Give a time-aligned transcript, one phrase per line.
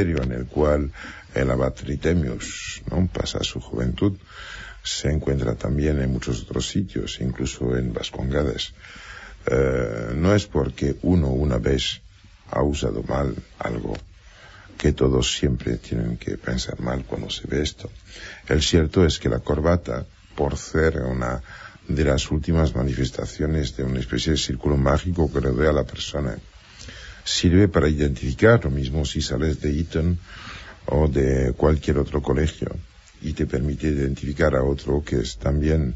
[0.00, 0.92] monasterio en el cual
[1.34, 4.16] el abad Tritemius pasa su juventud.
[4.82, 8.72] Se encuentra también en muchos otros sitios, incluso en Vascongadas.
[9.46, 12.00] Eh, no es porque uno una vez
[12.50, 13.96] ha usado mal algo
[14.78, 17.90] que todos siempre tienen que pensar mal cuando se ve esto.
[18.48, 21.42] El cierto es que la corbata, por ser una
[21.86, 26.38] de las últimas manifestaciones de una especie de círculo mágico que rodea a la persona,
[27.30, 30.18] sirve para identificar lo mismo si sales de Eton
[30.86, 32.76] o de cualquier otro colegio
[33.22, 35.94] y te permite identificar a otro que es también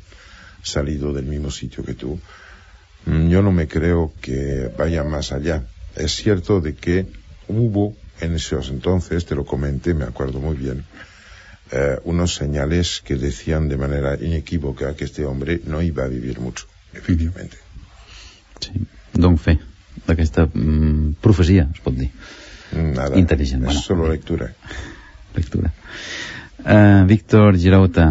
[0.62, 2.20] salido del mismo sitio que tú.
[3.06, 5.64] Mm, yo no me creo que vaya más allá.
[5.96, 7.06] Es cierto de que
[7.48, 10.84] hubo en esos entonces, te lo comenté, me acuerdo muy bien,
[11.73, 16.39] eh, unos señales que decían de manera inequívoca que este hombre no iba a vivir
[16.39, 17.56] mucho, efectivamente.
[18.61, 18.70] Sí,
[19.12, 19.58] don fe
[20.06, 22.10] d'aquesta mm, profecia, es pot dir.
[22.74, 23.62] Nada, Intel·ligent.
[23.62, 23.80] es bueno.
[23.80, 24.52] solo lectura.
[25.36, 25.72] Lectura.
[26.64, 28.08] Uh, Víctor Girauta,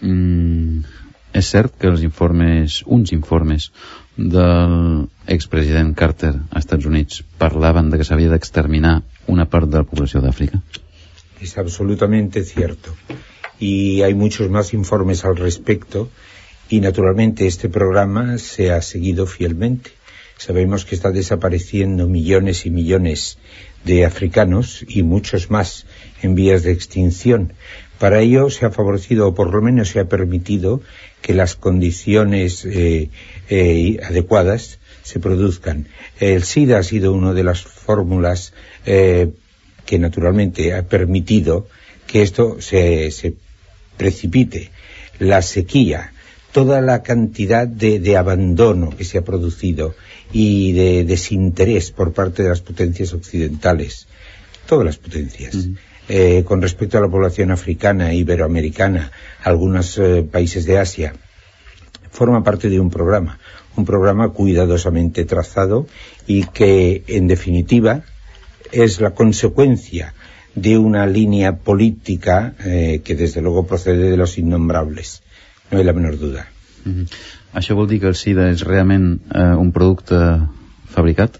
[0.00, 0.84] mm,
[1.32, 3.70] és cert que els informes, uns informes
[4.16, 9.00] del expresident Carter als Estats Units parlaven de que s'havia d'exterminar
[9.32, 10.60] una part de la població d'Àfrica?
[11.40, 12.94] Es absolutamente cierto.
[13.58, 16.10] Y hay muchos más informes al respecto
[16.68, 19.90] y naturalmente este programa se ha seguido fielmente.
[20.36, 23.38] Sabemos que está desapareciendo millones y millones
[23.84, 25.86] de africanos y muchos más
[26.22, 27.52] en vías de extinción.
[27.98, 30.80] Para ello se ha favorecido, o por lo menos se ha permitido,
[31.20, 33.10] que las condiciones eh,
[33.48, 35.86] eh, adecuadas se produzcan.
[36.18, 38.52] El SIDA ha sido una de las fórmulas
[38.86, 39.30] eh,
[39.86, 41.68] que naturalmente ha permitido
[42.06, 43.34] que esto se,
[43.96, 44.70] precipite.
[45.18, 46.12] La sequía,
[46.50, 49.94] toda la cantidad de abandono que se ha producido
[50.32, 54.06] y de desinterés por parte de las potencias occidentales,
[54.66, 55.68] todas las potencias.
[56.08, 59.12] Eh, con respecto a la población africana, iberoamericana,
[59.44, 61.14] algunos eh, países de Asia,
[62.10, 63.38] forma parte de un programa,
[63.76, 65.86] un programa cuidadosamente trazado
[66.26, 68.02] y que, en definitiva,
[68.72, 70.14] es la consecuencia
[70.54, 75.22] de una línea política eh, que desde luego procede de los innombrables,
[75.70, 76.48] no hay la menor duda.
[77.52, 80.18] Això vol dir que el SIDA és realment eh, un producte
[80.92, 81.36] fabricat?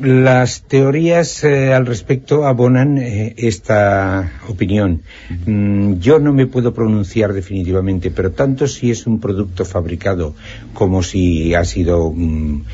[0.00, 5.02] Las teorías eh, al respecto abonan eh, esta opinión.
[5.44, 10.34] Mm, yo no me puedo pronunciar definitivamente, pero tanto si es un producto fabricado
[10.72, 12.64] como si ha sido mm,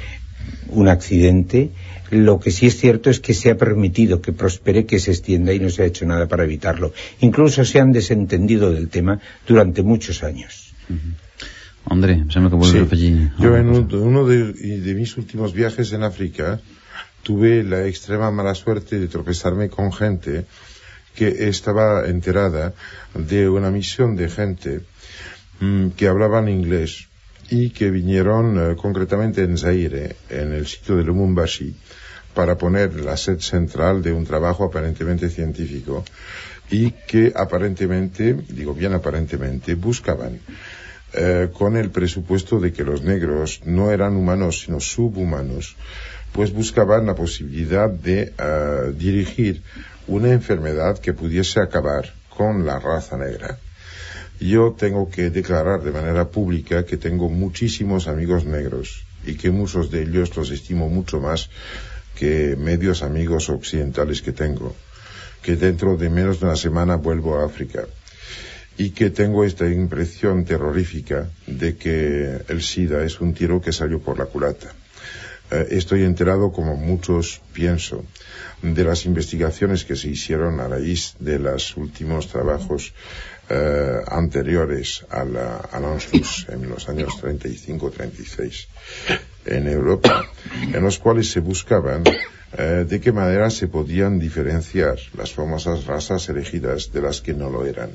[0.69, 1.71] un accidente,
[2.11, 5.53] lo que sí es cierto es que se ha permitido que prospere, que se extienda
[5.53, 6.93] y no se ha hecho nada para evitarlo.
[7.19, 9.19] Incluso se han desentendido del tema
[9.49, 10.73] durante muchos años.
[10.89, 11.26] Uh -huh.
[11.89, 12.79] André, sembla que Sí.
[13.39, 16.61] Yo en un- uno de, de mis últimos viajes en África
[17.23, 20.47] tuve la extrema mala suerte de tropezarme con gente
[21.15, 22.75] que estaba enterada
[23.15, 24.81] de una misión de gente
[25.61, 27.09] mm, que hablaban inglés
[27.51, 31.75] y que vinieron eh, concretamente en Zaire, en el sitio de Lumumbashi,
[32.35, 36.05] para poner la sed central de un trabajo aparentemente científico
[36.71, 40.39] y que aparentemente, digo bien aparentemente, buscaban
[41.17, 45.75] eh, con el presupuesto de que los negros no eran humanos sino subhumanos,
[46.33, 49.63] pues buscaban la posibilidad de eh, dirigir
[50.07, 53.59] una enfermedad que pudiese acabar con la raza negra.
[54.39, 59.91] Yo tengo que declarar de manera pública que tengo muchísimos amigos negros y que muchos
[59.91, 61.49] de ellos los estimo mucho más
[62.15, 64.77] que medios amigos occidentales que tengo,
[65.43, 67.87] que dentro de menos de una semana vuelvo a África
[68.79, 74.01] y que tengo esta impresión terrorífica de que el SIDA es un tiro que salió
[74.01, 74.75] por la culata.
[75.51, 78.05] Eh, estoy enterado, como muchos pienso,
[78.63, 82.93] de las investigaciones que se hicieron a raíz de los últimos trabajos
[83.49, 88.67] eh, anteriores a la, Anschluss en los años 35-36
[89.45, 90.27] en Europa,
[90.75, 92.03] en los cuales se buscaban
[92.59, 97.51] eh, de qué manera se podían diferenciar las famosas razas elegidas de las que no
[97.51, 97.91] lo eran.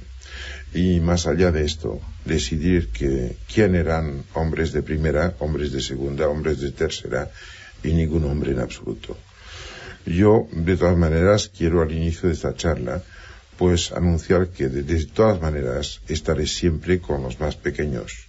[0.73, 6.29] Y más allá de esto, decidir que quién eran hombres de primera, hombres de segunda,
[6.29, 7.29] hombres de tercera
[7.83, 9.17] y ningún hombre en absoluto.
[10.05, 13.03] Yo, de todas maneras, quiero al inicio de esta charla,
[13.57, 18.27] pues anunciar que de, de todas maneras estaré siempre con los más pequeños,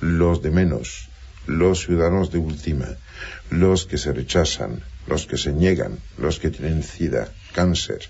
[0.00, 1.08] los de menos,
[1.46, 2.88] los ciudadanos de última,
[3.50, 8.02] los que se rechazan, los que se niegan, los que tienen sida, cáncer,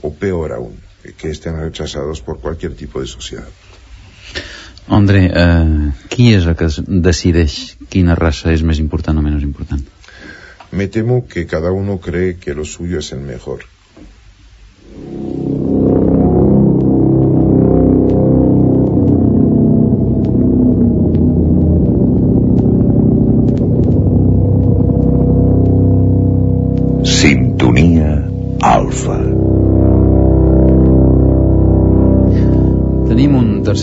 [0.00, 0.80] o peor aún,
[1.16, 3.48] que estén rechazados por cualquier tipo de sociedad.
[4.88, 6.68] André, eh, qui és el que
[7.08, 9.84] decideix quina raça és més important o menys important?
[10.72, 13.64] Me temo que cada uno cree que lo suyo es el mejor.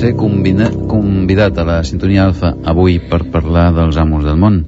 [0.05, 4.59] Un tercer convidat, a la sintonia alfa avui per parlar dels amos del món.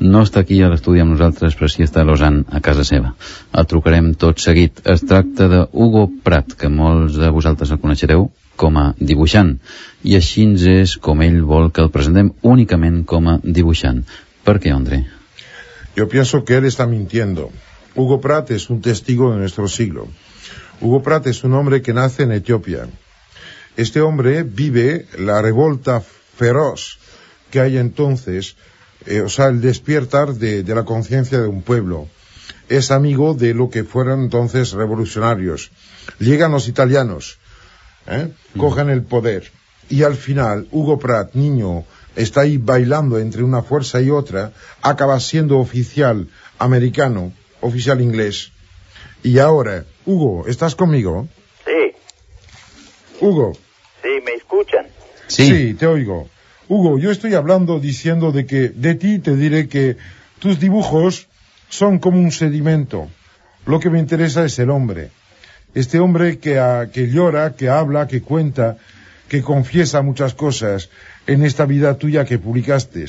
[0.00, 3.10] No està aquí a l'estudi amb nosaltres, però sí està a Lausanne, a casa seva.
[3.52, 4.80] El trucarem tot seguit.
[4.88, 9.58] Es tracta de Hugo Prat, que molts de vosaltres el coneixereu com a dibuixant.
[10.02, 14.06] I així és com ell vol que el presentem únicament com a dibuixant.
[14.44, 15.04] Per què, André?
[15.94, 17.50] Yo pienso que él está mintiendo.
[17.94, 20.08] Hugo Pratt es un testigo de nuestro siglo.
[20.80, 22.88] Hugo Pratt es un hombre que nace en Etiopía.
[23.80, 26.98] Este hombre vive la revolta feroz
[27.50, 28.56] que hay entonces,
[29.06, 32.06] eh, o sea, el despertar de, de la conciencia de un pueblo.
[32.68, 35.70] Es amigo de lo que fueron entonces revolucionarios.
[36.18, 37.38] Llegan los italianos,
[38.06, 38.28] ¿eh?
[38.58, 39.50] cogen el poder.
[39.88, 41.84] Y al final, Hugo Pratt, niño,
[42.16, 46.28] está ahí bailando entre una fuerza y otra, acaba siendo oficial
[46.58, 47.32] americano,
[47.62, 48.52] oficial inglés.
[49.22, 51.28] Y ahora, Hugo, ¿estás conmigo?
[51.64, 51.94] Sí,
[53.22, 53.54] Hugo,
[54.02, 54.86] sí, ¿me escuchan?
[55.26, 55.74] Sí.
[55.74, 56.28] te oigo.
[56.68, 59.96] Hugo, yo estoy hablando diciendo de que de ti te diré que
[60.38, 61.28] tus dibujos
[61.68, 63.08] son como un sedimento.
[63.66, 65.10] Lo que me interesa es el hombre.
[65.74, 66.60] Este hombre que,
[66.92, 68.78] que llora, que habla, que cuenta,
[69.28, 70.90] que confiesa muchas cosas
[71.26, 73.06] en esta vida tuya que publicaste.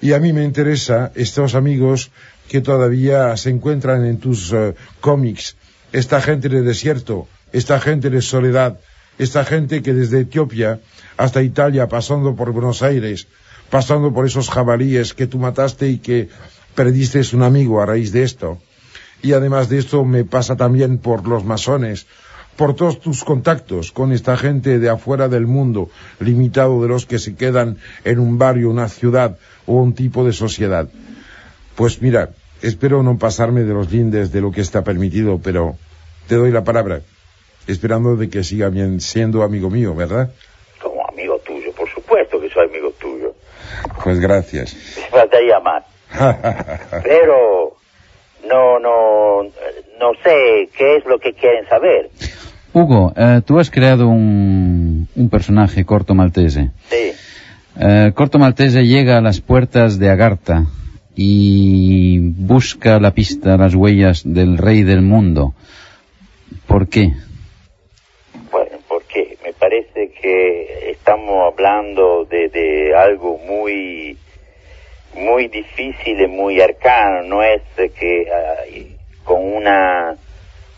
[0.00, 2.10] Y a mí me interesa estos amigos
[2.48, 5.56] que todavía se encuentran en tus eh, cómics,
[5.92, 8.78] esta gente de desierto, esta gente de soledad,
[9.18, 10.80] esta gente que desde Etiopía
[11.16, 13.26] hasta Italia, pasando por Buenos Aires,
[13.70, 16.28] pasando por esos jabalíes que tú mataste y que
[16.74, 18.58] perdiste un amigo a raíz de esto.
[19.20, 22.06] Y además de esto me pasa también por los masones,
[22.56, 25.90] por todos tus contactos con esta gente de afuera del mundo,
[26.20, 30.32] limitado de los que se quedan en un barrio, una ciudad o un tipo de
[30.32, 30.88] sociedad.
[31.74, 32.30] Pues mira,
[32.62, 35.76] espero no pasarme de los lindes de lo que está permitido, pero
[36.28, 37.02] te doy la palabra,
[37.68, 40.30] esperando de que siga bien siendo amigo mío, ¿verdad?
[40.82, 43.34] Como amigo tuyo, por supuesto que soy amigo tuyo.
[44.02, 44.74] Pues gracias.
[44.96, 45.84] Me faltaría más.
[47.04, 47.76] Pero
[48.48, 52.10] no, no, no sé qué es lo que quieren saber.
[52.72, 56.70] Hugo, eh, tú has creado un, un personaje corto maltese.
[56.90, 57.12] Sí,
[57.80, 60.64] Eh, corto maltese llega a las puertas de Agartha
[61.14, 65.54] y busca la pista, las huellas del rey del mundo.
[66.66, 67.12] ¿Por qué?
[68.50, 74.18] bueno, porque me parece que estamos hablando de, de algo muy,
[75.14, 77.22] muy difícil y muy arcano.
[77.22, 78.26] No es que
[79.24, 80.16] con una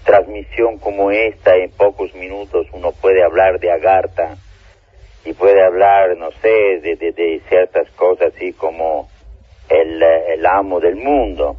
[0.05, 4.37] transmisión como esta en pocos minutos uno puede hablar de Agartha
[5.25, 9.09] y puede hablar, no sé, de, de, de ciertas cosas así como
[9.69, 11.57] el, el amo del mundo.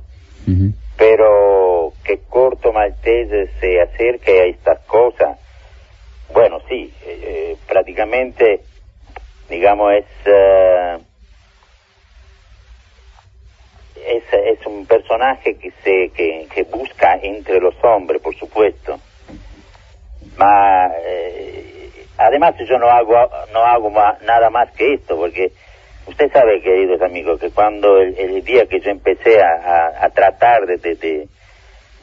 [0.97, 5.37] Pero que Corto Maltese se acerque a estas cosas,
[6.33, 8.61] bueno, sí, eh, eh, prácticamente,
[9.49, 10.99] digamos, es, eh,
[14.05, 18.99] es, es un personaje que, se, que, que busca entre los hombres, por supuesto.
[20.37, 23.13] Ma, eh, además yo no hago,
[23.53, 23.89] no hago
[24.21, 25.53] nada más que esto, porque
[26.07, 30.65] usted sabe, queridos amigos, que cuando el, día que yo empecé a, a- a tratar
[30.65, 31.27] de, de,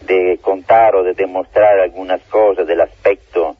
[0.02, 3.57] de contar o de demostrar algunas cosas del aspecto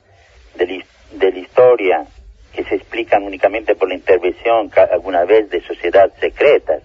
[0.67, 2.07] de, de la historia
[2.53, 6.83] que se explican únicamente por la intervención alguna vez de sociedades secretas,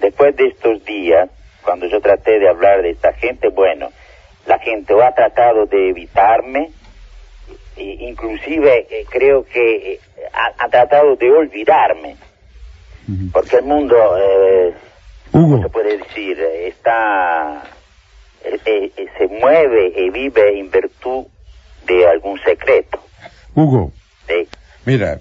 [0.00, 1.30] después de estos días,
[1.64, 3.90] cuando yo traté de hablar de esta gente, bueno,
[4.46, 6.70] la gente o ha tratado de evitarme,
[7.76, 10.00] e- inclusive eh, creo que eh,
[10.32, 12.16] ha, ha tratado de olvidarme,
[13.32, 14.74] porque el mundo, eh,
[15.62, 17.62] se puede decir, está,
[18.44, 21.26] eh, se mueve y vive en virtud
[21.86, 23.00] de algún secreto.
[23.54, 23.92] Hugo,
[24.26, 24.48] ¿sí?
[24.84, 25.20] mira,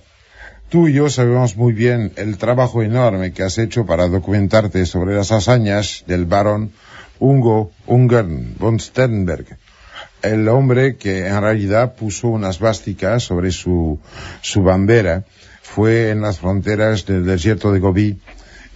[0.70, 5.16] tú y yo sabemos muy bien el trabajo enorme que has hecho para documentarte sobre
[5.16, 6.72] las hazañas del barón
[7.20, 9.58] Ungo Ungern von Sternberg,
[10.22, 14.00] el hombre que en realidad puso unas vásticas sobre su,
[14.42, 15.24] su bandera,
[15.62, 18.20] fue en las fronteras del desierto de Gobi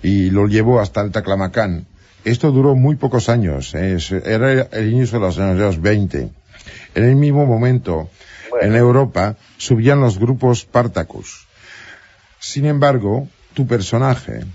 [0.03, 1.85] y lo llevó hasta el Taclamacán.
[2.23, 3.97] Esto duró muy pocos años, ¿eh?
[4.25, 6.29] Era el inicio de los años 20.
[6.95, 8.09] En el mismo momento,
[8.49, 8.65] Bueno.
[8.65, 11.47] en Europa, subían los grupos Spartacus.
[12.39, 14.45] Sin embargo, tu personaje,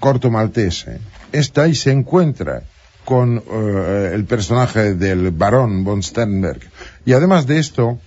[0.00, 1.00] Corto Maltese,
[1.32, 2.62] está y se encuentra
[3.04, 6.60] con eh, el personaje del barón von Sternberg.
[7.04, 8.00] Y además de esto,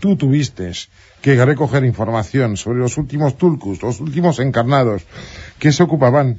[0.00, 0.72] tú tuviste
[1.20, 5.02] que recoger información sobre los últimos tulcus, los últimos encarnados
[5.58, 6.38] que se ocupaban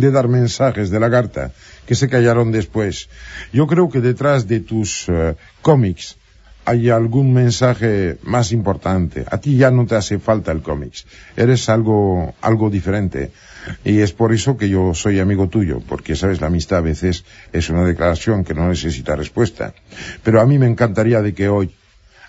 [0.00, 1.52] de dar mensajes de la carta,
[1.86, 3.08] que se callaron después.
[3.52, 6.16] Yo creo que detrás de tus eh, cómics
[6.66, 9.24] hay algún mensaje más importante.
[9.30, 11.06] A ti ya no te hace falta el cómics.
[11.36, 13.32] Eres algo, algo diferente.
[13.84, 17.24] Y es por eso que yo soy amigo tuyo, porque sabes, la amistad a veces
[17.52, 19.74] es una declaración que no necesita respuesta.
[20.22, 21.74] Pero a mí me encantaría de que hoy,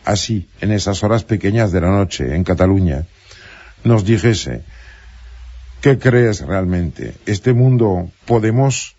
[0.04, 3.06] así, en esas horas pequeñas de la noche, en Cataluña,
[3.84, 4.64] nos dijese,
[5.86, 7.14] ¿qué crees realmente?
[7.28, 8.96] ¿Este mundo podemos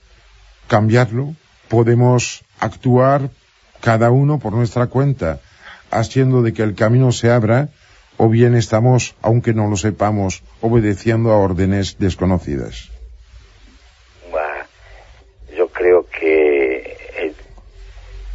[0.69, 1.35] cambiarlo?
[1.69, 3.23] ¿Podemos actuar
[3.81, 5.41] cada uno por nuestra cuenta,
[5.91, 7.71] haciendo de que el camino se abra,
[8.19, 12.93] o bien estamos, aunque no lo sepamos, obedeciendo a órdenes desconocidas?
[15.57, 17.33] yo creo que eh,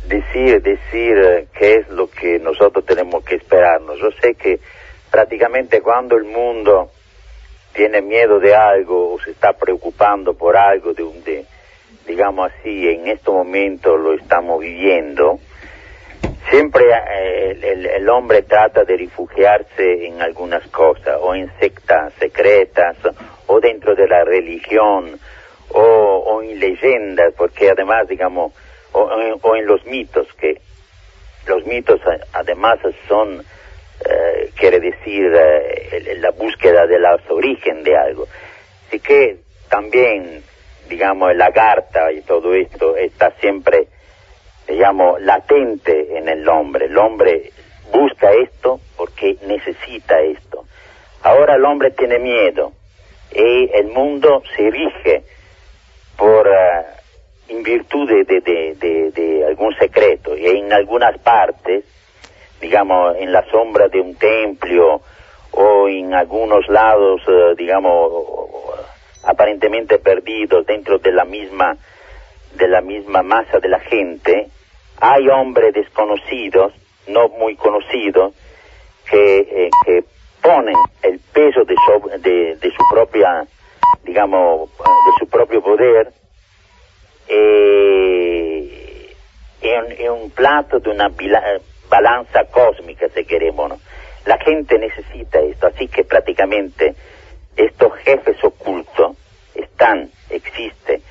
[0.10, 3.98] decir, decir eh, qué es lo que nosotros tenemos que esperarnos.
[3.98, 4.60] Yo sé que
[5.10, 6.91] prácticamente cuando el mundo
[7.73, 11.45] tiene miedo de algo o se está preocupando por algo, de, un, de,
[12.05, 15.39] digamos así, en este momento lo estamos viviendo,
[16.49, 22.97] siempre eh, el, hombre trata de refugiarse en algunas cosas, o en sectas secretas,
[23.47, 25.19] o dentro de la religión,
[25.69, 28.53] o, en leyendas, porque además, digamos,
[28.91, 30.59] o, en los mitos, que
[31.47, 32.01] los mitos
[32.33, 33.43] además son,
[34.05, 38.27] eh, quiere decir, eh, la búsqueda de los origen de algo.
[38.88, 39.38] Así que
[39.70, 40.43] también,
[40.89, 43.88] digamos, el lagarta y todo esto está siempre
[44.67, 46.86] digamos, latente en el hombre.
[46.86, 47.51] El hombre
[47.91, 50.65] busca esto porque necesita esto.
[51.24, 52.72] Ahora el hombre tiene miedo
[53.34, 55.24] y el mundo se rige
[56.17, 56.84] por, uh,
[57.50, 61.84] en virtud de, de, de, algún secreto y en algunas partes,
[62.61, 65.01] digamos, en la sombra de un templo
[65.51, 68.11] o en algunos lados, uh, digamos,
[69.23, 71.75] aparentemente perdidos dentro de la misma
[72.55, 74.49] de la misma masa de la gente,
[74.99, 76.73] hay hombres desconocidos,
[77.07, 78.33] no muy conocidos,
[79.09, 80.03] que, eh, que
[80.41, 83.45] ponen el peso de su, de, su propia,
[84.03, 86.11] digamos, de su propio poder
[87.27, 89.15] eh,
[89.61, 91.09] en, un plato de una
[91.91, 93.74] balanza cósmica, si queremos.
[94.25, 96.95] La gente necesita esto, así que prácticamente
[97.55, 99.17] estos jefes ocultos
[99.53, 101.01] están, existen.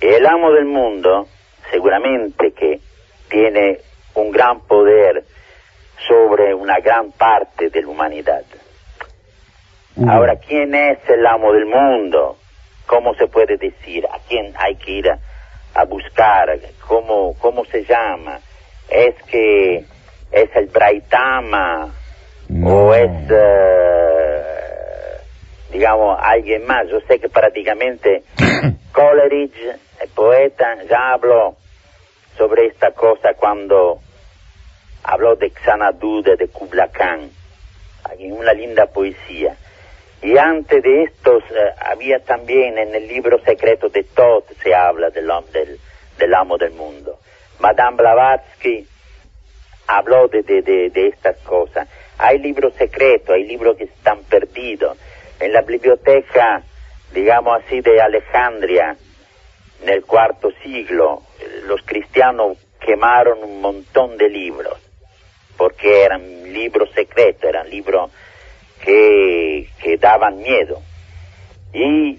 [0.00, 1.28] El amo del mundo,
[1.70, 2.80] seguramente que
[3.30, 3.78] tiene
[4.14, 5.24] un gran poder
[6.08, 8.42] sobre una gran parte de la humanidad.
[10.08, 12.36] Ahora, ¿quién es el amo del mundo?
[12.86, 14.06] ¿Cómo se puede decir?
[14.06, 16.58] ¿A quién hay que ir a, buscar?
[16.86, 18.40] ¿Cómo, ¿Cómo se llama?
[18.88, 19.84] ¿Es que
[20.30, 21.94] es el Braitama?
[22.64, 24.42] ¿O es, eh,
[25.72, 26.88] digamos, alguien más?
[26.88, 28.22] Yo sé que prácticamente
[28.92, 29.58] Coleridge,
[30.00, 31.56] el poeta, ya habló
[32.36, 34.00] sobre esta cosa cuando
[35.02, 37.30] habló de Xanadu de Kubla Khan,
[38.18, 39.56] en una linda poesía.
[40.22, 45.10] Y antes de estos eh, había también en el libro secreto de Todd se habla
[45.10, 45.78] del, del,
[46.18, 47.18] del amo del mundo.
[47.60, 48.86] Madame Blavatsky
[49.86, 51.88] habló de, de, de, estas cosas.
[52.18, 54.96] Hay libros secretos, hay libros que están perdidos.
[55.40, 56.62] En la biblioteca,
[57.12, 58.96] digamos así, de Alejandría,
[59.82, 61.22] en el cuarto siglo,
[61.66, 64.78] los cristianos quemaron un montón de libros,
[65.56, 68.10] porque eran libros secretos, eran libros
[68.82, 70.80] que, que daban miedo.
[71.72, 72.18] Y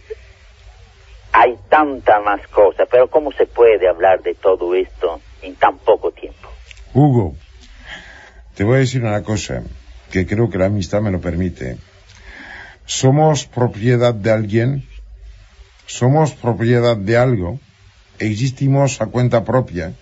[1.31, 6.11] hay tantas más cosas, pero ¿cómo se puede hablar de todo esto en tan poco
[6.11, 6.49] tiempo?
[6.93, 7.35] Hugo,
[8.57, 9.63] te voy a decir una cosa
[10.11, 11.77] que creo que la amistad me lo permite.
[12.85, 14.87] ¿Somos propiedad de alguien?
[15.85, 17.59] ¿Somos propiedad de algo?
[18.19, 19.93] existimos a cuenta propia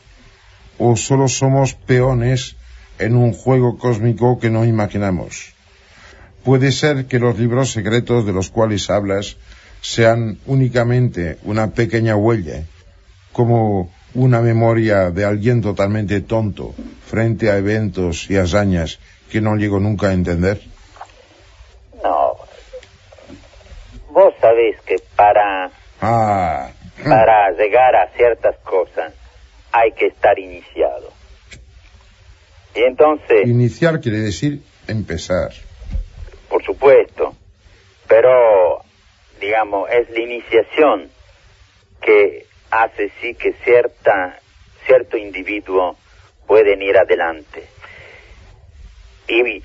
[0.78, 2.56] o solo somos peones
[3.00, 5.54] en un juego cósmico que no imaginamos.
[6.44, 9.38] Puede ser que los libros secretos de los cuales hablas
[9.82, 12.64] sean únicamente una pequeña huella,
[13.32, 16.74] como una memoria de alguien totalmente tonto
[17.06, 20.62] frente a eventos y hazañas que no llego nunca a entender.
[22.04, 22.38] No.
[24.10, 25.70] Vos sabés que para...
[26.02, 26.70] Ah,
[27.04, 29.14] para llegar a ciertas cosas
[29.72, 31.12] hay que estar iniciado.
[32.74, 33.46] Y entonces...
[33.46, 35.52] Iniciar quiere decir empezar.
[36.50, 37.36] Por supuesto.
[38.08, 38.82] pero,
[39.42, 41.10] digamos, es la iniciación
[42.02, 42.46] que
[42.84, 44.40] hace sí que cierta,
[44.86, 45.98] cierto individuo
[46.48, 47.68] pueden ir adelante.
[49.28, 49.64] Y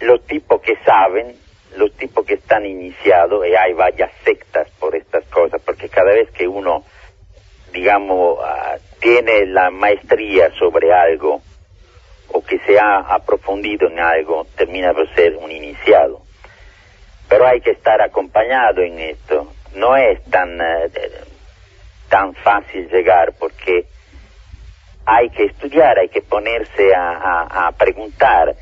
[0.00, 1.36] los tipos que saben,
[1.76, 6.30] los tipos que están iniciados, y hay varias sectas por estas cosas, porque cada vez
[6.30, 6.84] que uno,
[7.72, 11.42] digamos, ah, tiene la maestría sobre algo,
[12.32, 16.22] o que se ha aprofundido en algo, termina por ser un iniciado.
[17.28, 19.52] Pero hay que estar acompañado en esto.
[19.74, 20.90] No es tan, eh,
[22.10, 23.86] tan fácil llegar porque
[25.06, 28.54] hay que estudiar, hay que ponerse a, a, preguntar.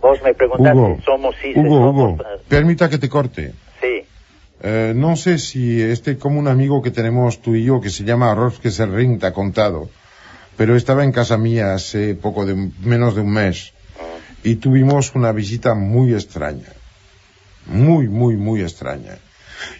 [0.00, 2.18] Vos me preguntaste si somos sí, Hugo, Hugo,
[2.48, 3.54] permita que te corte.
[3.80, 4.04] Sí.
[4.62, 8.04] Eh, no sé si este como un amigo que tenemos tú y yo que se
[8.04, 9.88] llama Roske Serring te ha contado,
[10.56, 13.72] pero estaba en casa mía hace poco de menos de un mes
[14.42, 16.72] y tuvimos una visita muy extraña,
[17.66, 19.18] muy muy muy extraña.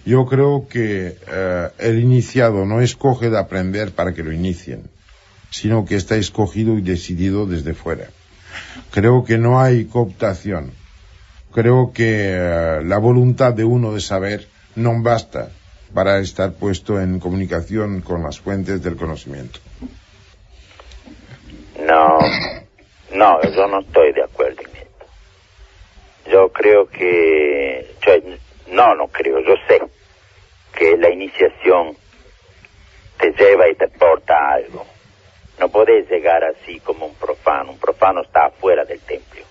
[0.05, 4.89] Yo creo que eh, el iniciado no escoge de aprender para que lo inicien
[5.51, 8.09] sino que está escogido y decidido desde fuera.
[8.91, 10.73] Creo que no hay cooptación.
[11.53, 15.49] Creo que eh, la voluntad de uno de saber no basta
[15.95, 19.61] para estar puesto en comunicación con las fuentes del conocimiento.
[21.81, 22.19] No,
[23.15, 25.07] no, yo no estoy de acuerdo en esto.
[26.31, 27.95] Yo creo que,
[28.68, 29.81] no, no creo, yo sé
[30.76, 31.96] que la iniciación
[33.18, 34.87] te lleva y te porta algo
[35.59, 37.72] no podés llegar así como un profano.
[37.72, 39.42] Un profano está afuera del templo.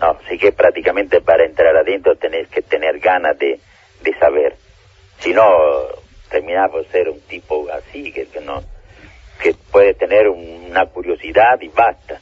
[0.00, 3.60] No, así que prácticamente para entrar adentro tenés que tener ganas de,
[4.02, 4.56] de saber.
[5.20, 5.42] Si no,
[6.28, 8.62] terminás por ser un tipo así, que, no,
[9.40, 12.20] que puede tener una curiosidad y basta.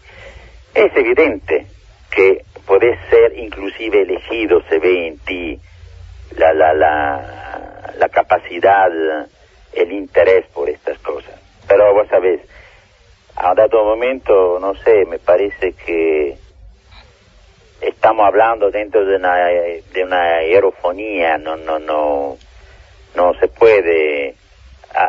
[0.75, 1.67] Es evidente
[2.15, 5.61] que podés ser inclusive elegido, se ve en ti
[6.37, 8.89] la, la, la, la capacidad,
[9.73, 11.39] el interés por estas cosas.
[11.69, 12.41] Pero vos sabés,
[13.37, 16.37] a dado momento, no sé, me parece que
[17.81, 22.37] estamos hablando dentro de una, de una aerofonía, no, no, no,
[23.15, 24.35] no se puede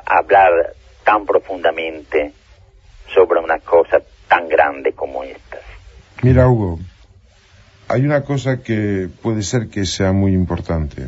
[0.05, 2.31] hablar tan profundamente
[3.13, 5.59] sobre una cosa tan grande como esta.
[6.21, 6.79] Mira, Hugo,
[7.87, 11.07] hay una cosa que puede ser que sea muy importante.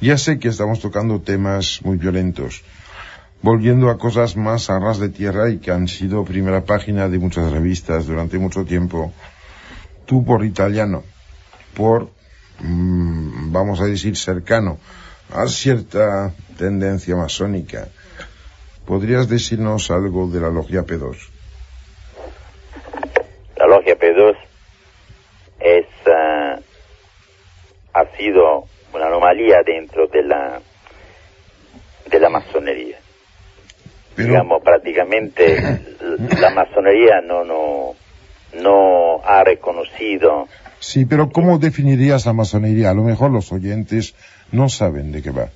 [0.00, 2.62] Ya sé que estamos tocando temas muy violentos,
[3.40, 7.18] volviendo a cosas más a ras de tierra y que han sido primera página de
[7.18, 9.12] muchas revistas durante mucho tiempo.
[10.06, 11.04] Tú por italiano,
[11.74, 12.10] por,
[12.60, 14.78] mm, vamos a decir, cercano
[15.32, 17.88] a cierta tendencia masónica,
[18.84, 21.16] ¿podrías decirnos algo de la logia P2?
[23.56, 24.36] La logia P2
[25.62, 26.60] es, uh,
[27.92, 30.60] ha sido una anomalía dentro de la,
[32.10, 32.98] de la masonería
[34.16, 35.56] digamos, prácticamente
[36.40, 37.94] la masonería no, no,
[38.60, 40.48] no ha reconocido.
[40.78, 42.90] Sí, pero ¿cómo definirías la masonería?
[42.90, 44.14] A lo mejor los oyentes
[44.50, 45.48] no saben de qué va.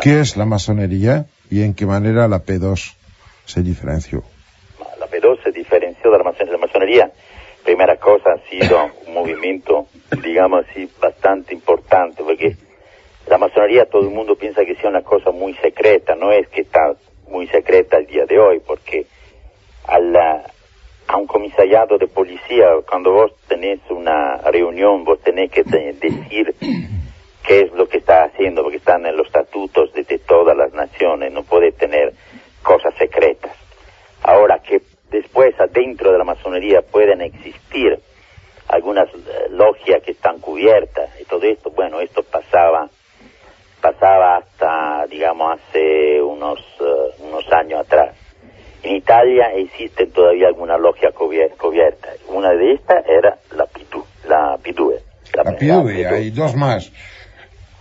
[0.00, 2.94] ¿Qué es la masonería y en qué manera la P2
[3.44, 4.24] se diferenció?
[4.98, 6.52] La P2 se diferenció de la masonería.
[6.52, 7.10] La masonería,
[7.70, 9.86] primera cosa, ha sido un movimiento,
[10.24, 12.56] digamos así, bastante importante, porque
[13.28, 16.62] la masonería todo el mundo piensa que sea una cosa muy secreta, no es que
[16.62, 16.96] está
[17.28, 19.06] muy secreta el día de hoy, porque
[19.86, 26.52] a un comisariado de policía, cuando vos tenés una reunión, vos tenés que decir
[27.46, 31.32] qué es lo que está haciendo, porque están en los estatutos de, todas las naciones,
[31.32, 32.14] no puede tener
[32.64, 33.52] cosas secretas.
[34.24, 34.82] Ahora que
[36.00, 37.98] adentro de la masonería pueden existir
[38.68, 42.88] algunas eh, logias que están cubiertas y todo esto, bueno, esto pasaba
[43.82, 48.14] pasaba hasta, digamos, hace unos, uh, unos años atrás.
[48.82, 52.16] En Italia existen todavía algunas logias cubiertas.
[52.28, 55.00] Una de estas era la Pidu, la Pidue.
[55.32, 56.92] La, la hay dos más.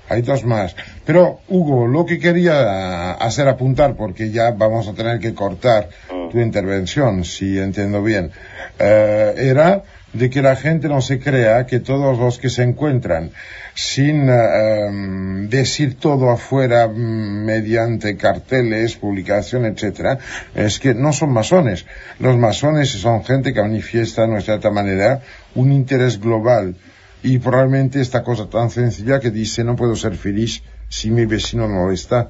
[0.09, 0.75] Hay dos más.
[1.05, 5.89] Pero, Hugo, lo que quería hacer apuntar, porque ya vamos a tener que cortar.
[6.29, 8.31] Tu intervención, si entiendo bien,
[8.79, 13.31] eh, era de que la gente no se crea que todos los que se encuentran
[13.75, 20.17] sin eh, em, decir todo afuera mm, mediante carteles, publicación, etcétera,
[20.55, 21.85] es que no son masones.
[22.19, 25.21] Los masones son gente que manifiesta de cierta manera
[25.55, 26.75] un interés global
[27.21, 31.67] y probablemente esta cosa tan sencilla que dice no puedo ser feliz si mi vecino
[31.67, 32.29] no lo está.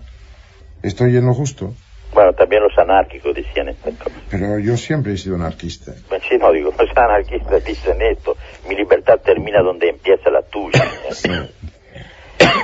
[0.81, 1.73] ¿Estoy en lo justo?
[2.13, 3.89] Bueno, también los anárquicos decían esto.
[4.31, 5.93] Pero yo siempre he sido anarquista.
[6.09, 8.35] Bueno, Sí, no, digo, los anarquistas dicen esto,
[8.67, 10.83] mi libertad termina donde empieza la tuya.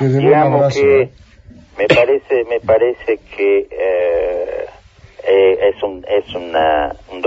[0.01, 0.79] Un Digamos abrazo.
[0.81, 1.10] que
[1.77, 4.65] me parece, me parece que eh,
[5.27, 7.21] eh, es un, es una, un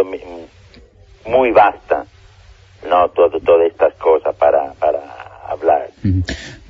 [1.26, 2.04] muy vasta,
[2.88, 5.00] no, todo, todas estas cosas para, para
[5.48, 5.88] hablar.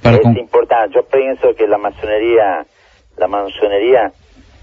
[0.02, 0.94] Para es con- importante.
[0.96, 2.66] Yo pienso que la masonería,
[3.16, 4.12] la masonería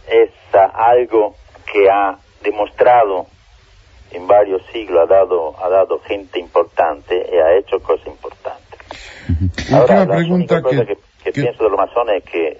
[0.07, 0.29] es
[0.73, 1.35] algo
[1.71, 3.27] que ha demostrado
[4.11, 8.79] en varios siglos, ha dado, ha dado gente importante y ha hecho cosas importantes.
[9.29, 12.59] Última Ahora, la pregunta única cosa que, que, que pienso de los masones es que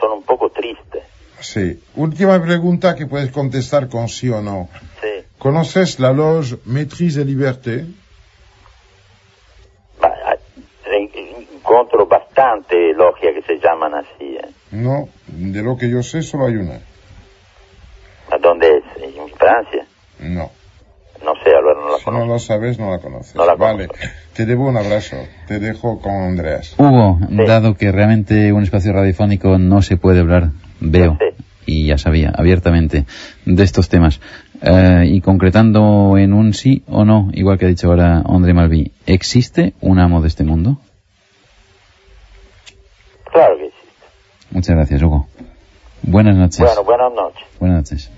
[0.00, 1.02] son un poco tristes.
[1.40, 1.82] Sí.
[1.96, 4.68] Última pregunta que puedes contestar con sí o no.
[5.00, 5.24] Sí.
[5.38, 7.84] ¿Conoces la loge Maîtrise et Liberté?
[10.02, 10.36] Va- ah,
[10.86, 12.07] en- Encuentro
[12.38, 14.36] bastante logias que se llaman así.
[14.36, 14.48] ¿eh?
[14.72, 16.74] No, de lo que yo sé solo hay una.
[18.30, 19.02] ¿A ¿Dónde es?
[19.02, 19.84] ¿En Francia?
[20.20, 20.50] No.
[21.24, 23.34] No sé, Álvaro, no la Si no lo sabes, no la conoces.
[23.34, 23.88] No la vale.
[24.34, 25.16] Te debo un abrazo.
[25.48, 26.74] Te dejo con Andreas.
[26.78, 31.44] Hugo, dado que realmente un espacio radiofónico no se puede hablar, veo, Sí.
[31.66, 33.04] y ya sabía, abiertamente,
[33.44, 34.20] de estos temas,
[34.62, 38.92] eh, y concretando en un sí o no, igual que ha dicho ahora André Malví,
[39.06, 40.78] ¿existe un amo de este mundo?
[43.38, 43.72] Claro que sí.
[44.50, 45.28] Muchas gracias, Hugo.
[46.02, 46.58] Buenas noches.
[46.58, 47.46] Bueno, buenas noches.
[47.60, 48.10] Buenas noches.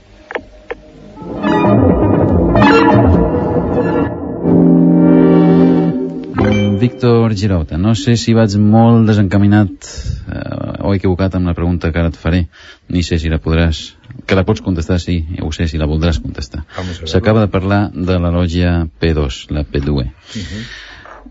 [6.81, 9.91] Víctor Girauta, no sé si vaig molt desencaminat
[10.33, 12.47] eh, o equivocat amb la pregunta que ara et faré,
[12.89, 13.83] ni sé si la podràs,
[14.25, 16.65] que la pots contestar, sí, ja ho sé, si la voldràs contestar.
[17.05, 20.09] S'acaba de parlar de la lògia P2, la P2.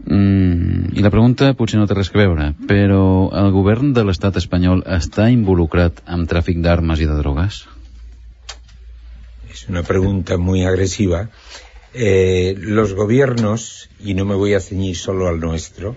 [0.05, 4.39] Mm, I la pregunta potser no té res a veure, però el govern de l'estat
[4.39, 7.65] espanyol està involucrat amb tràfic d'armes i de drogues?
[9.51, 11.27] Es una pregunta muy agresiva.
[11.93, 15.95] Eh, los gobiernos, y no me voy a ceñir solo al nuestro,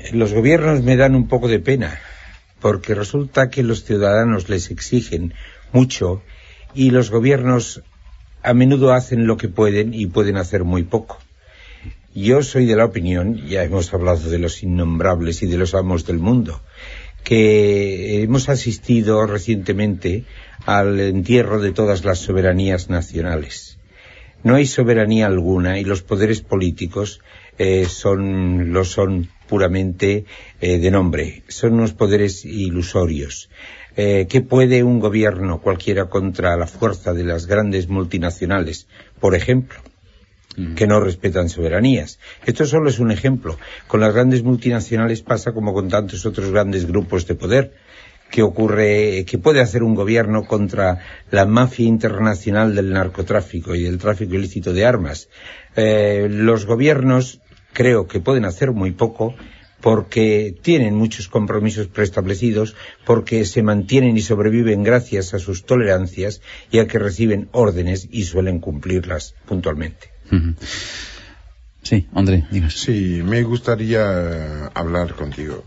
[0.00, 2.00] eh, los gobiernos me dan un poco de pena,
[2.60, 5.34] porque resulta que los ciudadanos les exigen
[5.72, 6.22] mucho
[6.74, 7.82] y los gobiernos
[8.42, 11.21] a menudo hacen lo que pueden y pueden hacer muy poco.
[12.14, 16.04] Yo soy de la opinión, ya hemos hablado de los innombrables y de los amos
[16.04, 16.60] del mundo,
[17.24, 20.24] que hemos asistido recientemente
[20.66, 23.78] al entierro de todas las soberanías nacionales.
[24.44, 27.20] No hay soberanía alguna y los poderes políticos
[27.56, 30.26] eh, son, lo son puramente
[30.60, 31.44] eh, de nombre.
[31.48, 33.48] Son unos poderes ilusorios.
[33.96, 38.86] Eh, ¿Qué puede un gobierno cualquiera contra la fuerza de las grandes multinacionales,
[39.18, 39.80] por ejemplo?
[40.76, 42.18] Que no respetan soberanías.
[42.44, 43.58] Esto solo es un ejemplo.
[43.86, 47.72] Con las grandes multinacionales pasa como con tantos otros grandes grupos de poder
[48.30, 53.98] que ocurre, que puede hacer un gobierno contra la mafia internacional del narcotráfico y del
[53.98, 55.28] tráfico ilícito de armas.
[55.76, 57.40] Eh, los gobiernos
[57.74, 59.34] creo que pueden hacer muy poco
[59.82, 66.78] porque tienen muchos compromisos preestablecidos, porque se mantienen y sobreviven gracias a sus tolerancias y
[66.78, 70.11] a que reciben órdenes y suelen cumplirlas puntualmente.
[71.82, 72.74] Sí, André, digas.
[72.74, 75.64] Sí, me gustaría hablar contigo.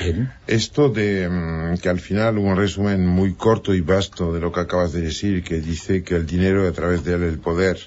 [0.00, 0.30] Bien.
[0.46, 4.60] Esto de mm, que al final un resumen muy corto y vasto de lo que
[4.60, 7.78] acabas de decir, que dice que el dinero a través de él el poder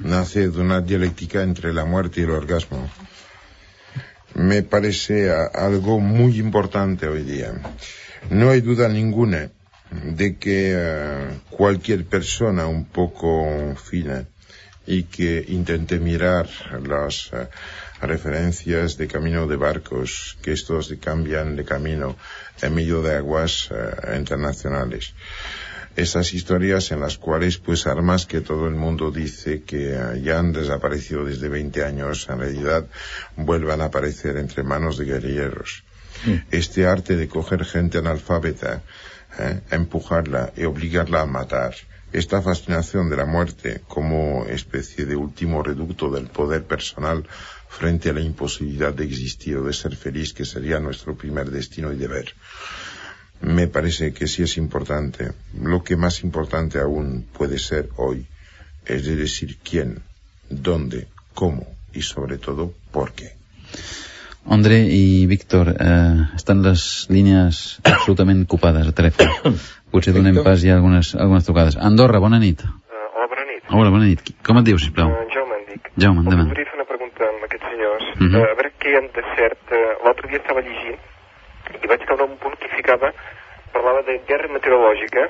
[0.00, 2.88] nace de una dialéctica entre la muerte y el orgasmo.
[4.34, 7.52] Me parece algo muy importante hoy día.
[8.30, 9.50] No hay duda ninguna
[9.90, 14.26] de que eh, cualquier persona un poco fina
[14.88, 16.48] y que intente mirar
[16.82, 17.48] las eh,
[18.00, 22.16] referencias de camino de barcos, que estos cambian de camino
[22.62, 25.12] en medio de aguas eh, internacionales.
[25.94, 30.38] Esas historias en las cuales, pues, armas que todo el mundo dice que eh, ya
[30.38, 32.86] han desaparecido desde 20 años, en realidad
[33.36, 35.84] vuelvan a aparecer entre manos de guerrilleros.
[36.50, 38.82] Este arte de coger gente analfabeta,
[39.38, 41.74] eh, empujarla y obligarla a matar,
[42.12, 47.26] esta fascinación de la muerte como especie de último reducto del poder personal
[47.68, 51.92] frente a la imposibilidad de existir o de ser feliz, que sería nuestro primer destino
[51.92, 52.34] y deber.
[53.40, 55.32] Me parece que sí es importante.
[55.54, 58.26] Lo que más importante aún puede ser hoy
[58.84, 60.02] es de decir quién,
[60.48, 63.36] dónde, cómo y sobre todo por qué.
[64.46, 69.56] André i Víctor, eh, estan les línies absolutament copades a telèfon.
[69.92, 70.44] Potser donem Perfecte.
[70.50, 71.76] pas ja algunes, algunes trucades.
[71.76, 72.62] Andorra, bona nit.
[72.64, 73.62] Uh, hola, bona nit.
[73.68, 74.22] Hola, bona nit.
[74.46, 75.10] Com et dius, sisplau?
[75.12, 75.90] Uh, Jaume, em dic.
[75.96, 76.48] Jaume, endavant.
[76.48, 78.06] Voldria fer una pregunta amb aquests senyors.
[78.18, 78.34] Mhm.
[78.34, 79.62] uh, a veure què hi ha de cert.
[79.72, 81.04] Uh, L'altre dia estava llegint
[81.82, 83.12] i vaig caure un punt que ficava,
[83.74, 85.28] parlava de guerra meteorològica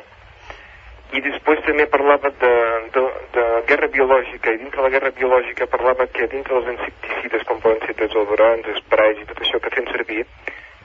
[1.16, 2.52] i després també parlava de,
[2.94, 3.04] de,
[3.36, 7.80] de guerra biològica, i dintre la guerra biològica parlava que dintre dels insecticides, com poden
[7.86, 10.26] ser desodorants, sprays i tot això que fem servir,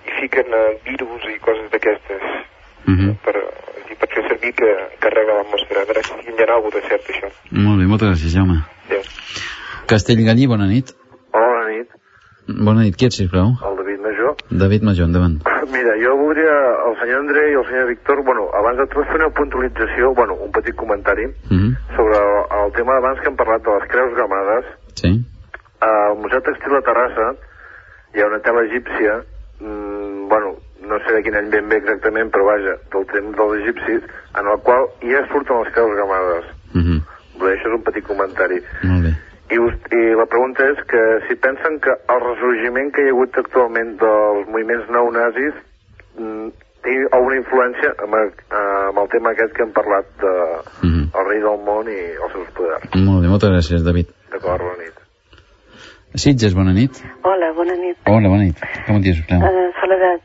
[0.05, 2.43] hi fiquen uh, virus i coses d'aquestes
[2.83, 3.15] Uh -huh.
[3.23, 3.33] per,
[3.87, 5.81] dir, per fer servir que carrega l'atmosfera.
[5.81, 7.29] A veure si hi ha alguna de cert, això.
[7.51, 8.57] Molt bé, moltes gràcies, Jaume.
[8.87, 9.01] Adéu.
[9.87, 10.91] Castellgallí, bona nit.
[11.31, 12.02] Hola, bona nit.
[12.47, 13.53] Bona nit, qui ets, sisplau?
[13.63, 14.35] El David Major.
[14.51, 15.37] David Major, endavant.
[15.75, 16.55] Mira, jo voldria,
[16.89, 20.35] el senyor André i el senyor Víctor, bueno, abans de tot fer una puntualització, bueno,
[20.35, 21.71] un petit comentari, Uh -huh.
[21.95, 24.65] sobre el, el tema d'abans que hem parlat de les creus gamades.
[24.95, 25.11] Sí?
[25.79, 27.27] Al Museu Textil de Terrassa
[28.13, 29.23] hi ha una tela egípcia,
[29.59, 33.53] mm, bueno, no sé de quin any ben bé exactament, però vaja, del temps dels
[33.63, 34.01] egipcis,
[34.39, 36.45] en el qual ja surten les creus gamades.
[36.75, 36.99] Uh -huh.
[37.39, 38.61] Bé, això és un petit comentari.
[38.83, 39.13] Molt bé.
[39.51, 43.13] I, us, I la pregunta és que si pensen que el ressorgiment que hi ha
[43.15, 45.53] hagut actualment dels moviments neonazis
[46.17, 46.47] mm,
[46.83, 48.33] té alguna influència amb, el-
[48.89, 50.33] amb el tema aquest que hem parlat de
[50.83, 51.05] Uh -huh.
[51.19, 52.83] el rei del món i els seus poders.
[52.95, 54.07] Molt bé, moltes gràcies, David.
[54.31, 54.93] D'acord, bona nit.
[56.15, 56.91] Sitges, bona nit.
[57.23, 57.97] Hola, bona nit.
[58.05, 58.57] Hola, bona nit.
[58.87, 59.17] Com et dius?
[59.29, 60.21] Uh, Soledat,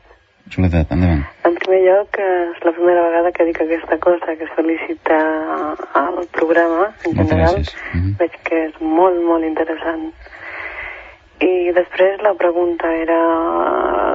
[0.49, 1.23] Soledat, endavant.
[1.45, 5.75] en primer lloc, eh, és la primera vegada que dic aquesta cosa, que és felicitar
[5.93, 7.55] al programa, en Moltes general.
[7.55, 7.75] gràcies.
[7.93, 8.15] Mhm.
[8.19, 10.11] Veig que és molt, molt interessant.
[11.41, 13.19] I després la pregunta era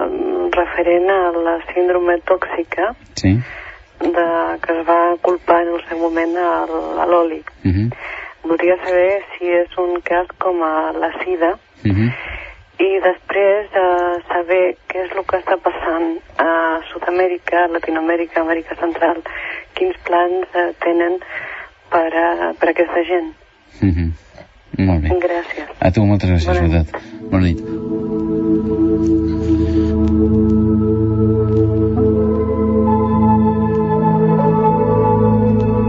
[0.05, 3.38] eh, referent a la síndrome tòxica Sí?
[4.01, 4.27] de,
[4.61, 7.42] que es va culpar en el seu moment a l'oli.
[7.64, 7.92] Uh -huh.
[8.42, 12.12] Voldria saber si és un cas com a la sida Uh -huh.
[12.83, 16.09] I després eh, saber què és el que està passant
[16.43, 16.51] a
[16.91, 19.23] Sud-amèrica, Latinoamèrica, Amèrica Central,
[19.79, 21.21] quins plans eh, tenen
[21.93, 23.31] per a, per a aquesta gent.
[23.81, 24.11] Uh -huh.
[24.79, 25.09] Molt bé.
[25.23, 25.71] Gràcies.
[25.79, 26.59] A tu, moltes gràcies, Bona.
[26.59, 26.89] Soledat.
[27.31, 27.61] Bona nit.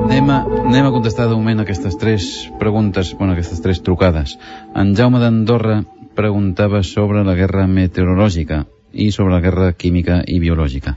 [0.05, 4.37] Anem a, anem a contestar de moment aquestes tres preguntes, bueno, aquestes tres trucades.
[4.75, 5.81] En Jaume d'Andorra
[6.15, 10.95] preguntava sobre la guerra meteorològica i sobre la guerra química i biològica.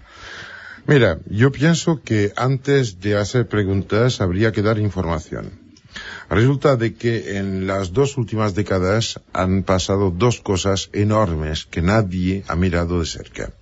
[0.88, 5.68] Mira, yo pienso que antes de hacer preguntas habría que dar información.
[6.30, 12.44] Resulta de que en las dos últimas décadas han pasado dos cosas enormes que nadie
[12.48, 13.52] ha mirado de cerca.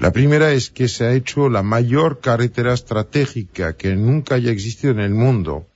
[0.00, 4.92] La primera es que se ha hecho la mayor carretera estratégica que nunca haya existido
[4.92, 5.66] en el mundo,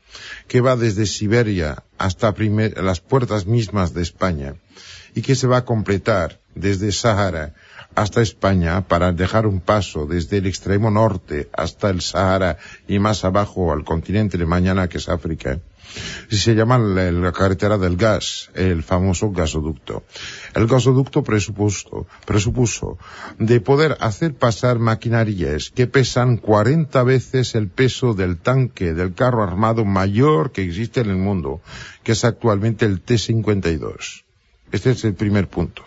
[0.48, 2.35] que va desde Siberia hasta
[2.77, 4.55] las puertas mismas de España
[5.14, 7.55] y que se va a completar desde Sahara
[7.94, 13.25] hasta España para dejar un paso desde el extremo norte hasta el Sahara y más
[13.25, 15.61] abajo al continente de mañana que es África.
[16.28, 20.05] Se llama la, la carretera del gas, el famoso gasoducto.
[20.55, 22.98] El gasoducto presupuesto, presupuso
[23.38, 29.42] de poder hacer pasar maquinarias que pesan 40 veces el peso del tanque del carro
[29.42, 31.61] armado mayor que existe en el mundo,
[32.02, 34.24] que es actualmente el T-52.
[34.72, 35.85] Este es el primer punto.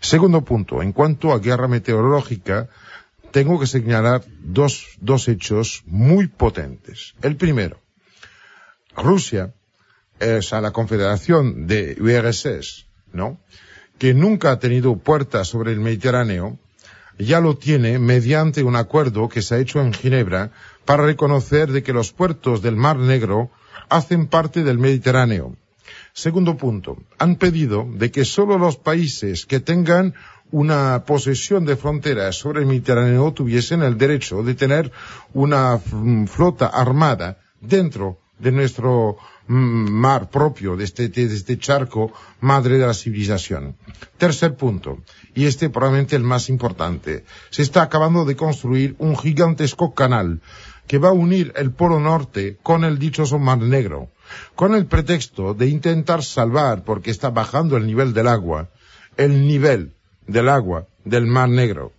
[0.00, 2.68] Segundo punto, en cuanto a guerra meteorológica,
[3.32, 7.14] tengo que señalar dos, dos hechos muy potentes.
[7.22, 7.80] El primero,
[8.96, 9.52] Rusia,
[10.18, 13.38] es a la Confederación de URSS, ¿no?
[13.98, 16.58] Que nunca ha tenido puertas sobre el Mediterráneo,
[17.18, 20.52] ya lo tiene mediante un acuerdo que se ha hecho en Ginebra
[20.84, 23.50] para reconocer de que los puertos del Mar Negro
[23.88, 25.56] hacen parte del Mediterráneo.
[26.12, 30.14] Segundo punto, han pedido de que solo los países que tengan
[30.50, 34.90] una posesión de fronteras sobre el Mediterráneo tuviesen el derecho de tener
[35.32, 42.12] una mm, flota armada dentro de nuestro mm, mar propio, de este, de este charco
[42.40, 43.76] madre de la civilización.
[44.18, 44.98] Tercer punto,
[45.34, 50.40] y este probablemente el más importante, se está acabando de construir un gigantesco canal
[50.86, 54.08] que va a unir el Polo Norte con el dichoso Mar Negro,
[54.56, 58.70] con el pretexto de intentar salvar, porque está bajando el nivel del agua,
[59.16, 59.92] el nivel
[60.26, 61.92] del agua del Mar Negro.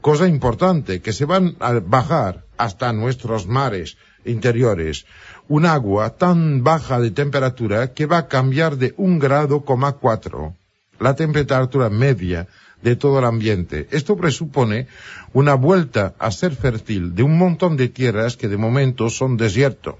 [0.00, 5.06] Cosa importante, que se van a bajar hasta nuestros mares interiores
[5.48, 10.54] un agua tan baja de temperatura que va a cambiar de un grado coma cuatro
[10.98, 12.48] la temperatura media
[12.82, 13.88] de todo el ambiente.
[13.90, 14.86] Esto presupone
[15.32, 19.98] una vuelta a ser fértil de un montón de tierras que de momento son desierto.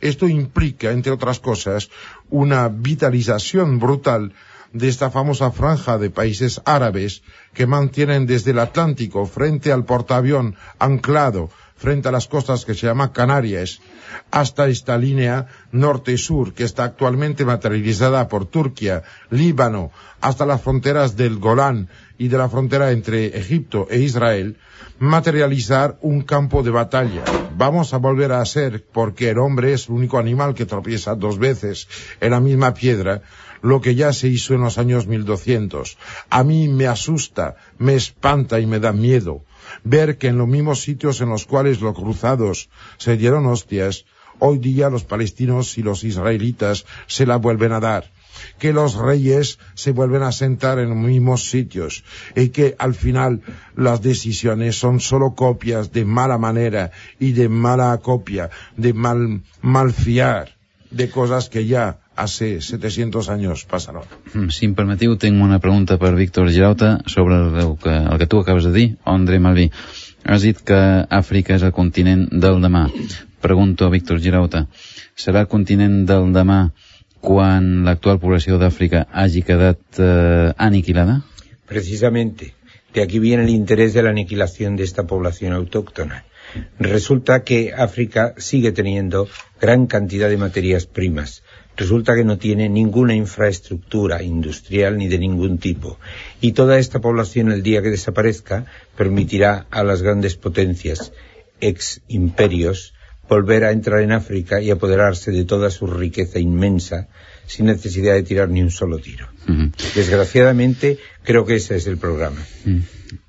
[0.00, 1.90] Esto implica, entre otras cosas,
[2.30, 4.32] una vitalización brutal
[4.72, 7.22] de esta famosa franja de países árabes
[7.54, 12.86] que mantienen desde el Atlántico frente al portaavión anclado frente a las costas que se
[12.86, 13.80] llama Canarias,
[14.30, 21.38] hasta esta línea norte-sur que está actualmente materializada por Turquía, Líbano, hasta las fronteras del
[21.38, 24.56] Golán y de la frontera entre Egipto e Israel,
[24.98, 27.22] materializar un campo de batalla.
[27.56, 31.38] Vamos a volver a ser, porque el hombre es el único animal que tropieza dos
[31.38, 31.88] veces
[32.20, 33.22] en la misma piedra,
[33.62, 35.98] lo que ya se hizo en los años 1200.
[36.30, 39.42] A mí me asusta, me espanta y me da miedo
[39.86, 42.68] ver que en los mismos sitios en los cuales los cruzados
[42.98, 44.04] se dieron hostias,
[44.40, 48.10] hoy día los palestinos y los israelitas se la vuelven a dar.
[48.58, 52.04] Que los reyes se vuelven a sentar en los mismos sitios.
[52.34, 53.40] Y que al final
[53.76, 59.92] las decisiones son solo copias de mala manera y de mala copia, de mal, mal
[59.92, 60.56] fiar
[60.90, 64.04] de cosas que ya hace 700 años pasaron.
[64.34, 68.26] Mm, si em permetiu, tinc una pregunta per Víctor Girauta sobre el que, el que
[68.26, 69.70] tu acabes de dir, André Malví.
[70.24, 72.88] Has dit que Àfrica és el continent del demà.
[73.44, 74.66] Pregunto a Víctor Girauta,
[75.14, 76.72] serà el continent del demà
[77.20, 81.20] quan l'actual població d'Àfrica hagi quedat eh, aniquilada?
[81.66, 82.54] Precisamente.
[82.94, 86.24] De aquí viene el interés de la aniquilación de esta población autóctona.
[86.78, 89.28] Resulta que África sigue teniendo
[89.60, 91.42] gran cantidad de materias primas.
[91.76, 95.98] Resulta que no tiene ninguna infraestructura industrial ni de ningún tipo.
[96.40, 98.64] Y toda esta población, el día que desaparezca,
[98.96, 101.12] permitirá a las grandes potencias,
[101.60, 102.94] ex imperios,
[103.28, 107.08] volver a entrar en África y apoderarse de toda su riqueza inmensa
[107.46, 109.28] sin necesidad de tirar ni un solo tiro.
[109.48, 109.94] Uh -huh.
[109.94, 112.40] Desgraciadamente, creo que ese es el programa.
[112.64, 112.82] Uh -huh.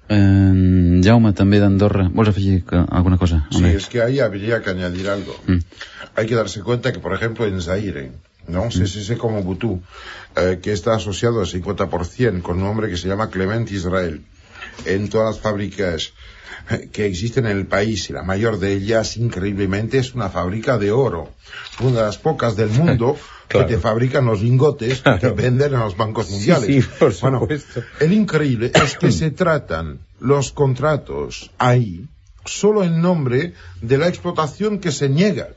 [0.09, 2.07] Eh, Jaume, també d'Andorra.
[2.13, 3.45] Vols afegir alguna cosa?
[3.51, 5.35] Sí, es que ahí habría que añadir algo.
[5.47, 5.59] Mm.
[6.15, 8.11] Hay que darse cuenta que, por ejemplo, en Zaire,
[8.47, 8.65] ¿no?
[8.65, 8.69] Mm.
[8.69, 9.81] CCC como Butú,
[10.35, 14.23] eh, que está asociado al 50% con un hombre que se llama Clement Israel,
[14.85, 16.13] en todas las fábricas
[16.91, 20.91] que existen en el país y la mayor de ellas, increíblemente, es una fábrica de
[20.91, 21.31] oro.
[21.79, 23.67] Una de las pocas del mundo claro.
[23.67, 25.19] que te fabrican los lingotes claro.
[25.19, 26.67] que venden en los bancos mundiales.
[26.67, 27.47] Sí, sí, por bueno,
[27.99, 32.07] el increíble es que se tratan los contratos ahí
[32.45, 35.49] solo en nombre de la explotación que se niega.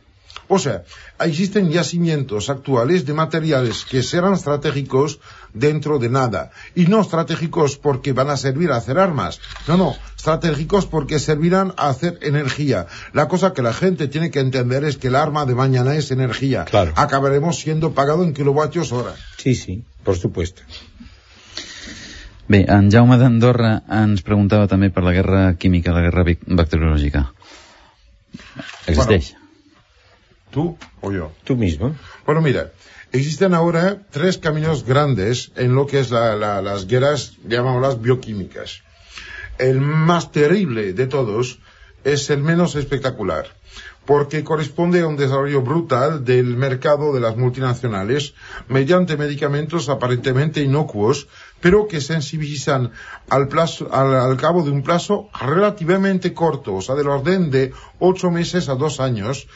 [0.52, 0.82] O sea,
[1.20, 5.20] existen yacimientos actuales de materiales que serán estratégicos
[5.54, 6.50] dentro de nada.
[6.74, 9.38] Y no estratégicos porque van a servir a hacer armas.
[9.68, 9.94] No, no.
[10.16, 12.88] Estratégicos porque servirán a hacer energía.
[13.12, 16.10] La cosa que la gente tiene que entender es que el arma de mañana es
[16.10, 16.64] energía.
[16.64, 16.94] Claro.
[16.96, 19.14] Acabaremos siendo pagado en kilovatios hora.
[19.36, 20.62] Sí, sí, por supuesto.
[22.48, 27.28] Bé, en Jaume d'Andorra ens preguntava també per la guerra química, la guerra bacteriològica.
[28.90, 29.30] Existeix?
[29.30, 29.39] Bueno,
[30.50, 31.32] ¿Tú o yo?
[31.44, 31.94] Tú mismo.
[32.26, 32.72] Bueno, mira,
[33.12, 38.82] existen ahora tres caminos grandes en lo que es la, la, las guerras, llamémoslas bioquímicas.
[39.58, 41.60] El más terrible de todos
[42.04, 43.46] es el menos espectacular,
[44.06, 48.34] porque corresponde a un desarrollo brutal del mercado de las multinacionales
[48.68, 51.28] mediante medicamentos aparentemente inocuos,
[51.60, 52.92] pero que sensibilizan
[53.28, 58.30] al, plazo, al, cabo de un plazo relativamente corto, o sea, del orden de ocho
[58.30, 59.46] meses a dos años,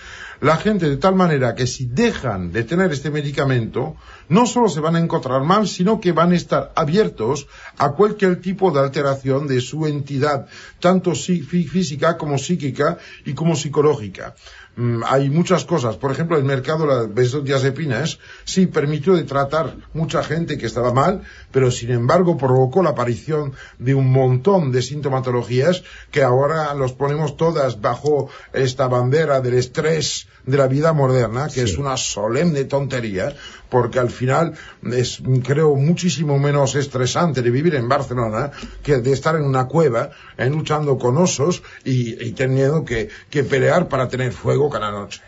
[0.40, 3.96] la gente de tal manera que si dejan de tener este medicamento,
[4.28, 7.46] no solo se van a encontrar mal, sino que van a estar abiertos
[7.78, 10.46] a cualquier tipo de alteración de su entidad,
[10.80, 14.34] tanto física como psíquica y como psicológica.
[14.76, 15.96] Mm, hay muchas cosas.
[15.96, 20.92] Por ejemplo, el mercado de las benzodiazepinas sí permitió de tratar mucha gente que estaba
[20.92, 21.22] mal,
[21.52, 27.36] pero sin embargo provocó la aparición de un montón de sintomatologías que ahora los ponemos
[27.36, 31.60] todas bajo esta bandera del estrés de la vida moderna, que sí.
[31.60, 33.34] es una solemne tontería,
[33.70, 34.54] porque al final
[34.92, 38.50] es, creo, muchísimo menos estresante de vivir en Barcelona
[38.82, 43.44] que de estar en una cueva, eh, luchando con osos y, y teniendo que, que
[43.44, 45.20] pelear para tener fuego cada noche.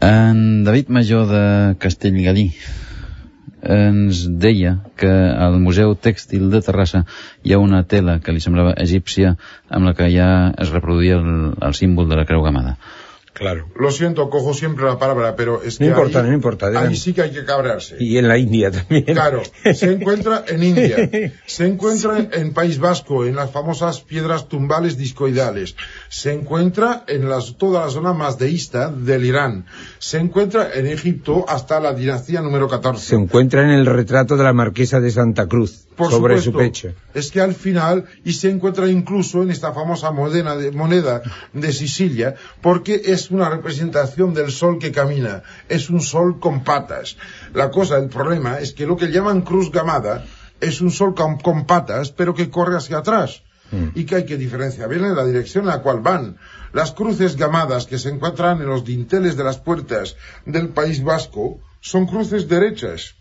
[0.00, 2.54] En David Major de Castellgalí
[3.62, 7.02] ens deia que al Museu Tèxtil de Terrassa
[7.42, 9.34] hi ha una tela que li semblava egípcia
[9.68, 10.28] amb la que ja
[10.62, 12.76] es reproduïa el, el símbol de la creu gamada.
[13.38, 13.66] Claro.
[13.76, 16.66] Lo siento, cojo siempre la palabra, pero es que No importa, ahí, no importa.
[16.80, 17.96] ahí sí que hay que cabrearse.
[18.00, 19.04] Y en la India también.
[19.04, 19.42] Claro,
[19.74, 21.08] se encuentra en India,
[21.46, 25.76] se encuentra en País Vasco, en las famosas piedras tumbales discoidales,
[26.08, 29.66] se encuentra en las, toda la zona más deísta del Irán,
[29.98, 33.06] se encuentra en Egipto hasta la dinastía número 14.
[33.06, 36.88] Se encuentra en el retrato de la marquesa de Santa Cruz Por sobre supuesto, su
[36.88, 37.00] pecho.
[37.14, 41.22] Es que al final, y se encuentra incluso en esta famosa moneda de, moneda
[41.52, 47.16] de Sicilia, porque es una representación del sol que camina, es un sol con patas.
[47.54, 50.24] La cosa, el problema, es que lo que llaman cruz gamada
[50.60, 53.42] es un sol con, con patas, pero que corre hacia atrás.
[53.70, 53.88] Mm.
[53.94, 56.38] y que hay que diferenciar bien en la dirección en la cual van.
[56.72, 60.16] Las cruces gamadas que se encuentran en los dinteles de las puertas
[60.46, 63.14] del País Vasco son cruces derechas.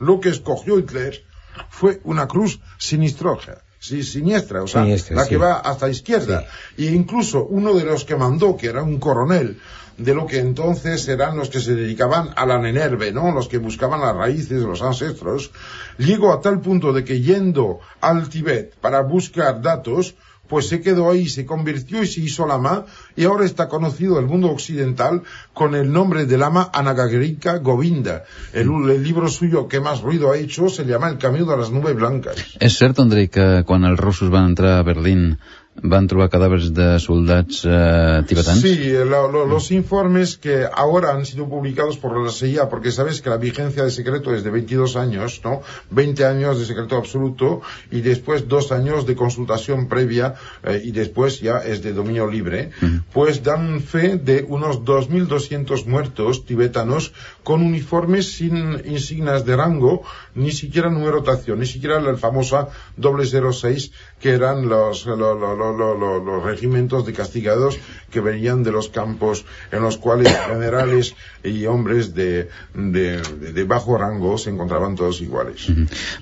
[0.00, 1.24] Lo que escogió Hitler
[1.68, 5.30] fue una cruz sinistroja, sí, siniestra, o sea, Siniestra, la sí.
[5.30, 6.44] que va hasta izquierda.
[6.76, 9.58] Y incluso uno de los que mandó, que era un coronel,
[9.96, 13.32] de lo que entonces eran los que se dedicaban a la nenerve, ¿no?
[13.32, 15.50] Los que buscaban las raíces de los ancestros,
[15.98, 20.14] llegó a tal punto de que yendo al Tíbet para buscar datos,
[20.50, 22.84] pues se quedó ahí, se convirtió y se hizo lama,
[23.16, 25.22] y ahora está conocido el mundo occidental
[25.54, 28.24] con el nombre de lama Anagarika Govinda.
[28.52, 31.70] El, el libro suyo que más ruido ha hecho se llama El camino de las
[31.70, 32.36] nubes blancas.
[32.58, 35.38] És cert, Andrei, que quan els russos van entrar a Berlín
[35.82, 38.60] van trobar cadàvers de soldats eh, tibetans?
[38.60, 43.22] Sí, lo- lo- los informes que ahora han sido publicados por la CIA, porque sabes
[43.22, 45.62] que la vigencia de secreto es de 22 años, ¿no?
[45.90, 51.40] 20 años de secreto absoluto y después dos años de consultación previa eh, y después
[51.40, 52.70] ya es de dominio libre,
[53.14, 57.12] pues dan fe de unos 2.200 muertos tibetanos
[57.42, 60.02] con uniformes sin insignias de rango,
[60.34, 65.76] ni siquiera numerotación, ni siquiera la famosa doble 06 que eran los, lo- lo- lo-
[65.76, 67.78] lo- lo- los regimientos de castigados
[68.10, 73.20] que venían de los campos en los cuales generales y hombres de, de,
[73.54, 75.66] de- bajo rango se encontraban todos iguales.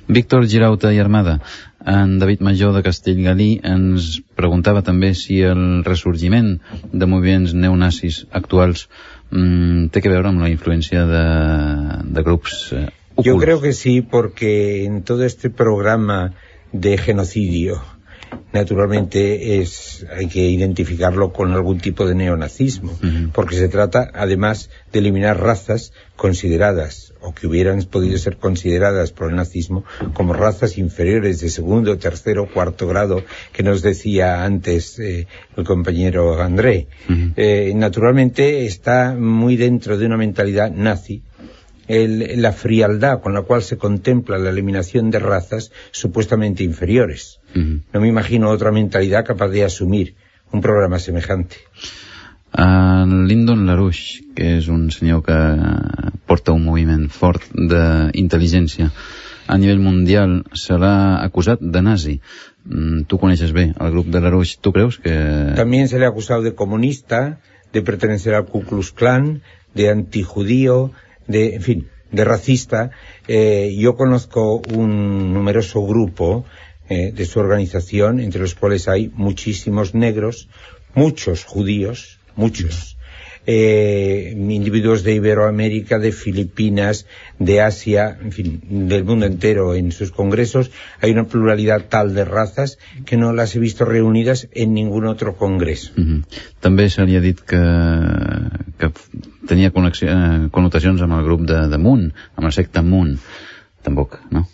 [0.06, 1.40] Víctor Girauta i Armada,
[1.86, 6.58] en David Major de Castellgalí ens preguntava també si el ressorgiment
[6.92, 8.88] de moviments neonazis actuals
[9.30, 11.22] mm, té que veure amb la influència de,
[12.14, 12.86] de grups eh.
[13.18, 16.34] Yo creo que sí, porque en todo este programa
[16.72, 17.82] de genocidio,
[18.52, 23.30] naturalmente es, hay que identificarlo con algún tipo de neonazismo, Ujú.
[23.32, 29.30] porque se trata además de eliminar razas consideradas o que hubieran podido ser consideradas por
[29.30, 35.26] el nazismo como razas inferiores de segundo, tercero, cuarto grado, que nos decía antes eh,
[35.56, 36.86] el compañero André.
[37.36, 41.22] Eh, naturalmente está muy dentro de una mentalidad nazi
[41.88, 47.40] el- la frialdad con la cual se contempla la eliminación de razas supuestamente inferiores.
[47.56, 47.80] Ujú.
[47.92, 50.14] No me imagino otra mentalidad capaz de asumir
[50.52, 51.56] un programa semejante.
[52.56, 55.36] En Lyndon LaRouche, que és un senyor que
[56.26, 58.88] porta un moviment fort d'intel·ligència
[59.48, 62.14] a nivell mundial, se l'ha acusat de nazi.
[62.64, 64.58] Mm, Tu coneixes bé el grup de LaRouche.
[64.60, 65.12] Tu creus que...
[65.56, 67.40] También se le ha acusado de comunista,
[67.72, 69.42] de pertenecer al Ku Klux Klan,
[69.74, 70.90] de antijudío,
[71.28, 72.90] de, en fin, de racista.
[73.28, 76.44] Eh, yo conozco un numeroso grupo
[76.88, 80.48] eh, de su organización, entre los cuales hay muchísimos negros,
[80.94, 82.97] muchos judíos, muchos.
[83.50, 87.06] Eh, individuos de Iberoamérica, de Filipinas,
[87.38, 90.70] de Asia, en fin, del mundo entero en sus congresos.
[91.00, 95.36] Hay una pluralidad tal de razas que no las he visto reunidas en ningún otro
[95.36, 95.92] congreso.
[95.96, 96.24] Mhm.
[96.60, 97.62] També se li ha dit que,
[98.76, 98.92] que
[99.48, 103.16] tenia connexió, eh, connotacions amb el grup de, de Moon, amb el secte Moon.
[103.82, 104.44] Tampoc, no?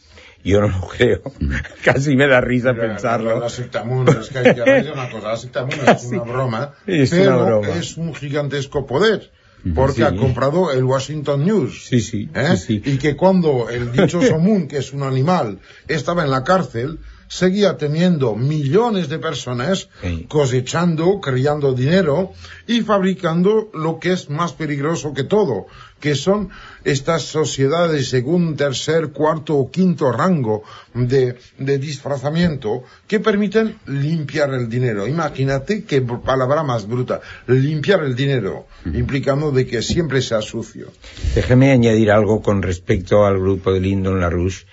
[0.44, 1.22] Yo no lo creo.
[1.84, 3.40] Casi me da risa pensarlo.
[3.40, 6.74] la secta Moon, es que hay que una cosa, la secta Moon es una broma,
[6.86, 7.68] Es pero una broma.
[7.70, 9.30] es un gigantesco poder,
[9.74, 10.02] porque Sí.
[10.02, 11.86] ha comprado el Washington News.
[11.86, 12.56] Sí, sí, ¿eh?
[12.58, 12.90] sí, sí.
[12.92, 16.98] Y que cuando el dichoso Moon, que es un animal, estaba en la cárcel,
[17.28, 19.88] seguía teniendo millones de personas
[20.28, 22.32] cosechando, criando dinero
[22.66, 25.66] y fabricando lo que es más peligroso que todo,
[26.00, 26.50] que son
[26.84, 30.62] estas sociedades según tercer, cuarto o quinto rango
[30.92, 35.06] de, de disfrazamiento que permiten limpiar el dinero.
[35.06, 40.92] Imagínate qué palabra más bruta, limpiar el dinero, implicando de que siempre sea sucio.
[41.34, 44.66] Déjeme añadir algo con respecto al grupo de Lyndon LaRouche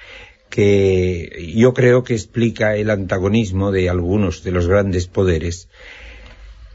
[0.51, 5.69] que yo creo que explica el antagonismo de algunos de los grandes poderes.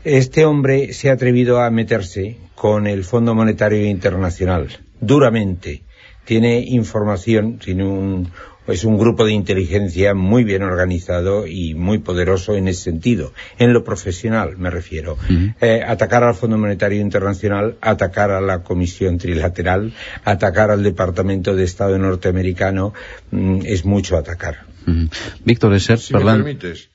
[0.03, 4.69] Este hombre se ha atrevido a meterse con el Fondo Monetario Internacional
[5.01, 5.83] duramente.
[6.25, 8.33] Tiene información, tiene un,
[8.67, 13.73] es un grupo de inteligencia muy bien organizado y muy poderoso en ese sentido, en
[13.73, 15.17] lo profesional me refiero.
[15.61, 19.93] Eh, atacar al Fondo Monetario Internacional, atacar a la Comisión Trilateral,
[20.25, 22.93] atacar al Departamento de Estado norteamericano,
[23.31, 24.67] mm, es mucho atacar.
[24.87, 25.09] Mhm.
[25.45, 26.89] Víctor, és cert, Si me permites,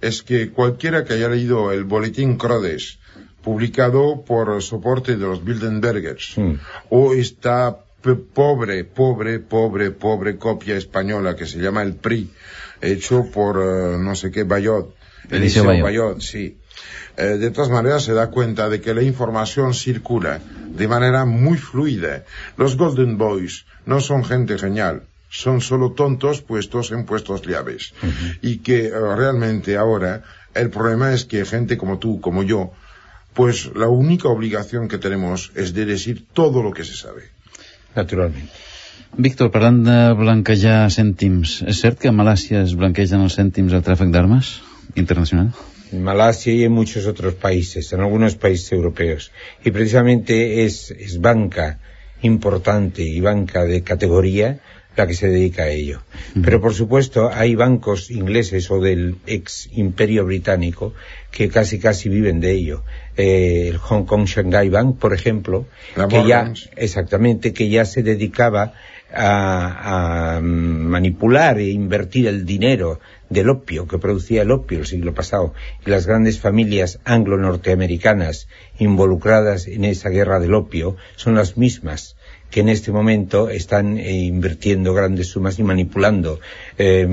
[0.00, 2.98] es que cualquiera que haya leído el boletín Crodes,
[3.42, 6.54] publicado por soporte de los Bildenbergers, Mm.
[6.90, 7.84] o esta p-
[8.34, 12.30] pobre, pobre, pobre, pobre copia española que se llama el PRI,
[12.80, 14.94] hecho por eh, no sé qué Bayot,
[15.30, 16.20] Eliseo Bayot.
[16.20, 16.56] sí.
[17.16, 21.58] Eh, de todas maneras se da cuenta de que la información circula de manera muy
[21.58, 22.24] fluida.
[22.56, 25.02] Los Golden Boys no son gente genial.
[25.30, 27.94] son solo tontos puestos en puestos llaves.
[28.42, 30.24] Y que eh, realmente ahora
[30.54, 32.72] el problema es que gente como tú, como yo,
[33.32, 37.30] pues la única obligación que tenemos es de decir todo lo que se sabe.
[37.96, 38.68] Naturalmente.
[39.18, 43.82] Víctor, parlant de blanquejar cèntims, és cert que a Malàcia es blanquegen els cèntims al
[43.86, 44.52] tràfic d'armes
[44.94, 45.50] internacional?
[45.90, 49.32] En Malasia y en muchos otros países, en algunos países europeos.
[49.64, 51.80] Y precisamente es, es banca
[52.22, 54.60] importante y banca de categoría
[55.00, 56.02] la que se dedica a ello.
[56.42, 60.92] Pero por supuesto hay bancos ingleses o del ex imperio británico
[61.30, 62.84] que casi casi viven de ello.
[63.16, 68.02] Eh, el Hong Kong Shanghai Bank, por ejemplo, La que ya exactamente que ya se
[68.02, 68.74] dedicaba
[69.12, 75.14] a, a manipular e invertir el dinero del opio que producía el opio el siglo
[75.14, 78.48] pasado y las grandes familias anglo-norteamericanas
[78.78, 82.16] involucradas en esa guerra del opio son las mismas
[82.50, 86.40] que en este momento están eh, invirtiendo grandes sumas y manipulando
[86.78, 87.06] eh,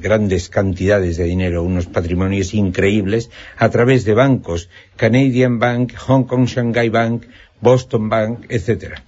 [0.00, 6.46] grandes cantidades de dinero, unos patrimonios increíbles a través de bancos, Canadian Bank, Hong Kong
[6.46, 7.24] Shanghai Bank,
[7.60, 9.02] Boston Bank, etcétera.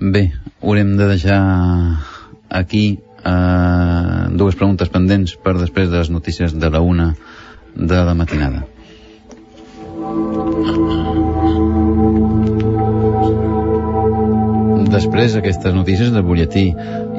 [0.00, 0.32] Bé,
[0.62, 2.00] haurem de deixar
[2.48, 7.14] aquí eh, dues preguntes pendents per després de les notícies de la una
[7.74, 8.64] de la matinada.
[14.90, 16.64] Després d'aquestes notícies del butlletí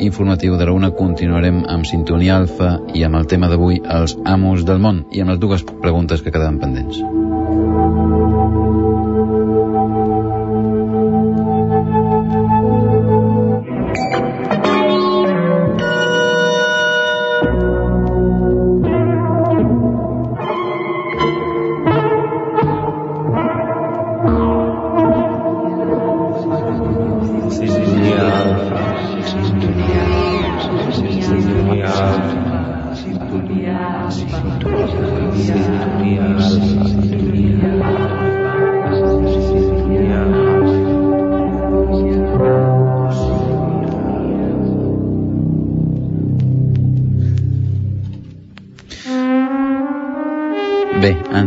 [0.03, 4.67] informatiu de la una continuarem amb Sintonia Alfa i amb el tema d'avui els amos
[4.67, 7.20] del món i amb les dues preguntes que quedaven pendents.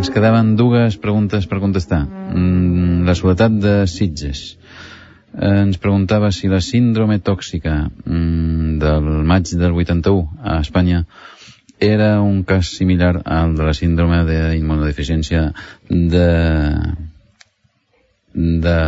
[0.04, 2.02] Ens quedaven dues preguntes per contestar.
[2.04, 4.58] Mm, la soledat de Sitges.
[5.32, 11.06] Eh, Ens preguntava si la síndrome tòxica mm, del maig del 81 a Espanya
[11.80, 15.54] era un cas similar al de la síndrome d'immunodeficiència
[15.88, 16.28] de,
[18.34, 18.78] de,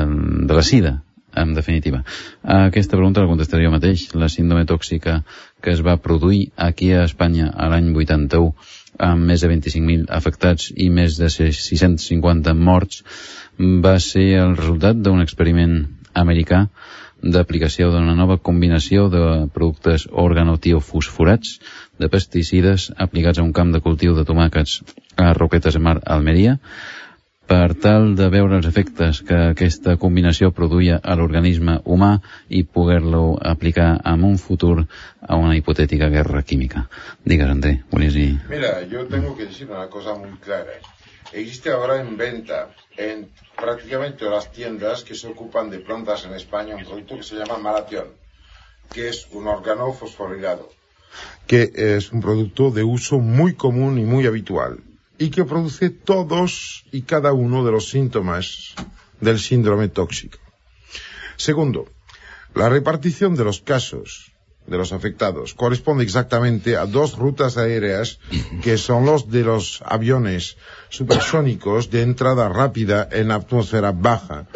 [0.44, 0.98] de la sida,
[1.32, 2.04] en definitiva.
[2.42, 4.10] Aquesta pregunta la contestaré jo mateix.
[4.12, 5.22] La síndrome tòxica
[5.64, 8.52] que es va produir aquí a Espanya a l'any 81
[8.98, 13.02] amb més de 25.000 afectats i més de 650 morts
[13.84, 15.78] va ser el resultat d'un experiment
[16.14, 16.66] americà
[17.22, 19.22] d'aplicació d'una nova combinació de
[19.54, 21.56] productes organotiofosforats
[21.98, 24.82] de pesticides aplicats a un camp de cultiu de tomàquets
[25.16, 26.58] a Roquetes de Mar, Almeria,
[27.46, 32.16] per tal de veure els efectes que aquesta combinació produïa a l'organisme humà
[32.48, 36.88] i poder-lo aplicar en un futur a una hipotètica guerra química.
[37.24, 37.82] Digues, André,
[38.16, 38.40] dir...
[38.50, 40.74] Mira, yo tengo que decir una cosa muy clara.
[41.32, 46.76] Existe ahora en venta en prácticamente las tiendas que se ocupan de plantas en España
[46.76, 48.08] un producto que se llama Malatión,
[48.92, 50.68] que es un órgano fosforilado,
[51.46, 54.78] que es un producto de uso muy común y muy habitual
[55.18, 58.74] y que produce todos y cada uno de los síntomas
[59.20, 60.38] del síndrome tóxico.
[61.36, 61.88] Segundo,
[62.54, 64.32] la repartición de los casos
[64.66, 68.18] de los afectados corresponde exactamente a dos rutas aéreas
[68.62, 70.56] que son los de los aviones
[70.88, 74.46] supersónicos de entrada rápida en atmósfera baja,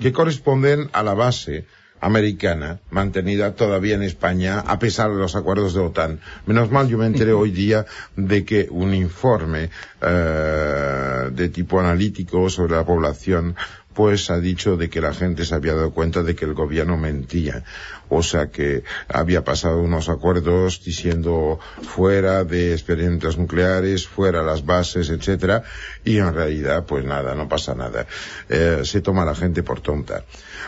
[0.00, 1.66] que corresponden a la base
[2.00, 6.20] americana mantenida todavía en España a pesar de los acuerdos de OTAN.
[6.46, 7.86] Menos mal yo me enteré hoy día
[8.16, 9.70] de que un informe
[10.00, 13.54] eh, de tipo analítico sobre la población
[13.94, 16.96] pues ha dicho de que la gente se había dado cuenta de que el gobierno
[16.96, 17.64] mentía.
[18.08, 25.10] O sea que había pasado unos acuerdos diciendo fuera de experimentos nucleares, fuera las bases,
[25.10, 25.62] etcétera,
[26.04, 28.06] y en realidad pues nada, no pasa nada.
[28.48, 30.24] Eh, se toma la gente por tonta.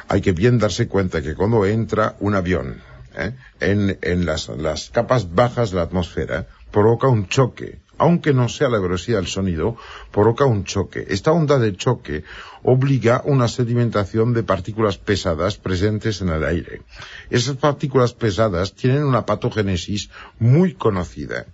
[0.08, 2.82] Hay que bien darse cuenta que cuando entra un avión
[3.16, 3.32] ¿eh?
[3.60, 8.68] en, en las, las capas bajas de la atmósfera, provoca un choque aunque no sea
[8.68, 9.76] la velocidad del sonido,
[10.10, 11.06] provoca un choque.
[11.08, 12.24] Esta onda de choque
[12.62, 16.82] obliga una sedimentación de partículas pesadas presentes en el aire.
[17.30, 21.46] Esas partículas pesadas tienen una patogénesis muy conocida.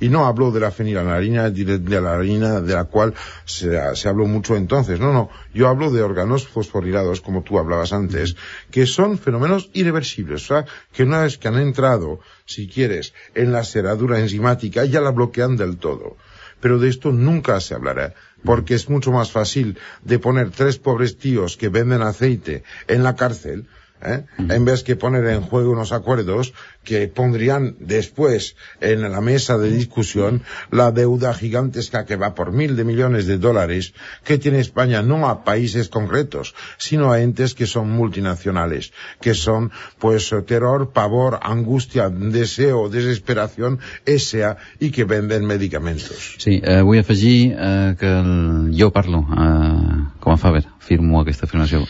[0.00, 3.14] Y no hablo de la fenilalanina, de la harina de la cual
[3.44, 5.00] se, se, habló mucho entonces.
[5.00, 5.30] No, no.
[5.54, 8.36] Yo hablo de órganos fosforilados, como tú hablabas antes,
[8.70, 10.44] que son fenómenos irreversibles.
[10.44, 15.00] O sea, que una vez que han entrado, si quieres, en la cerradura enzimática, ya
[15.00, 16.16] la bloquean del todo.
[16.60, 18.14] Pero de esto nunca se hablará
[18.44, 23.16] porque es mucho más fácil de poner tres pobres tíos que venden aceite en la
[23.16, 23.66] cárcel
[24.02, 24.24] ¿eh?
[24.38, 26.52] en vez que poner en juego unos acuerdos
[26.84, 32.76] que pondrían después en la mesa de discusión la deuda gigantesca que va por mil
[32.76, 33.94] de millones de dólares
[34.24, 39.70] que tiene España no a países concretos, sino a entes que son multinacionales, que son
[39.98, 46.36] pues terror, pavor, angustia, deseo, desesperación, esa y que venden medicamentos.
[46.38, 51.46] Sí, eh, vull afegir eh, que el, jo parlo eh, com a Faber, firmo aquesta
[51.46, 51.84] afirmació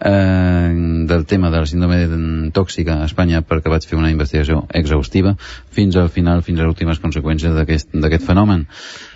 [0.00, 5.36] eh, del tema de la síndrome tòxica a Espanya perquè vaig fer una investigació exhaustiva
[5.70, 8.66] fins al final, fins a les últimes conseqüències d'aquest fenomen.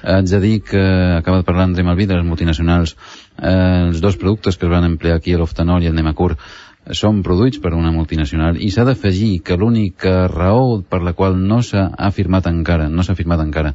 [0.02, 0.82] Haig de dir que
[1.18, 2.96] acaba de parlar André Malví de les multinacionals.
[3.38, 6.36] Eh, els dos productes que es van emplear aquí, l'oftanol i el Nemacur,
[6.96, 11.60] són produïts per una multinacional i s'ha d'afegir que l'única raó per la qual no
[11.62, 13.74] s'ha afirmat encara, no s'ha afirmat encara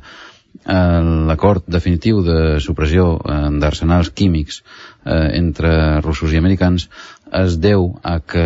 [0.64, 6.90] l'acord definitiu de supressió eh, d'arsenals químics eh, entre russos i americans
[7.36, 8.46] es deu a que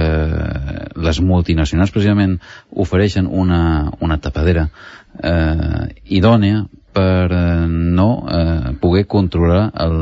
[0.95, 2.39] les multinacionals precisament
[2.71, 4.69] ofereixen una, una tapadera
[5.21, 9.97] eh, idònea per eh, no eh, poder controlar el,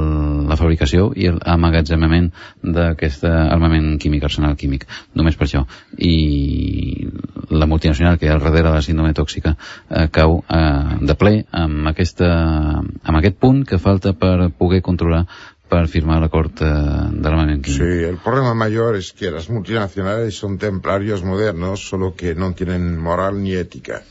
[0.49, 2.31] la fabricació i l'emmagatzemament
[2.63, 4.87] d'aquest armament químic, arsenal químic.
[5.17, 5.65] Només per això.
[5.97, 6.15] I
[7.49, 11.15] la multinacional que hi ha al darrere de la síndrome tòxica eh, cau eh, de
[11.19, 12.31] ple amb, aquesta,
[12.81, 15.25] amb aquest punt que falta per poder controlar
[15.67, 20.57] para firmar la corte de la Sí, el problema mayor es que las multinacionales son
[20.57, 24.03] templarios modernos, solo que no tienen moral ni ética.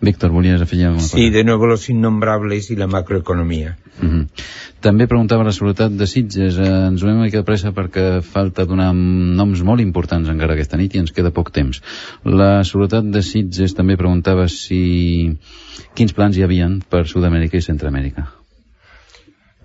[0.00, 1.16] Víctor, volies afegir alguna cosa?
[1.16, 3.76] Sí, de nuevo los innombrables y la macroeconomía.
[4.02, 4.26] Uh -huh.
[4.80, 6.58] També preguntava la seguretat de Sitges.
[6.58, 10.76] Eh, ens donem una mica de pressa perquè falta donar noms molt importants encara aquesta
[10.76, 11.82] nit i ens queda poc temps.
[12.24, 15.36] La seguretat de Sitges també preguntava si
[15.94, 18.28] quins plans hi havien per Sud-amèrica i Centroamèrica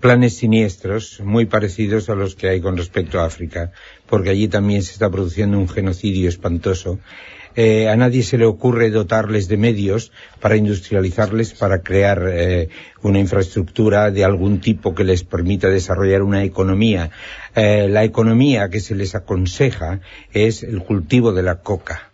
[0.04, 3.72] planes siniestros muy parecidos a los que hay con respecto a África,
[4.06, 6.98] porque allí también se está produciendo un genocidio espantoso.
[7.56, 12.68] Eh, a nadie se le ocurre dotarles de medios para industrializarles, para crear eh,
[13.02, 17.10] una infraestructura de algún tipo que les permita desarrollar una economía.
[17.54, 20.00] Eh, la economía que se les aconseja
[20.32, 22.10] es el cultivo de la coca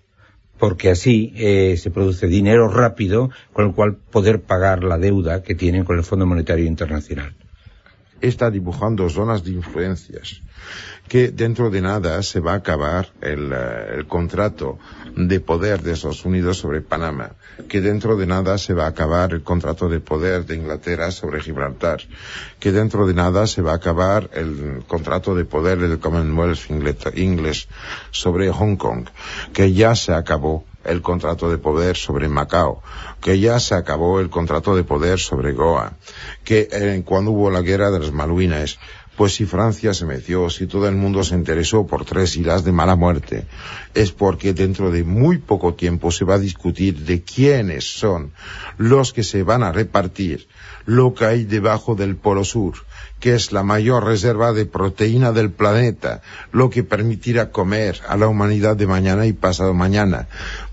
[0.59, 1.33] porque así
[1.79, 6.05] se produce dinero rápido con el cual poder pagar la deuda que tienen con el
[6.05, 7.35] Fondo Monetario Internacional
[8.21, 10.43] está dibujando zonas de influencias
[11.11, 14.79] que dentro de nada se va a acabar el, uh, el, contrato
[15.17, 17.33] de poder de Estados Unidos sobre Panamá,
[17.69, 21.41] que dentro de nada se va a acabar el contrato de poder de Inglaterra sobre
[21.41, 22.01] Gibraltar,
[22.61, 26.71] que dentro de nada se va a acabar el contrato de poder del Commonwealth
[27.17, 27.67] inglés
[28.13, 29.09] sobre Hong Kong,
[29.53, 32.83] que ya se acabó el contrato de poder sobre Macao,
[33.21, 35.95] que ya se acabó el contrato de poder sobre Goa,
[36.45, 38.79] que eh, cuando hubo la guerra de las Malvinas,
[39.21, 42.73] pues si Francia se metió, si todo el mundo se interesó por tres islas de
[42.73, 43.45] mala muerte,
[43.93, 48.33] es porque dentro de muy poco tiempo se va a discutir de quiénes son
[48.79, 50.49] los que se van a repartir
[50.87, 52.77] lo que hay debajo del Polo Sur,
[53.21, 58.27] que es la mayor reserva de proteína del planeta, lo que permitirá comer a la
[58.27, 60.29] humanidad de mañana y pasado mañana,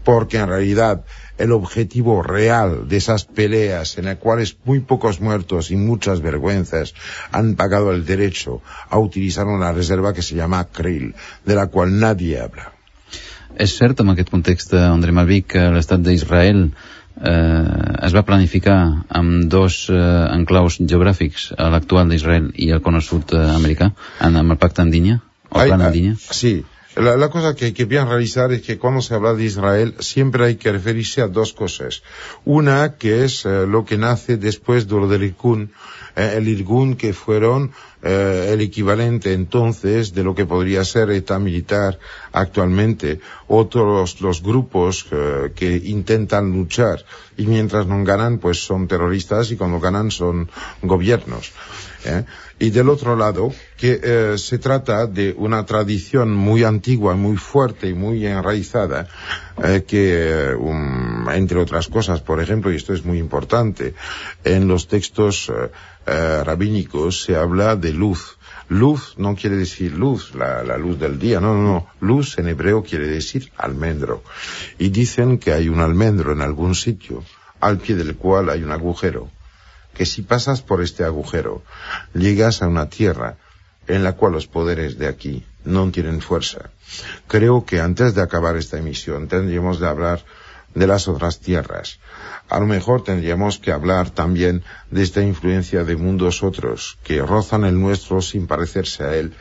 [0.08, 1.04] porque en realidad
[1.38, 6.94] el objetivo real de esas peleas en las cuales muy pocos muertos y muchas vergüenzas
[7.34, 12.00] han pagado el derecho a utilizar una reserva que se llama Krill, de la cual
[12.00, 12.72] nadie habla.
[13.60, 18.80] És cert, en aquest context, André Malví, que l'estat d'Israel eh, es va planificar
[19.10, 20.00] amb dos eh,
[20.38, 23.92] enclaus geogràfics, l'actual d'Israel i el cono sud eh, americà,
[24.24, 26.16] amb el pacte Andinya, o plan Andinya?
[26.16, 26.62] Sí,
[26.98, 29.96] la, la, cosa que hay que bien realizar es que cuando se habla de Israel
[30.00, 32.04] siempre hay que referirse a dos cosas.
[32.46, 35.72] Una que es eh, lo que nace después de lo del Irgun,
[36.16, 37.72] eh, el Irgun que fueron
[38.02, 42.00] eh, el equivalente entonces de lo que podría ser ETA militar
[42.32, 43.20] actualmente.
[43.48, 47.04] Otros los grupos eh, que intentan luchar
[47.38, 50.50] y mientras no ganan pues son terroristas y cuando ganan son
[50.82, 51.54] gobiernos.
[52.08, 52.26] ¿Eh?
[52.60, 57.88] Y del otro lado, que eh, se trata de una tradición muy antigua, muy fuerte
[57.90, 59.08] y muy enraizada,
[59.64, 63.94] eh, que mm, entre otras cosas, por ejemplo, y esto es muy importante,
[64.44, 65.70] en los textos eh,
[66.08, 68.38] eh, rabínicos se habla de luz.
[68.70, 71.88] Luz no quiere decir luz, la, la luz del día, no, no, no.
[72.02, 74.24] Luz en hebreo quiere decir almendro.
[74.78, 77.24] Y dicen que hay un almendro en algún sitio,
[77.62, 79.30] al pie del cual hay un agujero.
[79.98, 81.64] Que si pasas por este agujero,
[82.14, 83.38] llegas a una tierra
[83.88, 86.70] en la cual los poderes de aquí no tienen fuerza.
[87.28, 90.24] Creo que antes de acabar esta emisión tendríamos de hablar
[90.76, 92.00] de las otras tierras.
[92.50, 97.66] A lo mejor tendríamos que hablar también de esta influencia de mundos otros que rozan
[97.66, 99.34] el nuestro sin parecerse a él,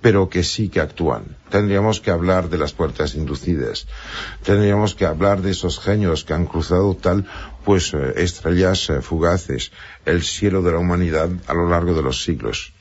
[0.00, 1.36] pero que sí que actúan.
[1.50, 3.86] Tendríamos que hablar de las puertas inducidas.
[4.42, 7.26] Tendríamos que hablar de esos genios que han cruzado tal,
[7.64, 9.70] pues, eh, estrellas eh, fugaces,
[10.06, 12.72] el cielo de la humanidad a lo largo de los siglos.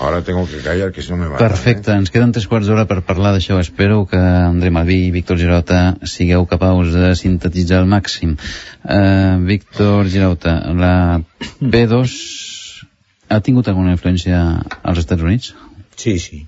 [0.00, 1.46] Ara tengo que callar, que si no me matan.
[1.48, 1.96] Perfecte, Eh?
[2.00, 3.58] ens queden tres quarts d'hora per parlar d'això.
[3.60, 8.32] Espero que André Malví i Víctor Girauta sigueu capaços de sintetitzar al màxim.
[8.82, 10.94] Uh, Víctor Girauta, la
[11.60, 12.14] P2
[13.28, 14.40] ha tingut alguna influència
[14.82, 15.52] als Estats Units?
[15.96, 16.46] Sí, sí.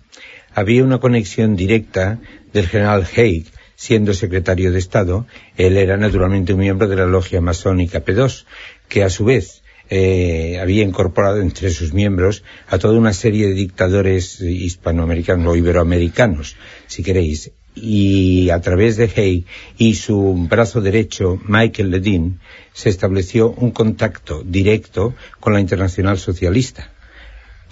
[0.55, 2.19] Había una conexión directa
[2.53, 3.47] del general Haig,
[3.77, 5.27] siendo secretario de Estado.
[5.57, 8.45] Él era naturalmente un miembro de la logia masónica P2,
[8.89, 13.55] que a su vez eh, había incorporado entre sus miembros a toda una serie de
[13.55, 16.57] dictadores hispanoamericanos o iberoamericanos,
[16.87, 17.51] si queréis.
[17.77, 19.47] Y a través de Haig
[19.77, 22.39] y su brazo derecho, Michael Ledin,
[22.73, 26.94] se estableció un contacto directo con la Internacional Socialista.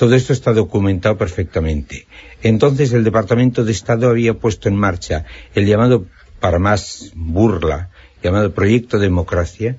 [0.03, 2.09] Todo esto está documentado perfectamente.
[2.43, 6.07] Entonces el Departamento de Estado había puesto en marcha el llamado,
[6.41, 7.91] para más burla,
[8.21, 9.77] llamado Proyecto Democracia,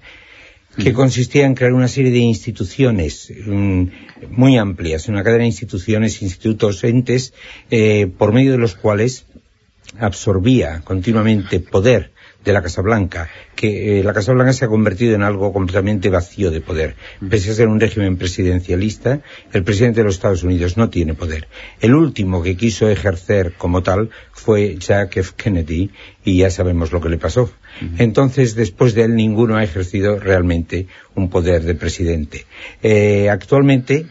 [0.78, 3.84] que consistía en crear una serie de instituciones mm,
[4.30, 7.34] muy amplias, una cadena de instituciones, institutos, entes,
[7.70, 9.26] eh, por medio de los cuales
[10.00, 12.13] absorbía continuamente poder
[12.44, 16.10] de la Casa Blanca, que eh, la Casa Blanca se ha convertido en algo completamente
[16.10, 16.96] vacío de poder.
[17.30, 19.22] Pese a ser un régimen presidencialista,
[19.52, 21.48] el presidente de los Estados Unidos no tiene poder.
[21.80, 25.34] El último que quiso ejercer como tal fue Jack F.
[25.38, 25.92] Kennedy
[26.24, 27.52] y ya sabemos lo que le pasó.
[27.98, 32.46] Entonces, después de él, ninguno ha ejercido realmente un poder de presidente.
[32.82, 34.06] Eh, actualmente,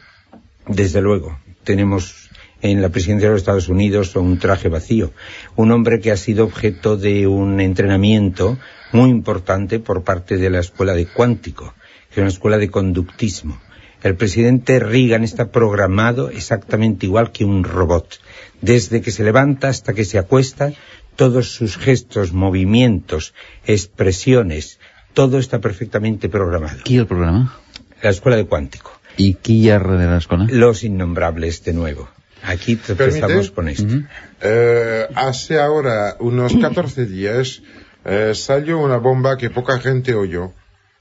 [0.66, 2.21] desde luego, tenemos
[2.62, 5.12] en la presidencia de los Estados Unidos un traje vacío.
[5.56, 8.56] Un hombre que ha sido objeto de un entrenamiento
[8.92, 11.74] muy importante por parte de la escuela de cuántico,
[12.08, 13.60] que es una escuela de conductismo.
[14.02, 18.20] El presidente Reagan está programado exactamente igual que un robot.
[18.60, 20.72] Desde que se levanta hasta que se acuesta,
[21.16, 23.34] todos sus gestos, movimientos,
[23.66, 24.80] expresiones,
[25.14, 26.82] todo está perfectamente programado.
[26.84, 27.58] Qui el programa?
[28.02, 28.90] La escuela de cuántico.
[29.16, 30.46] Qui hi ha darrere l'escola?
[30.50, 32.08] Los innombrables de nuevo.
[32.42, 33.94] Aquí empezamos con esto.
[34.40, 37.62] Eh, hace ahora unos 14 días
[38.04, 40.52] eh, salió una bomba que poca gente oyó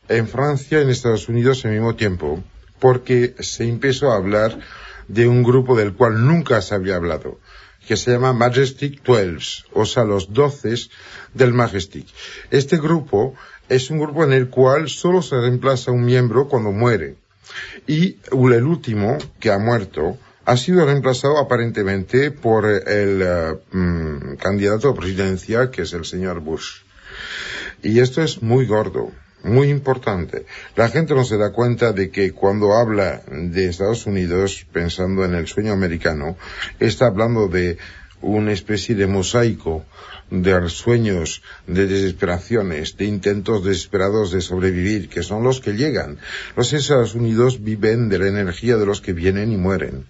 [0.07, 2.43] en Francia y en Estados Unidos al mismo tiempo,
[2.79, 4.59] porque se empezó a hablar
[5.07, 7.39] de un grupo del cual nunca se había hablado,
[7.87, 10.89] que se llama Majestic 12, o sea, los doces
[11.33, 12.07] del Majestic.
[12.51, 13.35] Este grupo
[13.67, 17.15] es un grupo en el cual solo se reemplaza un miembro cuando muere.
[17.87, 24.89] Y el último que ha muerto ha sido reemplazado aparentemente por el eh, mm, candidato
[24.89, 26.81] a presidencia que es el señor Bush.
[27.83, 29.11] Y esto es muy gordo,
[29.43, 30.45] muy importante.
[30.75, 35.33] La gente no se da cuenta de que cuando habla de Estados Unidos, pensando en
[35.33, 36.37] el sueño americano,
[36.79, 37.77] está hablando de
[38.21, 39.85] una especie de mosaico
[40.31, 46.17] de sueños, de desesperaciones, de intentos desesperados de sobrevivir, que son los que llegan.
[46.55, 50.05] Los Estados Unidos viven de la energía de los que vienen y mueren.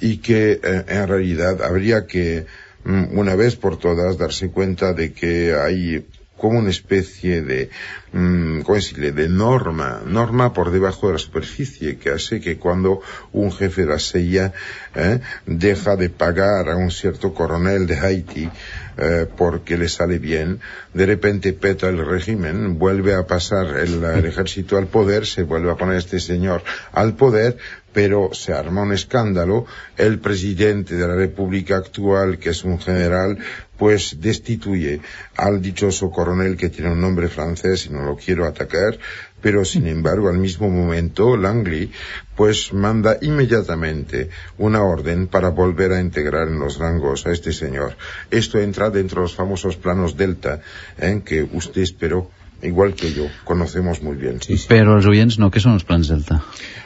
[0.00, 2.46] Y que eh, en realidad habría que,
[2.84, 6.06] mm, una vez por todas, darse cuenta de que hay
[6.36, 7.70] como una especie de,
[8.12, 13.00] mm, ¿cómo decirle?, de norma, norma por debajo de la superficie, que hace que cuando
[13.32, 14.52] un jefe de la CIA
[14.94, 18.50] eh, deja de pagar a un cierto coronel de Haití
[18.98, 20.60] eh, porque le sale bien,
[20.92, 25.70] de repente peta el régimen, vuelve a pasar el, el ejército al poder, se vuelve
[25.70, 26.62] a poner este señor
[26.92, 27.56] al poder,
[27.92, 29.66] pero se arma un escándalo,
[29.96, 33.38] el presidente de la República actual, que es un general,
[33.82, 35.00] pues destituye
[35.36, 38.96] al dichoso coronel que tiene un nombre francés y no lo quiero atacar,
[39.40, 41.90] pero sin embargo al mismo momento Langley
[42.36, 47.96] pues manda inmediatamente una orden para volver a integrar en los rangos a este señor.
[48.30, 50.60] Esto entra dentro de los famosos planos Delta,
[50.96, 52.30] en que usted espero
[52.62, 54.38] igual que yo, conocemos muy bien.
[54.68, 56.42] Pero los oyentes no, ¿qué son los planos delta?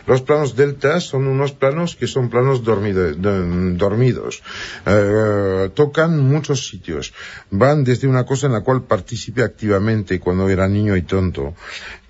[0.07, 4.43] Los planos delta son unos planos que son planos dormido- de- dormidos.
[4.87, 7.13] Eh, tocan muchos sitios.
[7.51, 11.55] Van desde una cosa en la cual participé activamente cuando era niño y tonto,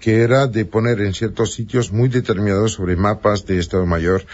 [0.01, 4.25] que era de poner en ciertos sitios muy determinados sobre mapas de Estado Mayor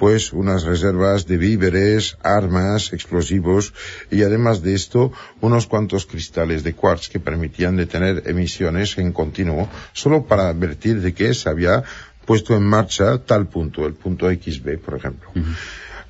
[0.00, 3.74] pues unas reservas de víveres, armas, explosivos
[4.10, 5.12] y además de esto
[5.42, 11.12] unos cuantos cristales de quartz que permitían detener emisiones en continuo solo para advertir de
[11.12, 11.84] que se había
[12.24, 15.30] puesto en marcha tal punto, el punto XB, por ejemplo.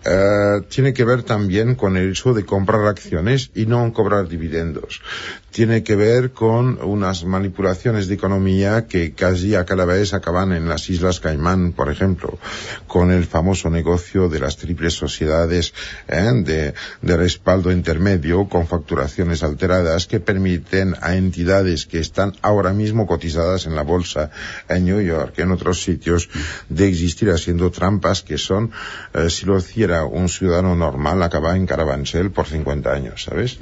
[0.04, 5.02] Eh, tiene que ver también con el hecho de comprar acciones y no cobrar dividendos.
[5.50, 10.68] Tiene que ver con unas manipulaciones de economía que casi a cada vez acaban en
[10.68, 12.38] las Islas Caimán, por ejemplo,
[12.86, 15.74] con el famoso negocio de las triples sociedades
[16.08, 16.30] ¿eh?
[16.44, 23.06] de, de respaldo intermedio con facturaciones alteradas que permiten a entidades que están ahora mismo
[23.06, 24.30] cotizadas en la bolsa
[24.68, 26.28] en New York, en otros sitios,
[26.68, 28.70] de existir haciendo trampas que son,
[29.14, 33.58] eh, si lo hiciera un ciudadano normal, acaba en Carabanchel por 50 años, ¿sabes?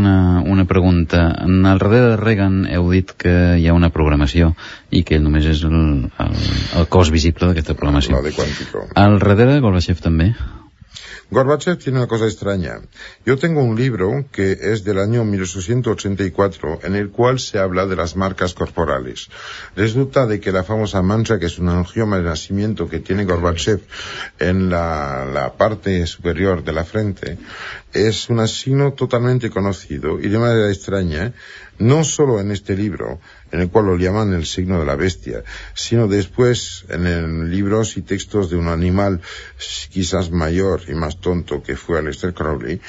[0.00, 1.26] Una, una pregunta.
[1.44, 4.54] En el darrere de Reagan heu dit que hi ha una programació
[4.90, 6.40] i que ell només és el, el,
[6.80, 8.18] el cos visible d'aquesta programació.
[8.94, 10.32] Al darrere de Gorbachev també?
[11.30, 12.80] Gorbachev tiene una cosa extraña.
[13.24, 17.94] Yo tengo un libro que es del año 1884 en el cual se habla de
[17.94, 19.28] las marcas corporales.
[19.76, 23.80] Resulta de que la famosa mancha, que es un angioma de nacimiento que tiene Gorbachev
[24.40, 27.38] en la, la parte superior de la frente,
[27.92, 31.32] es un signo totalmente conocido y de manera extraña,
[31.78, 33.20] no solo en este libro,
[33.52, 35.42] en el cual lo llaman el signo de la bestia,
[35.74, 39.20] sino después en libros y textos de un animal
[39.90, 42.80] quizás mayor y más tonto que fue Aleister Crowley,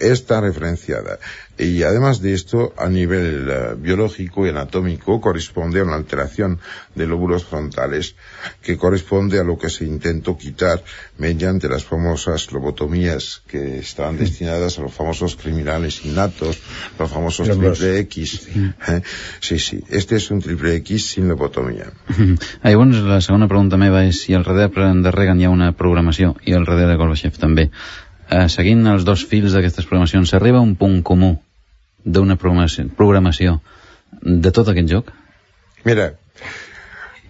[0.00, 1.18] está referenciada.
[1.58, 6.60] Y además de esto, a nivel eh, biológico y anatómico, corresponde a una alteración
[6.94, 8.14] de lóbulos frontales
[8.62, 10.84] que corresponde a lo que se intentó quitar
[11.16, 16.60] mediante las famosas lobotomías que estaban destinadas a los famosos criminales innatos,
[16.98, 18.48] los famosos Los- triple X.
[18.88, 19.00] Eh,
[19.40, 21.90] Sí, sí, este es un triple X sin lobotomía.
[22.62, 25.70] Ah, llavors, la segona pregunta meva és si al darrere de Reagan hi ha una
[25.76, 27.68] programació i al darrere de Gorbachev també.
[28.30, 31.36] Eh, seguint els dos fils d'aquestes programacions, s'arriba a un punt comú
[32.04, 33.60] d'una programació, programació
[34.22, 35.12] de tot aquest joc?
[35.84, 36.14] Mira,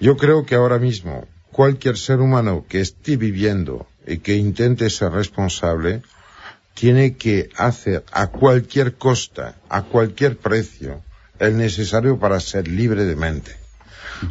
[0.00, 5.12] yo creo que ahora mismo cualquier ser humano que esté viviendo y que intente ser
[5.12, 6.02] responsable
[6.74, 11.02] tiene que hacer a cualquier costa, a cualquier precio,
[11.38, 13.65] el necesario para ser libre de mente.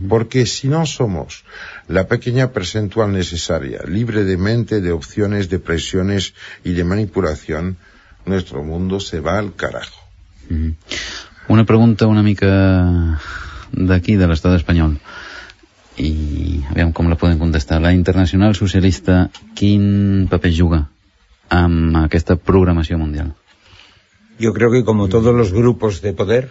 [0.09, 1.43] Porque si no somos
[1.87, 6.33] la pequeña percentual necesaria, libre de mente, de opciones, de presiones
[6.63, 7.77] y de manipulación,
[8.25, 10.01] nuestro mundo se va al carajo.
[11.47, 13.19] Una pregunta una mica
[13.71, 14.97] d'aquí, de l'estat espanyol.
[15.95, 17.79] I aviam com la podem contestar.
[17.81, 20.81] La Internacional Socialista, quin paper juga
[21.49, 23.31] amb aquesta programació mundial?
[24.39, 26.49] Yo creo que como todos los grupos de poder,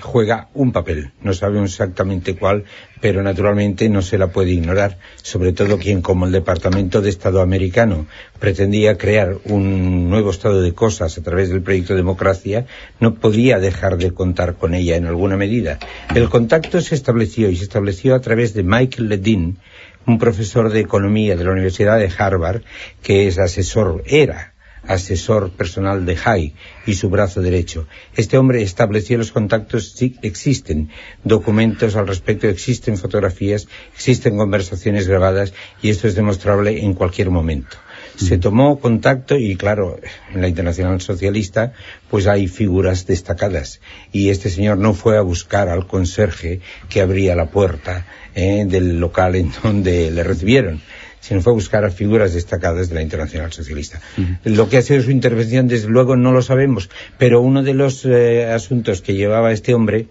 [0.00, 1.12] juega un papel.
[1.22, 2.64] No sabemos exactamente cuál,
[3.00, 4.98] pero naturalmente no se la puede ignorar.
[5.22, 8.06] Sobre todo quien, como el Departamento de Estado americano,
[8.38, 12.66] pretendía crear un nuevo estado de cosas a través del proyecto Democracia,
[13.00, 15.78] no podía dejar de contar con ella en alguna medida.
[16.14, 19.58] El contacto se estableció y se estableció a través de Michael Ledin,
[20.06, 22.62] un profesor de economía de la Universidad de Harvard,
[23.02, 24.53] que es asesor, era
[24.86, 26.54] asesor personal de Hay
[26.86, 27.86] y su brazo derecho.
[28.16, 30.90] Este hombre estableció los contactos, sí existen
[31.22, 37.76] documentos al respecto, existen fotografías, existen conversaciones grabadas y esto es demostrable en cualquier momento.
[38.16, 39.98] Se tomó contacto y claro,
[40.32, 41.72] en la Internacional Socialista
[42.10, 43.80] pues hay figuras destacadas
[44.12, 49.00] y este señor no fue a buscar al conserje que abría la puerta eh, del
[49.00, 50.80] local en donde le recibieron
[51.24, 53.98] sino fue a buscar a figuras destacadas de la Internacional Socialista.
[54.44, 58.04] Lo que ha sido su intervención, desde luego, no lo sabemos, pero uno de los
[58.04, 60.08] eh, asuntos que llevaba este hombre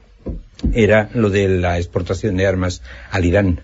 [0.74, 3.62] era lo de la exportación de armas al Irán.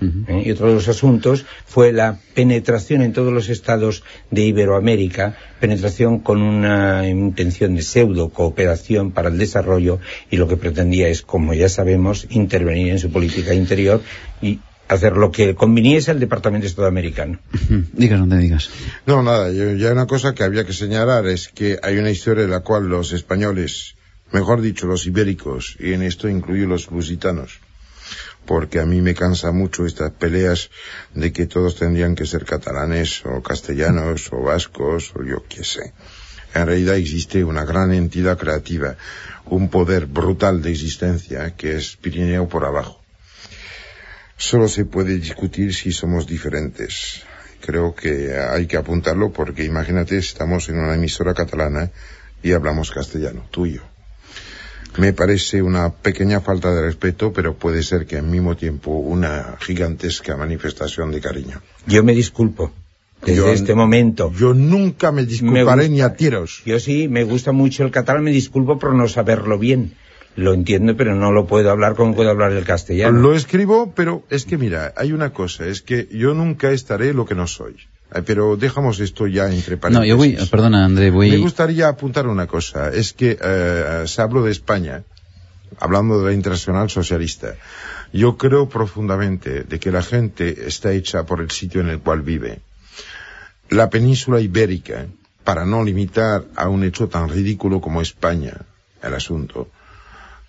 [0.00, 0.44] ¿eh?
[0.46, 6.20] Y otro de los asuntos fue la penetración en todos los estados de Iberoamérica, penetración
[6.20, 9.98] con una intención de pseudo cooperación para el desarrollo
[10.30, 14.00] y lo que pretendía es, como ya sabemos, intervenir en su política interior
[14.40, 17.38] y hacer lo que conviniese al Departamento de Estado americano.
[17.92, 18.70] Digues on te digues.
[19.06, 22.44] No, nada, yo- ya una cosa que había que señalar es que hay una historia
[22.44, 23.94] en la cual los españoles,
[24.32, 27.60] mejor dicho, los ibéricos, y en esto incluyo los lusitanos,
[28.46, 30.70] porque a mí me cansa mucho estas peleas
[31.14, 35.92] de que todos tendrían que ser catalanes o castellanos o vascos o yo qué sé.
[36.54, 38.96] en realidad existe una gran entidad creativa,
[39.44, 43.02] un poder brutal de existencia que es Pirineo por abajo.
[44.38, 47.22] Solo se puede discutir si somos diferentes.
[47.60, 51.90] Creo que hay que apuntarlo porque imagínate, estamos en una emisora catalana
[52.42, 53.82] y hablamos castellano, tú y yo.
[54.96, 59.56] Me parece una pequeña falta de respeto, pero puede ser que al mismo tiempo una
[59.60, 61.60] gigantesca manifestación de cariño.
[61.86, 62.72] Yo me disculpo.
[63.20, 64.32] Desde Yo- este momento.
[64.32, 66.62] Yo nunca me disculparé Me ni a tiros.
[66.64, 69.94] Yo sí, me gusta mucho el catalán, me disculpo por no saberlo bien.
[70.36, 73.18] Lo entiendo, pero no lo puedo hablar como puedo hablar el castellano.
[73.18, 77.26] Lo escribo, pero es que mira, hay una cosa, es que yo nunca estaré lo
[77.26, 77.76] que no soy.
[78.24, 80.12] Pero dejamos esto ya entre No, paréntesis.
[80.12, 81.28] jo vull, perdona, André, vull...
[81.28, 85.02] Me gustaría apuntar una cosa, es que eh, se habló de España,
[85.78, 87.56] hablando de la internacional socialista.
[88.12, 92.22] Yo creo profundamente de que la gente está hecha por el sitio en el cual
[92.22, 92.60] vive.
[93.68, 95.06] La península ibérica,
[95.44, 98.54] para no limitar a un hecho tan ridículo como España,
[99.02, 99.68] el asunto,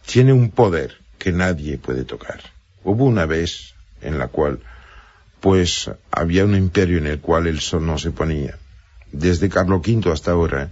[0.09, 2.41] tiene un poder que nadie puede tocar.
[2.83, 4.59] Hubo una vez en la cual,
[5.39, 8.57] pues, había un imperio en el cual el sol no se ponía.
[9.11, 10.71] Desde Carlos V hasta ahora,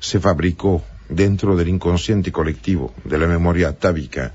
[0.00, 4.34] se fabricó dentro del inconsciente colectivo, de la memoria atávica,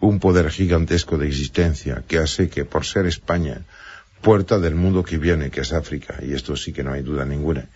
[0.00, 3.62] un poder gigantesco de existencia que hace que, por ser España,
[4.20, 7.24] puerta del mundo que viene, que es África, y esto sí que no hay duda
[7.24, 7.68] ninguna,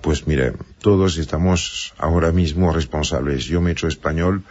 [0.00, 3.44] pues mire, todos estamos ahora mismo responsables.
[3.44, 4.44] Yo me he hecho español,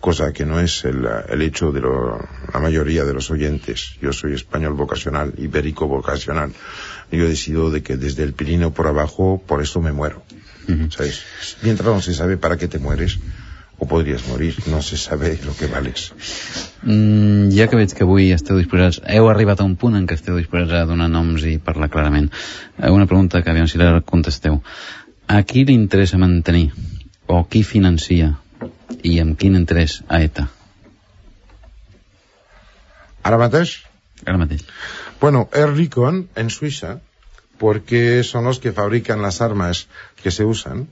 [0.00, 2.18] cosa que no es el, el hecho de lo-
[2.52, 3.96] la mayoría de los oyentes.
[4.00, 6.52] Yo soy español vocacional, ibérico vocacional.
[7.12, 10.22] Yo he decidido de que desde el Pirineo por abajo, por eso me muero.
[10.90, 11.24] ¿Sabes?
[11.62, 13.18] Mientras no se sabe para qué te mueres,
[13.78, 16.12] o podries morir, no se sabe lo que vales.
[16.82, 20.14] Mm, ja que veig que avui esteu disposats, heu arribat a un punt en què
[20.18, 22.28] esteu disposats a donar noms i parlar clarament.
[22.78, 24.60] Eh, Una pregunta que aviam si la contesteu.
[25.26, 26.70] A qui li interessa mantenir
[27.26, 28.34] o qui financia
[29.02, 30.48] i amb quin interès a ETA?
[33.22, 33.80] Ara mateix,
[34.26, 34.64] Ara mateix.
[35.20, 37.00] Bueno, Erlikon en Suiza,
[37.58, 39.88] porque son los que fabrican las armas
[40.22, 40.88] que se usan.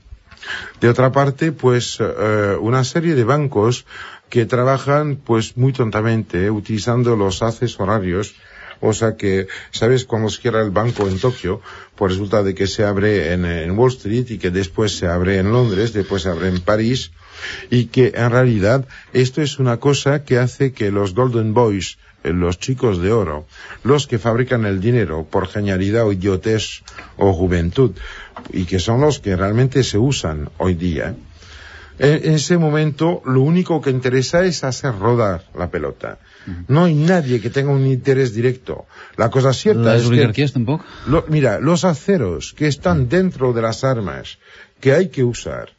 [0.79, 3.85] De otra parte, pues eh, una serie de bancos
[4.29, 8.35] que trabajan pues muy tontamente, eh, utilizando los haces horarios.
[8.81, 10.05] O sea que, ¿sabes?
[10.05, 11.61] Cuando se cierra el banco en Tokio,
[11.95, 15.39] pues resulta de que se abre en, en Wall Street y que después se abre
[15.39, 17.11] en Londres, después se abre en París,
[17.69, 22.31] y que en realidad esto es una cosa que hace que los Golden Boys, eh,
[22.33, 23.45] los chicos de oro,
[23.83, 26.81] los que fabrican el dinero por genialidad o idiotez
[27.17, 27.91] o juventud,
[28.51, 31.15] y que son los que realmente se usan hoy día,
[31.99, 36.17] en en ese momento lo único que interesa es hacer rodar la pelota.
[36.69, 38.85] No hay nadie que tenga un interés directo.
[39.17, 40.23] La cosa cierta es que
[41.07, 44.37] lo- mira, los aceros que están dentro de las armas
[44.79, 45.69] que hay que usar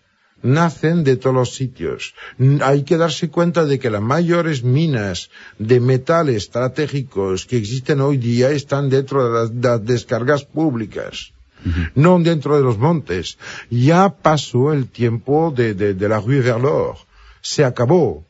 [0.42, 2.14] nacen de todos los sitios.
[2.62, 8.16] Hay que darse cuenta de que las mayores minas de metales estratégicos que existen hoy
[8.16, 11.32] día están dentro de las, de las descargas públicas.
[11.94, 13.36] No dentro de los montes.
[13.68, 16.96] Ya pasó el tiempo de, de, de la rue vers l'or.
[17.42, 18.24] Se acabó.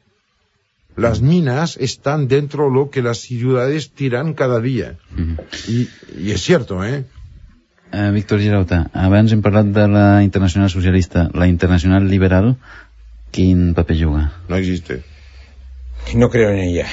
[0.96, 4.98] Las minas están dentro de lo que las ciudades tiran cada día.
[5.68, 5.88] y,
[6.18, 7.04] y es cierto, ¿eh?
[7.90, 11.26] Uh, Víctor Girauta, abans hem parlat de la Internacional Socialista.
[11.34, 12.52] La Internacional Liberal,
[13.34, 14.22] quin paper juga?
[14.48, 15.00] No existe.
[16.14, 16.86] No creo en ella.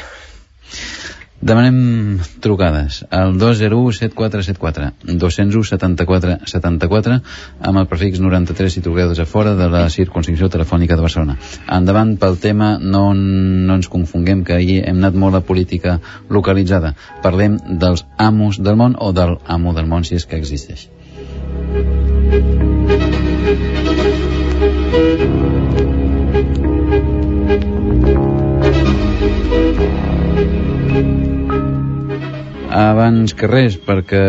[1.40, 7.22] Demanem trucades al 201-7474 201-74-74
[7.62, 11.38] amb el prefix 93 si truqueu des de fora de la circunscripció telefònica de Barcelona.
[11.70, 16.96] Endavant pel tema, no, no ens confonguem que ahir hem anat molt a política localitzada.
[17.22, 20.90] Parlem dels amos del món o del amo del món si és que existeix.
[32.78, 34.20] Abans que res, perquè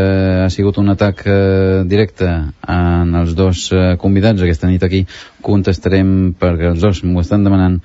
[0.40, 2.28] ha sigut un atac eh, directe
[2.72, 5.02] en els dos eh, convidats aquesta nit aquí,
[5.44, 7.76] contestarem perquè els dos m'ho estan demanant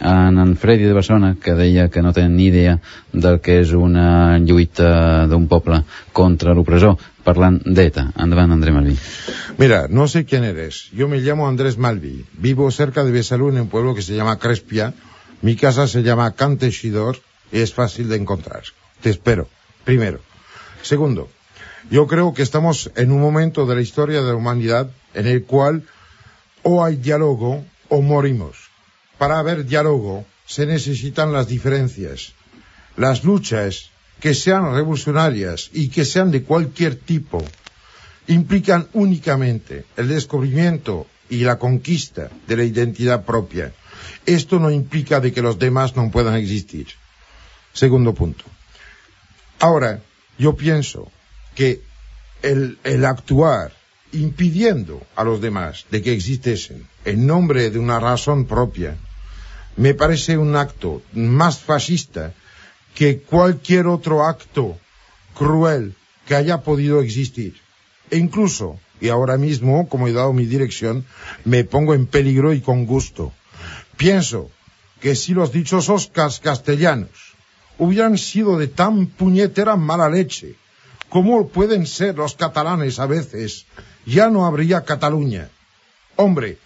[0.00, 2.74] en en Freddy de Barcelona, que deia que no tenen ni idea
[3.12, 5.78] del que és una lluita d'un poble
[6.12, 8.10] contra l'opressor, parlant d'ETA.
[8.20, 8.96] Endavant, André Malví.
[9.56, 10.90] Mira, no sé quién eres.
[10.92, 12.26] Yo me llamo Andrés Malvi.
[12.32, 14.92] Vivo cerca de Besalú, en un pueblo que se llama Crespia.
[15.40, 17.16] Mi casa se llama Cantexidor
[17.50, 18.64] y es fácil de encontrar.
[19.00, 19.48] Te espero.
[19.84, 20.20] Primero.
[20.82, 21.28] Segundo,
[21.90, 25.44] yo creo que estamos en un momento de la historia de la humanidad en el
[25.44, 25.84] cual
[26.62, 28.56] o hay diálogo o morimos.
[29.18, 32.32] Para haber diálogo se necesitan las diferencias.
[32.96, 37.42] Las luchas que sean revolucionarias y que sean de cualquier tipo
[38.28, 43.72] implican únicamente el descubrimiento y la conquista de la identidad propia.
[44.26, 46.88] Esto no implica de que los demás no puedan existir.
[47.72, 48.44] Segundo punto.
[49.60, 50.00] Ahora,
[50.38, 51.12] yo pienso
[51.54, 51.82] que
[52.42, 53.72] el, el actuar
[54.12, 58.96] impidiendo a los demás de que existiesen en nombre de una razón propia,
[59.76, 62.32] me parece un acto más fascista
[62.94, 64.78] que cualquier otro acto
[65.34, 65.94] cruel
[66.26, 67.54] que haya podido existir.
[68.10, 71.04] E incluso, y ahora mismo, como he dado mi dirección,
[71.44, 73.32] me pongo en peligro y con gusto.
[73.96, 74.50] Pienso
[75.00, 76.10] que si los dichosos
[76.42, 77.29] castellanos
[77.80, 80.54] hubieran sido de tan puñetera mala leche
[81.08, 83.66] como pueden ser los catalanes a veces,
[84.06, 85.48] ya no habría Cataluña.
[86.14, 86.58] Hombre,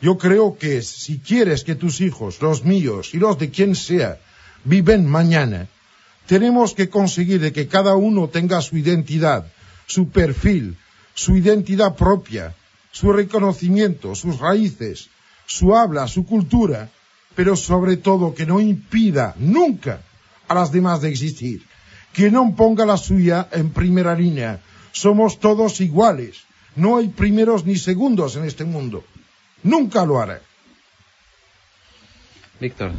[0.00, 4.20] yo creo que si quieres que tus hijos, los míos y los de quien sea,
[4.62, 5.66] viven mañana,
[6.26, 9.50] tenemos que conseguir de que cada uno tenga su identidad,
[9.86, 10.76] su perfil,
[11.14, 12.54] su identidad propia,
[12.92, 15.08] su reconocimiento, sus raíces,
[15.46, 16.88] su habla, su cultura,
[17.34, 20.02] pero sobre todo que no impida nunca
[20.48, 21.64] a las demás de existir,
[22.12, 24.60] que no ponga la suya en primera línea.
[24.92, 26.38] Somos todos iguales,
[26.74, 29.04] no hay primeros ni segundos en este mundo.
[29.62, 30.40] Nunca lo haré.
[32.60, 32.92] Víctor.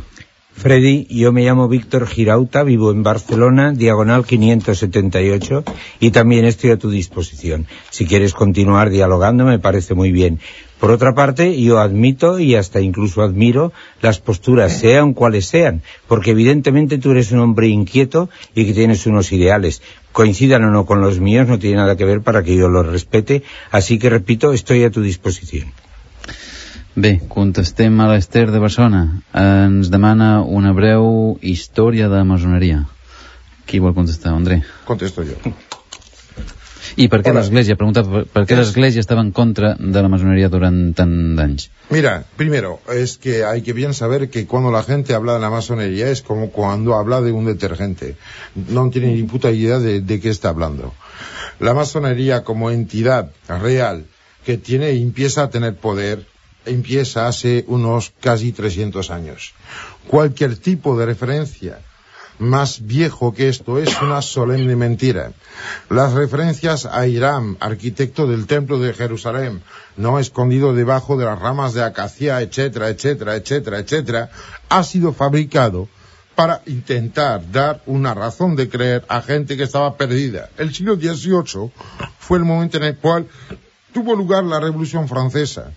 [0.59, 5.63] Freddy, yo me llamo Víctor Girauta, vivo en Barcelona, diagonal 578,
[6.01, 7.65] y también estoy a tu disposición.
[7.91, 10.41] Si quieres continuar dialogando, me parece muy bien.
[10.77, 16.31] Por otra parte, yo admito y hasta incluso admiro las posturas, sean cuales sean, porque
[16.31, 19.81] evidentemente tú eres un hombre inquieto y que tienes unos ideales.
[20.11, 22.85] Coincidan o no con los míos, no tiene nada que ver para que yo los
[22.85, 25.71] respete, así que repito, estoy a tu disposición.
[26.99, 29.01] Bé, contestem a l'Ester de Barcelona.
[29.39, 32.81] Ens demana una breu història de masoneria.
[33.69, 34.63] Qui vol contestar, André?
[34.87, 35.37] Contesto yo.
[36.99, 37.77] I per què l'Església?
[37.77, 41.69] Pregunta per, què Es- l'Església estava en contra de la masoneria durant tant d'anys.
[41.93, 45.49] Mira, primero, es que hay que bien saber que cuando la gente habla de la
[45.51, 48.15] masonería es como cuando habla de un detergente.
[48.55, 50.93] No tiene ni puta idea de, de qué está hablando.
[51.59, 54.05] La masonería como entidad real
[54.43, 56.25] que tiene y empieza a tener poder,
[56.69, 59.53] empieza hace unos casi 300 años.
[60.07, 61.79] Cualquier tipo de referencia
[62.39, 65.33] más viejo que esto es una solemne mentira.
[65.89, 69.61] Las referencias a Hiram, arquitecto del templo de Jerusalén,
[69.97, 74.29] no escondido debajo de las ramas de acacia, etcétera, etcétera, etcétera, etcétera,
[74.69, 75.89] ha sido fabricado
[76.35, 80.49] para intentar dar una razón de creer a gente que estaba perdida.
[80.57, 81.69] El siglo XVIII
[82.17, 83.27] fue el momento en el cual
[83.91, 85.73] tuvo lugar la Revolución Francesa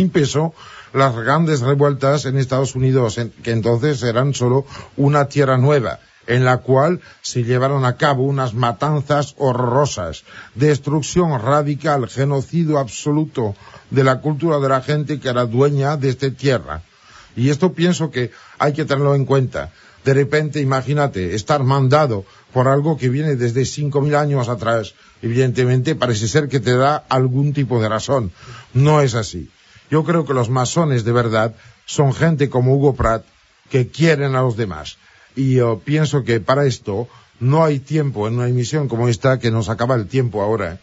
[0.00, 0.54] empezó
[0.92, 4.64] las grandes revueltas en Estados Unidos, que entonces eran solo
[4.96, 10.24] una tierra nueva, en la cual se llevaron a cabo unas matanzas horrorosas,
[10.54, 13.54] destrucción radical, genocidio absoluto
[13.90, 16.82] de la cultura de la gente que era dueña de esta tierra.
[17.36, 19.72] Y esto pienso que hay que tenerlo en cuenta.
[20.04, 24.94] De repente, imagínate, estar mandado por algo que viene desde 5.000 años atrás.
[25.20, 28.32] Evidentemente, parece ser que te da algún tipo de razón.
[28.72, 29.50] No es así.
[29.90, 33.24] Yo creo que los masones de verdad son gente como Hugo Pratt
[33.70, 34.98] que quieren a los demás.
[35.34, 37.08] Y yo pienso que para esto
[37.40, 40.80] no hay tiempo en una emisión como esta que nos acaba el tiempo ahora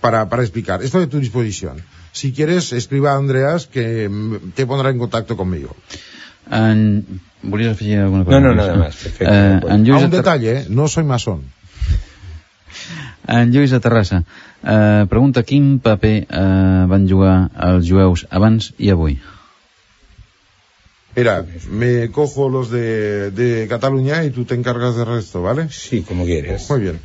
[0.00, 0.82] para, para explicar.
[0.82, 1.82] Estoy a tu disposición.
[2.12, 5.74] Si quieres, escriba a Andreas que mm, te pondrá en contacto conmigo.
[7.42, 8.40] Volies afegir alguna cosa?
[8.40, 9.32] No, no, nada más, perfecto.
[9.32, 10.66] Eh, en A un detalle, ¿eh?
[10.68, 11.42] no soy masón.
[13.28, 14.24] En Lluís de Terrassa
[14.62, 17.36] eh, pregunta quin paper eh, van jugar
[17.68, 19.18] els jueus abans i avui.
[21.14, 25.68] Mira, me cojo los de, de Cataluña y tú te encargas del resto, ¿vale?
[25.70, 26.70] Sí, como quieras.
[26.70, 27.00] Muy bien.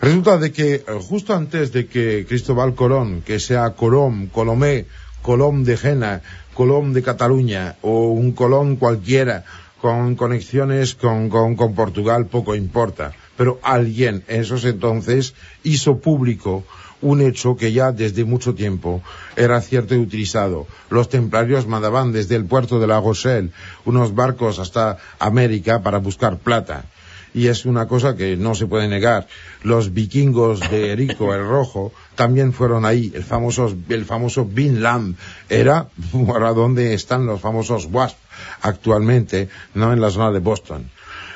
[0.00, 4.86] Resulta de que eh, justo antes de que Cristóbal Colón, que sea Colom, Colomé,
[5.22, 6.22] Colom de Jena,
[6.54, 9.44] Colom de Cataluña o un Colón cualquiera
[9.80, 13.12] con conexiones con, con, con Portugal, poco importa.
[13.36, 16.64] Pero alguien en esos entonces hizo público
[17.00, 19.02] un hecho que ya desde mucho tiempo
[19.36, 20.66] era cierto y utilizado.
[20.90, 23.50] Los templarios mandaban desde el puerto de La Rochelle
[23.84, 26.86] unos barcos hasta América para buscar plata
[27.34, 29.26] y es una cosa que no se puede negar.
[29.62, 33.10] Los vikingos de Erico el Rojo también fueron ahí.
[33.12, 35.16] El famoso, el famoso Vinland
[35.48, 35.88] era
[36.28, 38.16] ahora donde están los famosos WASP
[38.62, 40.88] actualmente, no en la zona de Boston.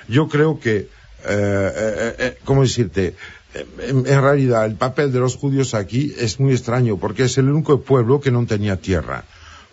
[0.07, 0.89] Yo creo que,
[1.29, 3.15] eh, eh, eh, ¿cómo decirte?
[3.81, 7.81] En, realidad, el papel de los judíos aquí es muy extraño porque es el único
[7.81, 9.25] pueblo que no tenía tierra.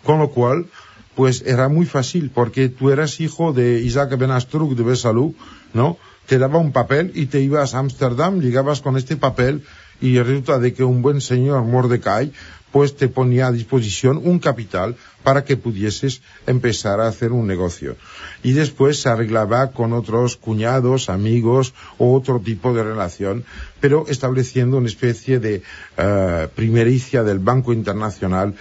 [0.02, 0.66] Con lo cual,
[1.14, 5.34] pues era muy fácil porque tú eras hijo de Isaac Ben Astruk de Besalú,
[5.74, 5.98] ¿no?
[6.26, 9.62] Te daba un papel y te ibas a Ámsterdam, llegabas con este papel
[10.00, 12.32] y resulta de que un buen señor Mordecai
[12.76, 17.96] pues te ponía a disposición un capital para que pudieses empezar a hacer un negocio.
[18.42, 23.46] Y después se arreglaba con otros cuñados, amigos o otro tipo de relación,
[23.80, 25.62] pero estableciendo una especie de
[25.96, 28.54] eh, primericia del Banco Internacional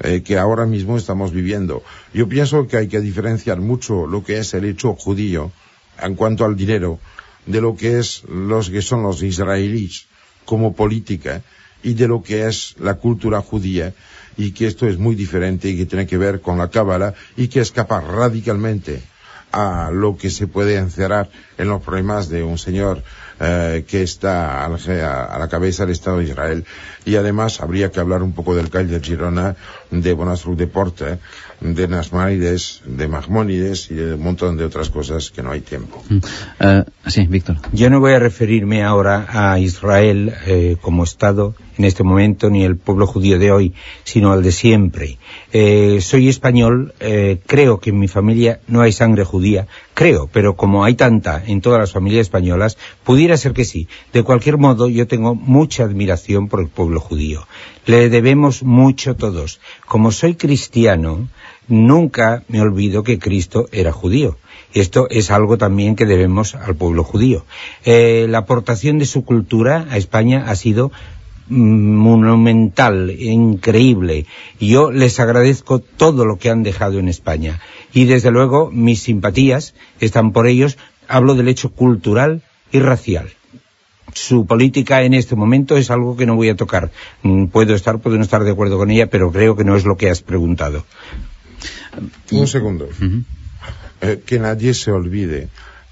[0.00, 1.82] eh, que ahora mismo estamos viviendo.
[2.12, 5.50] Yo pienso que hay que diferenciar mucho lo que es el hecho judío
[5.98, 6.98] en cuanto al dinero
[7.46, 10.08] de lo que es los que son los israelíes
[10.44, 11.42] como política
[11.82, 13.92] y de lo que es la cultura judía
[14.36, 17.48] y que esto es muy diferente y que tiene que ver con la cábala y
[17.48, 19.02] que escapa radicalmente
[19.52, 21.28] a lo que se puede encerrar
[21.58, 23.02] en los problemas de un señor
[23.38, 26.64] eh, que está a la, a la, cabeza del Estado de Israel.
[27.04, 29.56] Y además habría que hablar un poco del Call de Girona,
[29.90, 31.18] de Bonasru Deporte,
[31.60, 36.02] de Nasmanides, de Mahmónides y de un montón de otras cosas que no hay tiempo.
[36.10, 37.56] Uh, sí, Víctor.
[37.72, 42.64] Yo no voy a referirme ahora a Israel eh, como Estado en este momento, ni
[42.64, 43.74] el pueblo judío de hoy,
[44.04, 45.18] sino al de siempre.
[45.52, 50.56] Eh, soy español, eh, creo que en mi familia no hay sangre judía, creo, pero
[50.56, 53.88] como hay tanta en todas las familias españolas, pudiera ser que sí.
[54.12, 57.46] De cualquier modo, yo tengo mucha admiración por el pueblo judío.
[57.86, 59.60] Le debemos mucho todos.
[59.86, 61.28] Como soy cristiano,
[61.68, 64.36] nunca me olvido que Cristo era judío.
[64.74, 67.44] Esto es algo también que debemos al pueblo judío.
[67.84, 70.92] Eh, la aportación de su cultura a España ha sido
[71.48, 74.26] monumental, increíble.
[74.60, 77.60] Yo les agradezco todo lo que han dejado en España.
[77.92, 80.78] Y desde luego mis simpatías están por ellos.
[81.08, 83.28] Hablo del hecho cultural y racial.
[84.14, 86.90] Su política en este momento es algo que no voy a tocar.
[87.22, 89.84] Mm, puedo estar, puedo no estar de acuerdo con ella, pero creo que no es
[89.84, 90.84] lo que has preguntado.
[92.30, 92.88] Un segundo.
[94.00, 95.48] eh, que nadie se olvide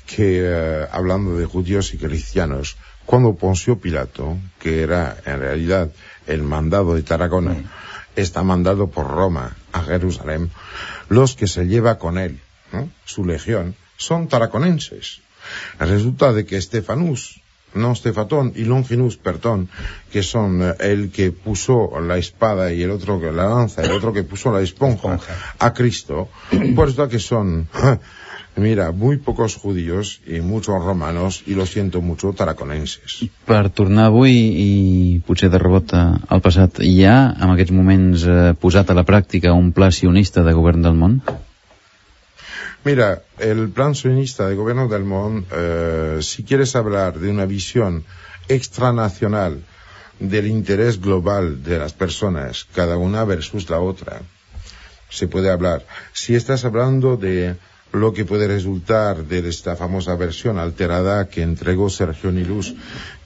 [0.06, 2.76] que, eh, hablando de judíos y cristianos,
[3.10, 5.90] cuando Poncio Pilato, que era en realidad
[6.28, 7.56] el mandado de Tarragona,
[8.14, 10.48] está mandado por Roma a Jerusalén,
[11.08, 12.38] los que se lleva con él,
[12.72, 12.88] ¿no?
[13.04, 15.22] su legión, son taraconenses.
[15.80, 17.42] Resulta de que Estefanus,
[17.74, 19.68] no Stefatón y Longinus Pertón,
[20.12, 23.90] que son eh, el que puso la espada y el otro que la lanza, el
[23.90, 25.54] otro que puso la esponja, esponja.
[25.58, 27.68] a Cristo, pues resulta que son
[28.56, 33.20] Mira, muy pocos judíos i muchos romanos, i lo siento mucho, taraconenses.
[33.46, 34.72] Per tornar avui i
[35.26, 39.54] potser de rebot al passat, hi ha en aquests moments eh, posat a la pràctica
[39.54, 41.20] un pla sionista de govern del món?
[42.84, 48.04] Mira, el plan sionista de gobierno del mundo, eh, si quieres hablar de una visión
[48.48, 49.60] extranacional
[50.18, 54.22] del interés global de las personas, cada una versus la otra,
[55.08, 55.86] se puede hablar.
[56.12, 57.56] Si estás hablando de
[57.92, 62.74] lo que puede resultar de esta famosa versión alterada que entregó Sergio Nilus,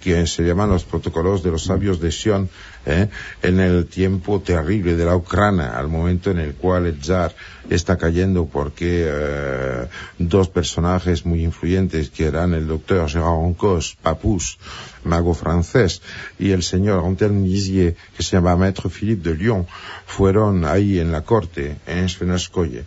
[0.00, 2.48] que se llaman los protocolos de los sabios de Sion,
[2.86, 3.08] ¿eh?
[3.42, 7.34] en el tiempo terrible de la Ucrania, al momento en el cual el zar
[7.68, 9.88] está cayendo porque eh,
[10.18, 14.58] dos personajes muy influyentes, que eran el doctor Gérard Cos, Papus,
[15.04, 16.02] mago francés,
[16.38, 19.66] y el señor Antoine Nizier, que se llama Maître Philippe de Lyon,
[20.06, 22.84] fueron ahí en la corte, en Svenskoye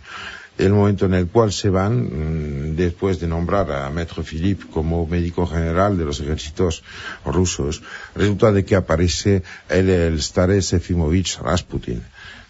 [0.58, 5.06] el momento en el cual se van, mmm, después de nombrar a Maître Philippe como
[5.06, 6.82] médico general de los ejércitos
[7.24, 7.82] rusos,
[8.14, 12.02] resulta de que aparece el, el Stares Efimovich Rasputin,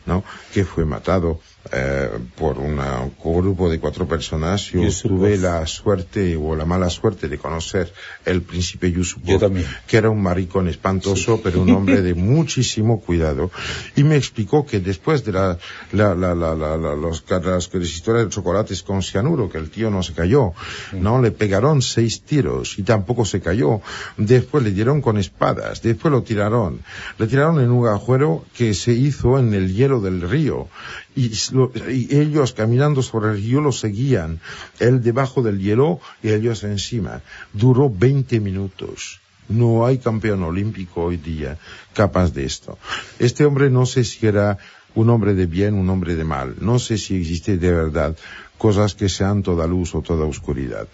[0.06, 0.24] ¿no?
[0.52, 1.40] que fue matado
[1.70, 4.70] eh, por una, un grupo de cuatro personas.
[4.70, 5.18] Yo Yusupov.
[5.18, 7.92] tuve la suerte o la mala suerte de conocer
[8.24, 9.50] el príncipe Yusupov, Yo
[9.86, 13.50] que era un maricón espantoso, pero un hombre de muchísimo cuidado.
[13.96, 15.58] Y me explicó que después de la,
[15.92, 20.02] la, la, la, la, los, las, historias de chocolates con cianuro, que el tío no
[20.02, 20.52] se cayó,
[20.92, 21.20] ¿no?
[21.20, 23.82] Le pegaron seis tiros y tampoco se cayó.
[24.16, 26.80] Después le dieron con espadas, después lo tiraron.
[27.18, 30.68] Le tiraron en un agujero que se hizo en el hielo del río.
[31.16, 34.40] Y, lo- y ellos caminando sobre el río lo seguían.
[34.78, 37.22] Él debajo del hielo y ellos encima.
[37.52, 39.20] Duró 20 minutos.
[39.48, 41.58] No hay campeón olímpico hoy día
[41.94, 42.78] capaz de esto.
[43.18, 44.58] Este hombre no sé si era
[44.94, 46.56] un hombre de bien, un hombre de mal.
[46.60, 48.16] No sé si existe de verdad
[48.58, 50.86] cosas que sean toda luz o toda oscuridad.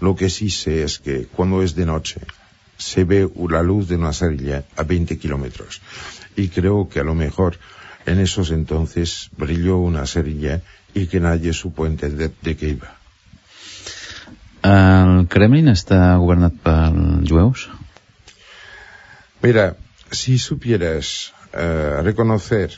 [0.00, 2.20] Lo que sí sé es que cuando es de noche
[2.76, 5.80] se ve la luz de una cerilla a 20 kilómetros.
[6.36, 7.56] Y creo que a lo mejor
[8.06, 10.60] en esos entonces brilló una cerilla
[10.94, 12.96] y que nadie supo entender de qué iba.
[14.62, 16.92] El Kremlin està governat per
[17.26, 17.66] jueus?
[19.42, 19.72] Mira,
[20.14, 22.70] si supieras eh, reconocer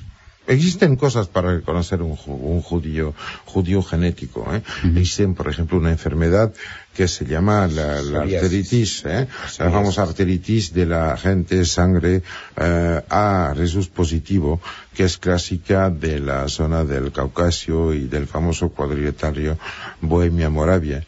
[0.46, 3.14] Existen cosas para reconocer un, un judío,
[3.46, 4.46] judío genético.
[4.54, 4.62] ¿eh?
[4.84, 6.52] Existen, por ejemplo, una enfermedad
[6.94, 9.26] que se llama la, la arteritis, ¿eh?
[9.58, 12.22] la famosa arteritis de la gente sangre
[12.56, 14.60] eh, A resus positivo,
[14.94, 19.58] que es clásica de la zona del Caucasio y del famoso cuadriletario
[20.02, 21.04] Bohemia-Moravia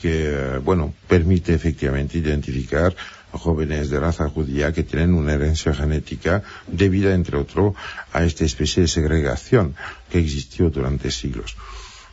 [0.00, 2.94] que, eh, bueno, permite efectivamente identificar
[3.32, 7.74] jóvenes de raza judía que tienen una herencia genética debida, entre otros,
[8.12, 9.74] a esta especie de segregación
[10.10, 11.56] que existió durante siglos.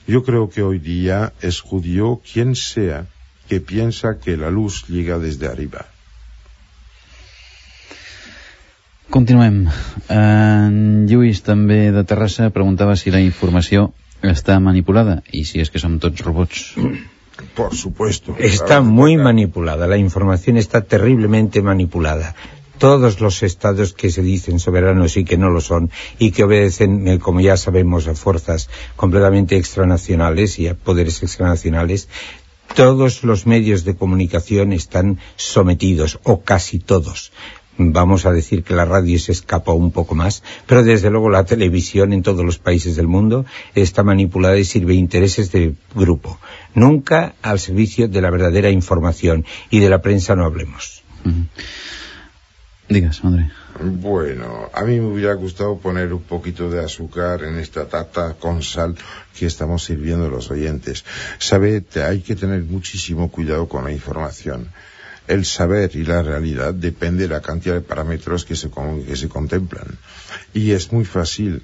[0.07, 3.07] Yo creo que hoy día es judío quien sea
[3.49, 5.85] que piensa que la luz llega desde arriba.
[9.09, 9.67] Continuem.
[10.11, 15.79] En Lluís, també de Terrassa, preguntava si la informació està manipulada i si és que
[15.79, 16.73] som tots robots.
[17.55, 18.35] Por supuesto.
[18.39, 22.35] Está muy manipulada, la información está terriblemente manipulada.
[22.77, 25.89] Todos los estados que se dicen soberanos y que no lo son,
[26.19, 32.07] y que obedecen, eh, como ya sabemos, a fuerzas completamente extranacionales y a poderes extranacionales,
[32.75, 37.31] todos los medios de comunicación están sometidos, o casi todos.
[37.79, 41.45] Vamos a decir que la radio se escapa un poco más, pero desde luego la
[41.45, 43.45] televisión en todos los países del mundo
[43.75, 46.39] está manipulada y sirve intereses de grupo.
[46.77, 51.01] Nunca al servicio de la verdadera información y de la prensa no hablemos.
[52.87, 53.49] Digues, André.
[53.81, 58.61] Bueno, a mí me hubiera gustado poner un poquito de azúcar en esta tarta con
[58.61, 58.95] sal
[59.37, 61.03] que estamos sirviendo a los oyentes.
[61.39, 64.69] Sabe, hay que tener muchísimo cuidado con la información.
[65.27, 69.15] El saber y la realidad depende de la cantidad de parámetros que se, con- que
[69.17, 69.97] se contemplan.
[70.53, 71.63] Y es muy fácil,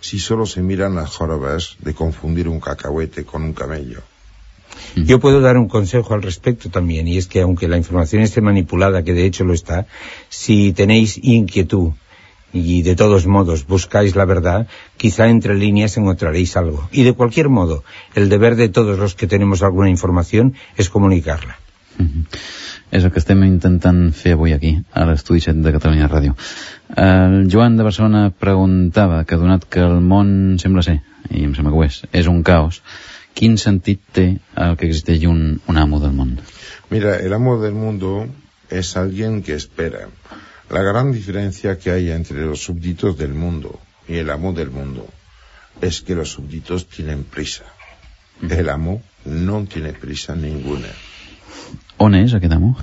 [0.00, 4.02] si solo se miran las jorobas, de confundir un cacahuete con un camello.
[4.96, 8.40] Yo puedo dar un consejo al respecto también, y es que aunque la información esté
[8.40, 9.86] manipulada, que de hecho lo está,
[10.28, 11.92] si tenéis inquietud
[12.52, 16.88] y de todos modos buscáis la verdad, quizá entre líneas encontraréis algo.
[16.92, 17.84] Y de cualquier modo,
[18.14, 21.58] el deber de todos los que tenemos alguna información es comunicarla.
[21.98, 22.26] Mhm.
[22.90, 26.36] És el que estem intentant fer avui aquí, a l'estudi 7 de Catalunya Ràdio.
[26.96, 31.74] El Joan de Barcelona preguntava que donat que el món sembla ser, i em sembla
[31.74, 32.80] que ho és, és un caos,
[33.38, 34.26] quin sentit té
[34.66, 36.36] el que existeix un, un amo del món?
[36.90, 38.26] Mira, el amo del mundo
[38.70, 40.08] es alguien que espera.
[40.70, 43.78] La gran diferencia que hay entre los súbditos del mundo
[44.08, 45.06] y el amo del mundo
[45.80, 47.64] es que los súbditos tienen prisa.
[48.42, 50.90] El amo no tiene prisa ninguna.
[51.98, 52.76] On és aquest amo?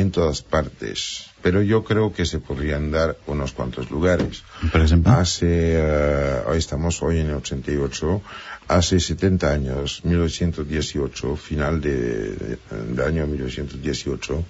[0.00, 1.26] En todas partes.
[1.42, 4.42] Pero yo creo que se podrían dar unos cuantos lugares.
[4.72, 5.12] Per exemple?
[5.12, 5.46] Hace,
[5.76, 8.22] eh, hoy estamos hoy en el 88,
[8.68, 11.96] hace 70 años, 1918, final de,
[12.34, 12.58] de-
[12.94, 14.44] del año 1918,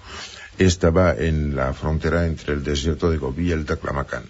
[0.57, 4.23] estaba en la frontera entre el desierto de Gobi y el Taclamacán.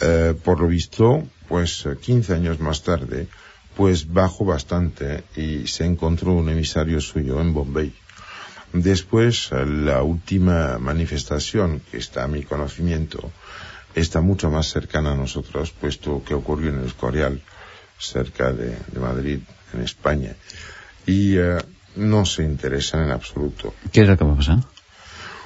[0.00, 3.26] Eh, por lo visto, pues eh, 15 años más tarde,
[3.76, 7.92] pues bajó bastante y se encontró un emisario suyo en Bombay.
[8.72, 13.32] Después, la última manifestación que está a mi conocimiento
[13.94, 17.40] está mucho más cercana a nosotros, puesto que ocurrió en el Escorial,
[17.98, 19.40] cerca de, de Madrid,
[19.72, 20.34] en España.
[21.06, 21.58] Y eh,
[21.96, 23.74] no se interesan en absoluto.
[23.92, 24.58] Què és el que va?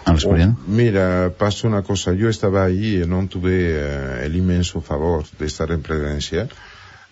[0.05, 0.57] A l'Escorial?
[0.57, 2.12] Oh, mira, pasó una cosa.
[2.12, 6.49] Yo estaba ahí y no tuve eh, el inmenso favor de estar en presencia.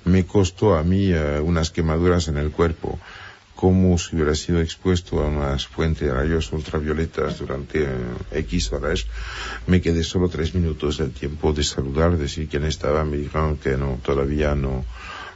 [0.05, 2.99] Me costó a mí eh, unas quemaduras en el cuerpo,
[3.61, 9.07] como si hubiera sido expuesto a unas fuentes de rayos ultravioletas durante eh, X horas.
[9.67, 13.05] Me quedé solo tres minutos del tiempo de saludar, decir quién estaba.
[13.05, 14.87] Me dijeron que no, todavía no,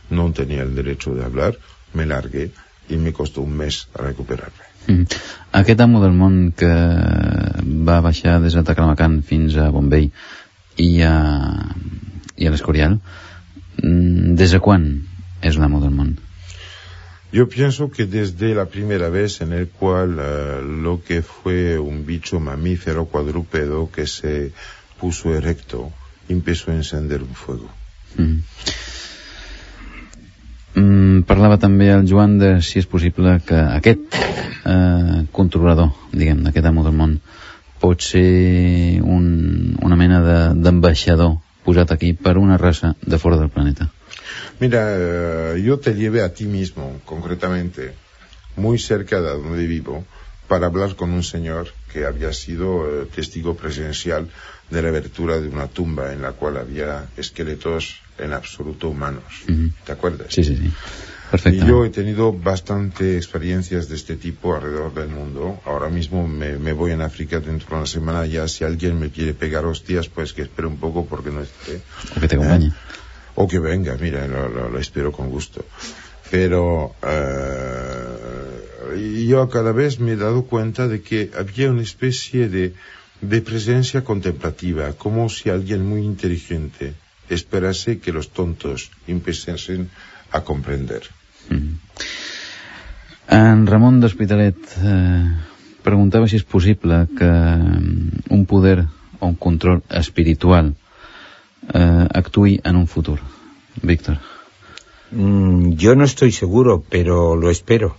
[0.09, 1.59] no tenía el derecho de hablar.
[1.93, 2.51] Me largué
[2.89, 4.65] y me costó un mes recuperarme.
[4.87, 5.05] Mm.
[5.53, 6.73] Aquest amo del món que
[7.89, 10.11] va baixar des de Taclamacan fins a Bombay
[10.81, 11.15] i a,
[12.37, 12.99] i a l'Escorial,
[13.83, 14.89] mm, des de quan
[15.45, 16.17] és l'amo del món?
[17.35, 22.07] Yo pienso que desde la primera vez en el cual eh, lo que fue un
[22.07, 24.53] bicho mamífero cuadrúpedo que se
[25.01, 25.91] puso erecto
[26.29, 27.69] empezó a encender un fuego.
[28.17, 28.39] Mm.
[30.79, 36.71] Mm, parlava també el Joan de si és possible que aquest eh, controlador, diguem, d'aquest
[36.71, 37.19] amo del món
[37.83, 40.23] pot ser un, una mena
[40.55, 43.91] d'ambaixador posat aquí per una raça de fora del planeta.
[44.61, 47.95] Mira, eh, yo te llevé a ti mismo, concretamente,
[48.57, 50.05] muy cerca de donde vivo,
[50.49, 54.29] para hablar con un señor que había sido eh, testigo presencial
[54.71, 59.25] de la abertura de una tumba en la cual había esqueletos en absoluto humanos.
[59.85, 60.29] ¿Te acuerdas?
[60.31, 60.73] Sí, sí, sí.
[61.31, 61.65] Perfecto.
[61.65, 65.61] Y yo he tenido bastante experiencias de este tipo alrededor del mundo.
[65.65, 68.27] Ahora mismo me, me voy en África dentro de una semana.
[68.27, 71.81] Ya si alguien me quiere pegar hostias, pues que espere un poco porque no esté.
[72.17, 72.73] O que te acompañe.
[73.37, 75.65] O que venga, mira, lo, lo- lo espero con gusto.
[76.31, 82.75] Pero eh, yo cada vez me he dado cuenta de que había una especie de,
[83.21, 86.95] de presencia contemplativa, como si alguien muy inteligente
[87.29, 89.91] esperase que los tontos empezasen
[90.31, 91.03] a comprender.
[91.51, 91.75] Mm.
[93.35, 95.31] En Ramon d'Hospitalet eh,
[96.29, 98.85] si és possible que mm, un poder
[99.21, 100.75] o un control espiritual
[101.73, 103.21] eh, actuï en un futur.
[103.83, 104.19] Víctor.
[105.11, 107.97] Mm, yo no estoy seguro, pero lo espero.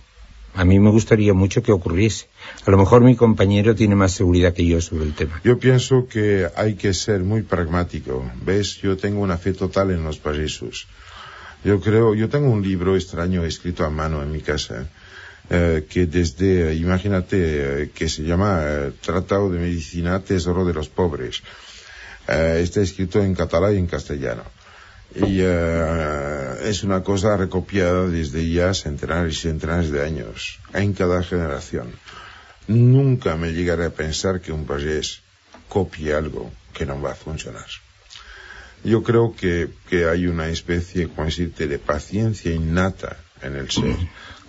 [0.54, 2.28] A mí me gustaría mucho que ocurriese.
[2.66, 5.40] A lo mejor mi compañero tiene más seguridad que yo sobre el tema.
[5.44, 8.24] Yo pienso que hay que ser muy pragmático.
[8.42, 8.80] ¿Ves?
[8.80, 10.86] Yo tengo una fe total en los payasos.
[11.62, 14.88] Yo creo, yo tengo un libro extraño escrito a mano en mi casa,
[15.50, 17.36] eh, que desde, imagínate,
[17.82, 21.42] eh, que se llama eh, Tratado de Medicina Tesoro de los Pobres.
[22.28, 24.42] Eh, está escrito en catalán y en castellano.
[25.14, 31.22] Y eh, es una cosa recopiada desde ya centenares y centenares de años, en cada
[31.22, 31.92] generación.
[32.68, 35.22] Nunca me llegaré a pensar que un payés
[35.68, 37.66] copie algo que no va a funcionar.
[38.84, 43.96] Yo creo que, que hay una especie, como decirte, de paciencia innata en el ser.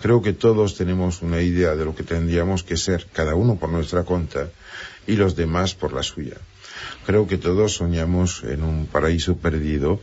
[0.02, 3.70] Creo que todos tenemos una idea de lo que tendríamos que ser, cada uno por
[3.70, 4.50] nuestra cuenta
[5.06, 6.36] y los demás por la suya.
[7.08, 9.98] Creo que todos soñamos en un paraíso perdido,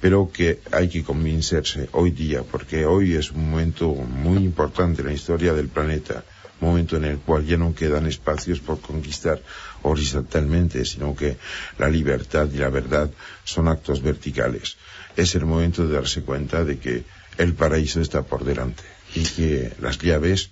[0.00, 5.06] pero que hay que convencerse hoy día, porque hoy es un momento muy importante en
[5.06, 6.24] la historia del planeta,
[6.60, 9.40] momento en el cual ya no quedan espacios por conquistar
[9.82, 11.36] horizontalmente, sino que
[11.78, 13.08] la libertad y la verdad
[13.44, 14.78] son actos verticales.
[15.16, 17.04] Es el momento de darse cuenta de que
[17.38, 18.82] el paraíso está por delante
[19.14, 20.50] y que las llaves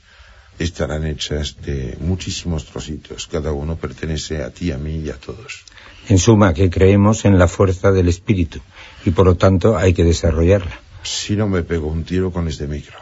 [0.60, 3.26] estarán hechas de muchísimos trocitos.
[3.26, 5.64] Cada uno pertenece a ti, a mí y a todos.
[6.08, 8.60] En suma, que creemos en la fuerza del espíritu
[9.04, 10.78] y por lo tanto hay que desarrollarla.
[11.02, 12.96] Si no me pego un tiro con este micro.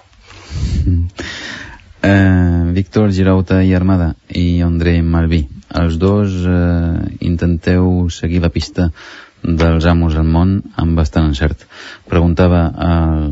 [2.06, 5.46] Eh, Víctor Girauta i Armada i André Malví.
[5.72, 8.90] Els dos eh, intenteu seguir la pista
[9.40, 11.64] dels amos del món amb bastant encert.
[12.10, 13.24] Preguntava al,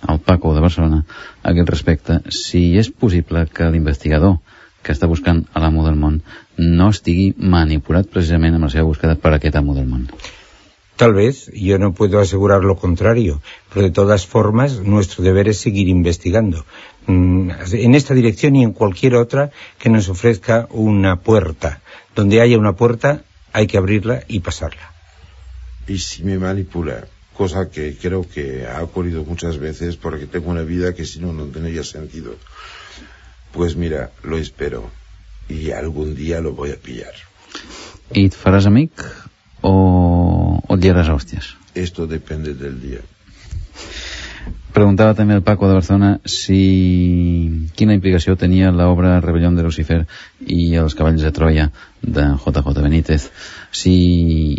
[0.00, 1.02] al Paco de Barcelona
[1.42, 4.38] a aquest respecte si és possible que l'investigador
[4.88, 6.14] que està buscant a l'amo del món
[6.56, 10.06] no estigui manipulat precisament amb la seva búsqueda per aquest amo del món.
[10.98, 13.40] Tal vez, yo no puedo asegurar lo contrario,
[13.72, 16.64] pero de todas formas nuestro deber es seguir investigando
[17.06, 21.82] mm, en esta dirección y en cualquier otra que nos ofrezca una puerta.
[22.16, 24.90] Donde haya una puerta hay que abrirla y pasarla.
[25.86, 30.62] Y si me manipula, cosa que creo que ha ocurrido muchas veces porque tengo una
[30.62, 32.34] vida que si no, no tendría sentido.
[33.52, 34.90] Pues mira, lo espero
[35.48, 37.14] y algún día lo voy a pillar.
[38.14, 39.02] I et faràs amic
[39.62, 39.72] o,
[40.68, 41.54] o et hòsties?
[41.74, 43.00] Esto depende del día.
[44.78, 46.58] Preguntava també el Paco de Barcelona si
[47.74, 50.02] quina implicació tenia l'obra Rebellón de Lucifer
[50.46, 51.70] i els cavalls de Troia
[52.02, 53.30] de JJ Benítez.
[53.72, 53.94] Si,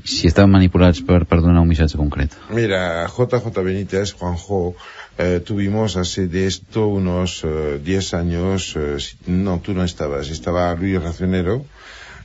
[0.04, 2.36] si estaven manipulats per, per donar un missatge concret.
[2.52, 4.76] Mira, JJ Benítez, Juanjo,
[5.18, 8.98] eh, tuvimos hace de esto unos eh, 10 años, eh,
[9.28, 11.64] no, tú no estabas, estaba Luis Racionero,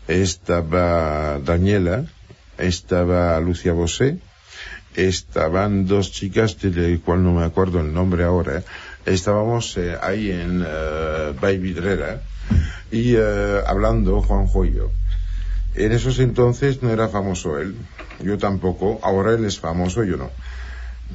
[0.08, 2.04] estaba Daniela,
[2.58, 4.18] estaba Lucia Bosé,
[4.94, 8.62] estaban dos chicas de cual no me acuerdo el nombre ahora,
[9.06, 12.22] estábamos eh, ahí en eh, Vidrera
[12.90, 14.90] y eh, hablando Juanjo y yo.
[15.74, 17.74] En esos entonces no era famoso él,
[18.20, 20.30] yo tampoco, ahora él es famoso, yo no.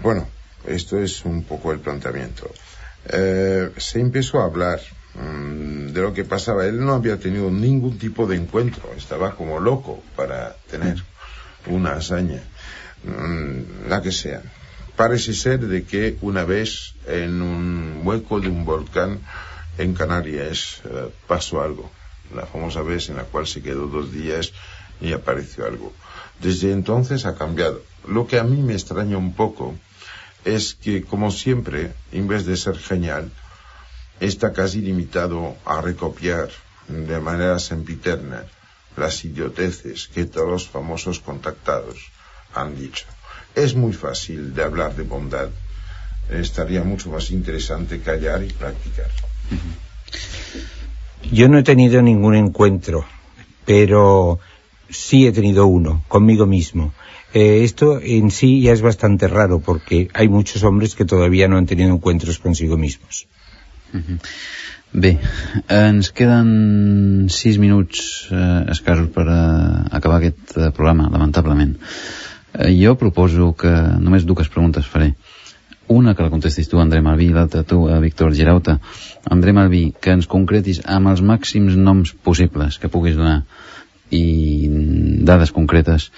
[0.02, 0.28] Bueno,
[0.68, 2.52] esto es un poco el planteamiento.
[3.08, 4.80] Eh, se empezó a hablar
[5.16, 6.66] mm, de lo que pasaba.
[6.66, 11.02] Él no había tenido ningún tipo de encuentro, estaba como loco para tener
[11.68, 12.42] una hazaña,
[13.04, 14.42] la que sea.
[14.96, 19.22] Parece ser de que una vez en un hueco de un volcán
[19.78, 21.90] en Canarias eh, pasó algo,
[22.36, 24.52] la famosa vez en la cual se quedó dos días
[25.00, 25.94] y apareció algo.
[26.42, 27.82] Desde entonces ha cambiado.
[28.08, 29.76] Lo que a mí me extraña un poco
[30.44, 33.32] es que, como siempre, en vez de ser genial,
[34.20, 36.50] está casi limitado a recopiar
[36.88, 38.46] de manera sempiterna
[38.98, 42.12] las idioteces que todos los famosos contactados
[42.54, 43.06] han dicho.
[43.56, 45.50] Es muy fácil de hablar de bondad.
[46.30, 49.10] Estaría mucho más interesante callar y practicar.
[51.32, 53.06] Yo no he tenido ningún encuentro,
[53.66, 54.40] pero
[54.90, 56.94] sí he tenido uno, conmigo mismo.
[57.34, 61.58] Eh, esto en sí ya es bastante raro porque hay muchos hombres que todavía no
[61.58, 63.28] han tenido encuentros consigo mismos.
[64.92, 65.20] Bé,
[65.70, 71.78] ens queden 6 minuts eh, escassos per eh, acabar aquest eh, programa, lamentablement.
[72.54, 75.14] Eh, jo proposo que només dues preguntes faré.
[75.90, 78.80] Una que la contestis tu, André Malví, i l'altra tu, eh, Víctor Girauta.
[79.30, 83.44] André Malví, que ens concretis amb els màxims noms possibles que puguis donar
[84.10, 84.68] i
[85.26, 86.10] dades concretes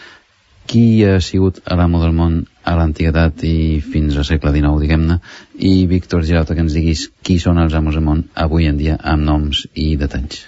[0.72, 5.18] qui ha sigut l'amo del món a l'antiguitat i fins al segle XIX, diguem-ne,
[5.58, 8.96] i Víctor Girauta, que ens diguis qui són els amos del món avui en dia
[9.02, 10.46] amb noms i detalls.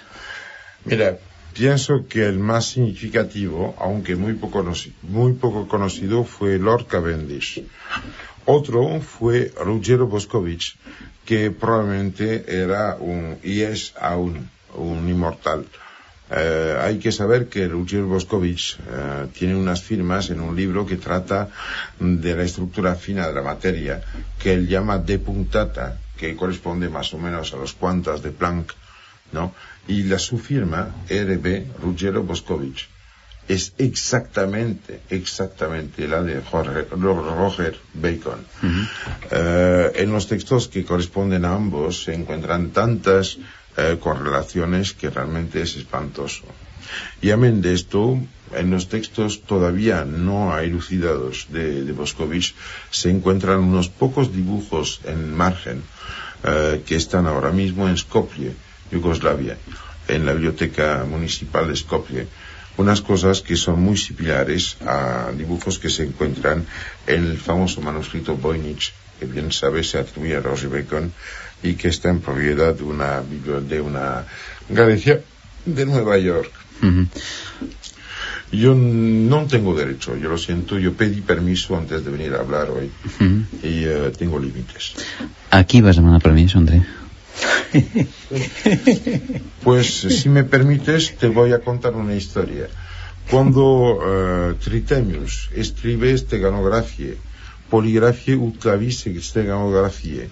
[0.84, 1.14] Mira,
[1.54, 4.64] pienso que el más significativo, aunque muy poco,
[5.02, 7.64] muy poco conocido, fue Lord Cavendish.
[8.44, 10.76] Otro fue Ruggero Boscovich,
[11.24, 15.64] que probablemente era un, y es aún un inmortal.
[16.30, 20.96] Eh, hay que saber que Ruggero Boscovich eh, tiene unas firmas en un libro que
[20.96, 21.48] trata
[22.00, 24.02] de la estructura fina de la materia,
[24.38, 28.74] que él llama de puntata, que corresponde más o menos a los cuantas de Planck,
[29.32, 29.54] ¿no?
[29.86, 32.88] Y la su firma, RB Ruggero Boscovich,
[33.46, 38.46] es exactamente, exactamente la de Jorge, Roger Bacon.
[39.30, 43.38] Eh, en los textos que corresponden a ambos se encuentran tantas
[43.76, 46.44] eh, correlaciones que realmente es espantoso.
[47.20, 48.18] Y amén de esto,
[48.54, 52.54] en los textos todavía no elucidados de, de Boscovich
[52.90, 55.82] se encuentran unos pocos dibujos en margen
[56.44, 58.52] eh, que están ahora mismo en Skopje,
[58.94, 59.56] Yugoslavia,
[60.08, 62.26] en la biblioteca municipal de Skopje.
[62.76, 66.64] Unas cosas que son muy similares a dibujos que se encuentran
[67.06, 71.12] en el famoso manuscrito Voynich, que bien sabe se atribuye a Roger Bacon
[71.62, 74.24] y que está en propiedad de una, de una
[74.68, 75.20] Galicia
[75.64, 76.50] de Nueva York.
[78.52, 82.70] Yo no tengo derecho, yo lo siento, yo pedí permiso antes de venir a hablar
[82.70, 82.90] hoy
[83.20, 83.46] Mhm.
[83.62, 84.94] y eh, tengo límites.
[85.50, 86.82] A qui vas demanar permís, André?
[89.64, 92.68] Pues si me permites te voy a contar una historia.
[93.30, 97.16] Cuando eh, Tritemius escribe Steganografie,
[97.70, 100.28] Poligrafie ut clavis Steganografie,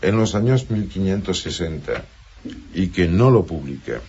[0.00, 2.04] en los años 1560,
[2.74, 4.00] y que no lo publica,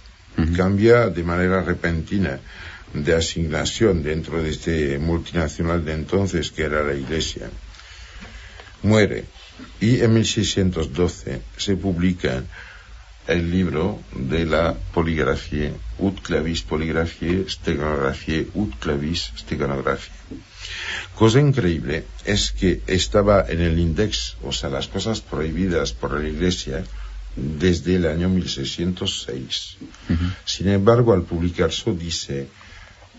[0.55, 2.39] cambia de manera repentina
[2.93, 7.49] de asignación dentro de este multinacional de entonces que era la Iglesia.
[8.81, 9.25] Muere
[9.79, 12.43] y en 1612 se publica
[13.27, 20.11] el libro de la poligrafía ut clavis poligrafie steganografie ut clavis steganografie.
[21.15, 26.27] Cosa increíble es que estaba en el index, o sea, las cosas prohibidas por la
[26.27, 26.83] Iglesia
[27.35, 29.77] desde el año 1606.
[30.45, 32.47] Sin embargo, al publicarse dice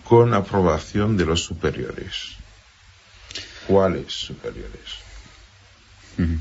[0.04, 2.36] con aprobación de los superiores.
[3.66, 5.03] ¿Cuáles superiores?
[6.18, 6.38] Mhm.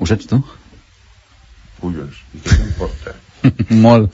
[0.00, 0.40] Ho saps tu?
[1.80, 2.22] Cuyos.
[2.34, 3.14] ¿Y qué te importa?
[3.70, 4.10] Molt.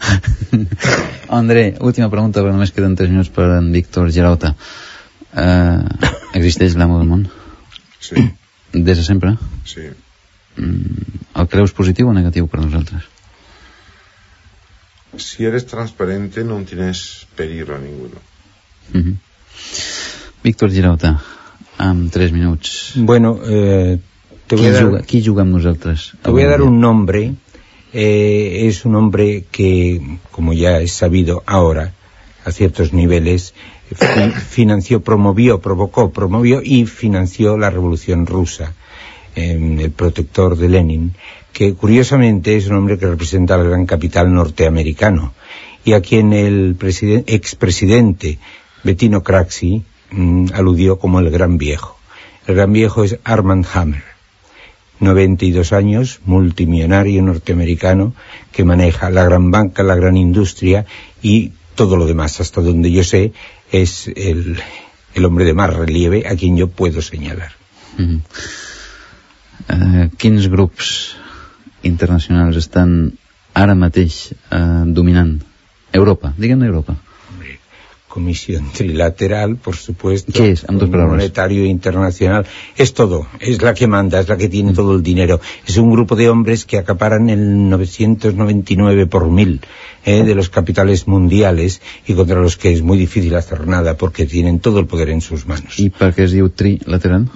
[1.28, 4.55] André, última pregunta, perquè només queden 3 minuts per en Víctor Girauta.
[5.31, 5.86] Uh,
[6.35, 7.28] existeix l'amo del món?
[8.02, 8.16] Sí,
[8.72, 9.36] Des de sempre?
[9.64, 9.86] sí.
[10.59, 13.05] Mm, el creus positiu o negatiu per nosaltres?
[15.16, 18.18] Si eres transparente no tienes peligro ninguno.
[18.93, 19.14] Mhm.
[20.43, 21.20] Víctor Girauta,
[21.78, 22.93] amb 3 minuts.
[22.97, 23.98] Bueno, eh,
[24.51, 24.82] te voy Qui a dar...
[24.85, 26.09] juga, qui juga amb nosaltres?
[26.22, 27.22] Te voy a dar un nombre.
[27.93, 30.01] eh, es un hombre que,
[30.31, 31.93] como ya es sabido ahora,
[32.44, 33.52] a ciertos niveles,
[33.90, 38.74] fi- financió, promovió, provocó, promovió y financió la revolución rusa,
[39.36, 41.12] eh, el protector de Lenin,
[41.52, 45.32] que curiosamente es un hombre que representa al gran capital norteamericano
[45.85, 48.39] y a quien el presiden- expresidente
[48.85, 49.82] Bettino Craxi
[50.12, 51.97] mm, aludió como el gran viejo.
[52.47, 54.05] El gran viejo es Armand Hammer.
[55.01, 58.14] 92 años, multimillonario norteamericano
[58.52, 60.86] que maneja la gran banca, la gran industria
[61.22, 63.32] y todo lo demás, hasta donde yo sé,
[63.72, 64.59] es el,
[65.14, 67.52] el hombre de más relieve a quien yo puedo señalar.
[67.97, 68.22] Mhm.
[69.68, 71.16] Eh, quins grups
[71.82, 73.18] internacionals estan
[73.55, 75.39] eh,
[75.93, 76.35] Europa?
[76.36, 76.97] Digue'm Europa.
[78.11, 80.32] Comisión trilateral, por supuesto.
[80.32, 80.69] ¿Qué es?
[80.69, 82.45] Monetario internacional.
[82.77, 83.28] Es todo.
[83.39, 85.41] Es la que manda, es la que tiene todo el dinero.
[85.65, 89.61] Es un grupo de hombres que acaparan el 999 por mil
[90.05, 94.27] eh, de los capitales mundiales y contra los que es muy difícil hacer nada porque
[94.27, 95.78] tienen todo el poder en sus manos.
[95.78, 97.31] I per què es trilateral?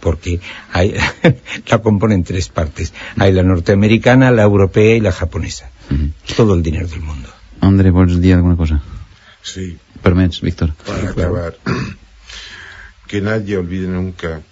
[0.00, 0.40] porque
[0.72, 0.94] hay,
[1.70, 2.92] la componen tres partes.
[3.16, 5.70] Hay la norteamericana, la europea y la japonesa.
[6.36, 7.28] Todo el dinero del mundo.
[7.60, 8.82] André, vols dir alguna cosa?
[9.42, 10.72] Sí, Permets, Víctor?
[10.86, 11.56] para acabar.
[13.08, 14.42] que nadie olvide nunca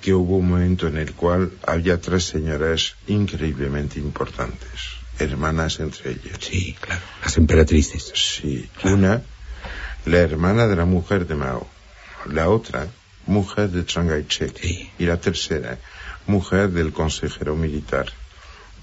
[0.00, 4.80] que hubo un momento en el cual había tres señoras increíblemente importantes,
[5.18, 6.38] hermanas entre ellas.
[6.40, 8.12] Sí, claro, las emperatrices.
[8.14, 9.22] Sí, una,
[10.04, 11.66] la hermana de la mujer de Mao,
[12.30, 12.86] la otra,
[13.26, 14.90] mujer de Chiang Kai-shek, Sí.
[14.98, 15.78] y la tercera,
[16.26, 18.06] mujer del consejero militar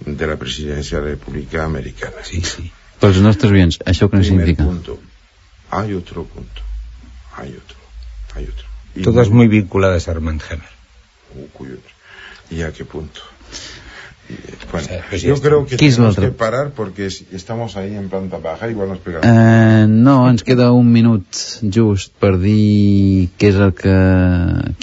[0.05, 2.17] de la presidencia de la República Americana.
[2.23, 2.71] Sí, sí.
[3.01, 4.63] Pels nostres oients, això què significa?
[4.65, 4.99] punto.
[5.71, 6.61] Hay otro punto.
[7.35, 7.77] Hay otro.
[8.35, 8.65] Hay otro.
[8.95, 10.69] Y Todas muy vinculadas a Armand Hammer.
[11.33, 11.77] Uh,
[12.49, 13.21] ¿Y a qué punto?
[14.29, 14.35] Eh,
[14.71, 15.47] bueno, O sea, pues está.
[15.47, 18.89] creo que ¿Qué es lo tenemos que parar porque estamos ahí en planta baja, igual
[18.89, 19.25] nos pegamos.
[19.27, 21.25] Eh, no, ens queda un minut
[21.61, 23.95] just per dir què és el que...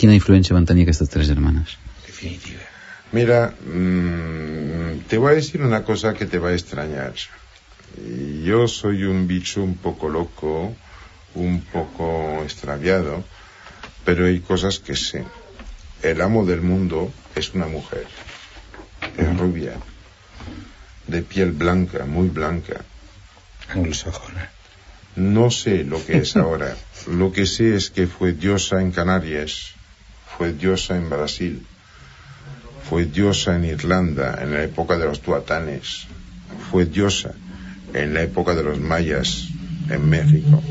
[0.01, 1.77] quina influència van tenir aquestes tres germanes.
[2.07, 2.65] Definitiva.
[3.13, 7.13] Mira, mm, te voy a decir una cosa que te va a extrañar.
[7.97, 10.75] Yo soy un bicho un poco loco,
[11.35, 13.25] un poco extraviado,
[14.05, 15.25] pero hay cosas que sé.
[16.03, 18.07] El amo del mundo es una mujer,
[19.17, 19.75] es rubia,
[21.07, 22.85] de piel blanca, muy blanca.
[23.69, 24.51] Anglosajona.
[25.17, 26.77] No sé lo que es ahora.
[27.09, 29.73] Lo que sé es que fue diosa en Canarias,
[30.37, 31.67] fue diosa en Brasil,
[32.89, 36.07] fue diosa en Irlanda en la época de los tuatanes,
[36.71, 37.35] fue diosa
[37.99, 39.49] en la época de los mayas
[39.91, 40.63] en México.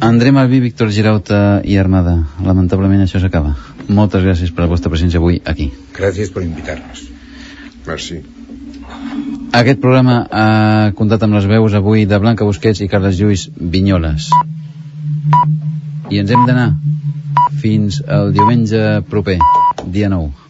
[0.00, 2.16] André Malví, Víctor Girauta i Armada.
[2.44, 3.54] Lamentablement això s'acaba.
[3.88, 5.70] Moltes gràcies per la vostra presència avui aquí.
[5.96, 7.06] Gracias por invitarnos.
[7.86, 8.20] Merci.
[9.56, 14.28] Aquest programa ha comptat amb les veus avui de Blanca Busquets i Carles Lluís Vinyoles.
[16.12, 16.70] I ens hem d'anar
[17.62, 19.38] fins al diumenge proper,
[19.86, 20.45] dia 9.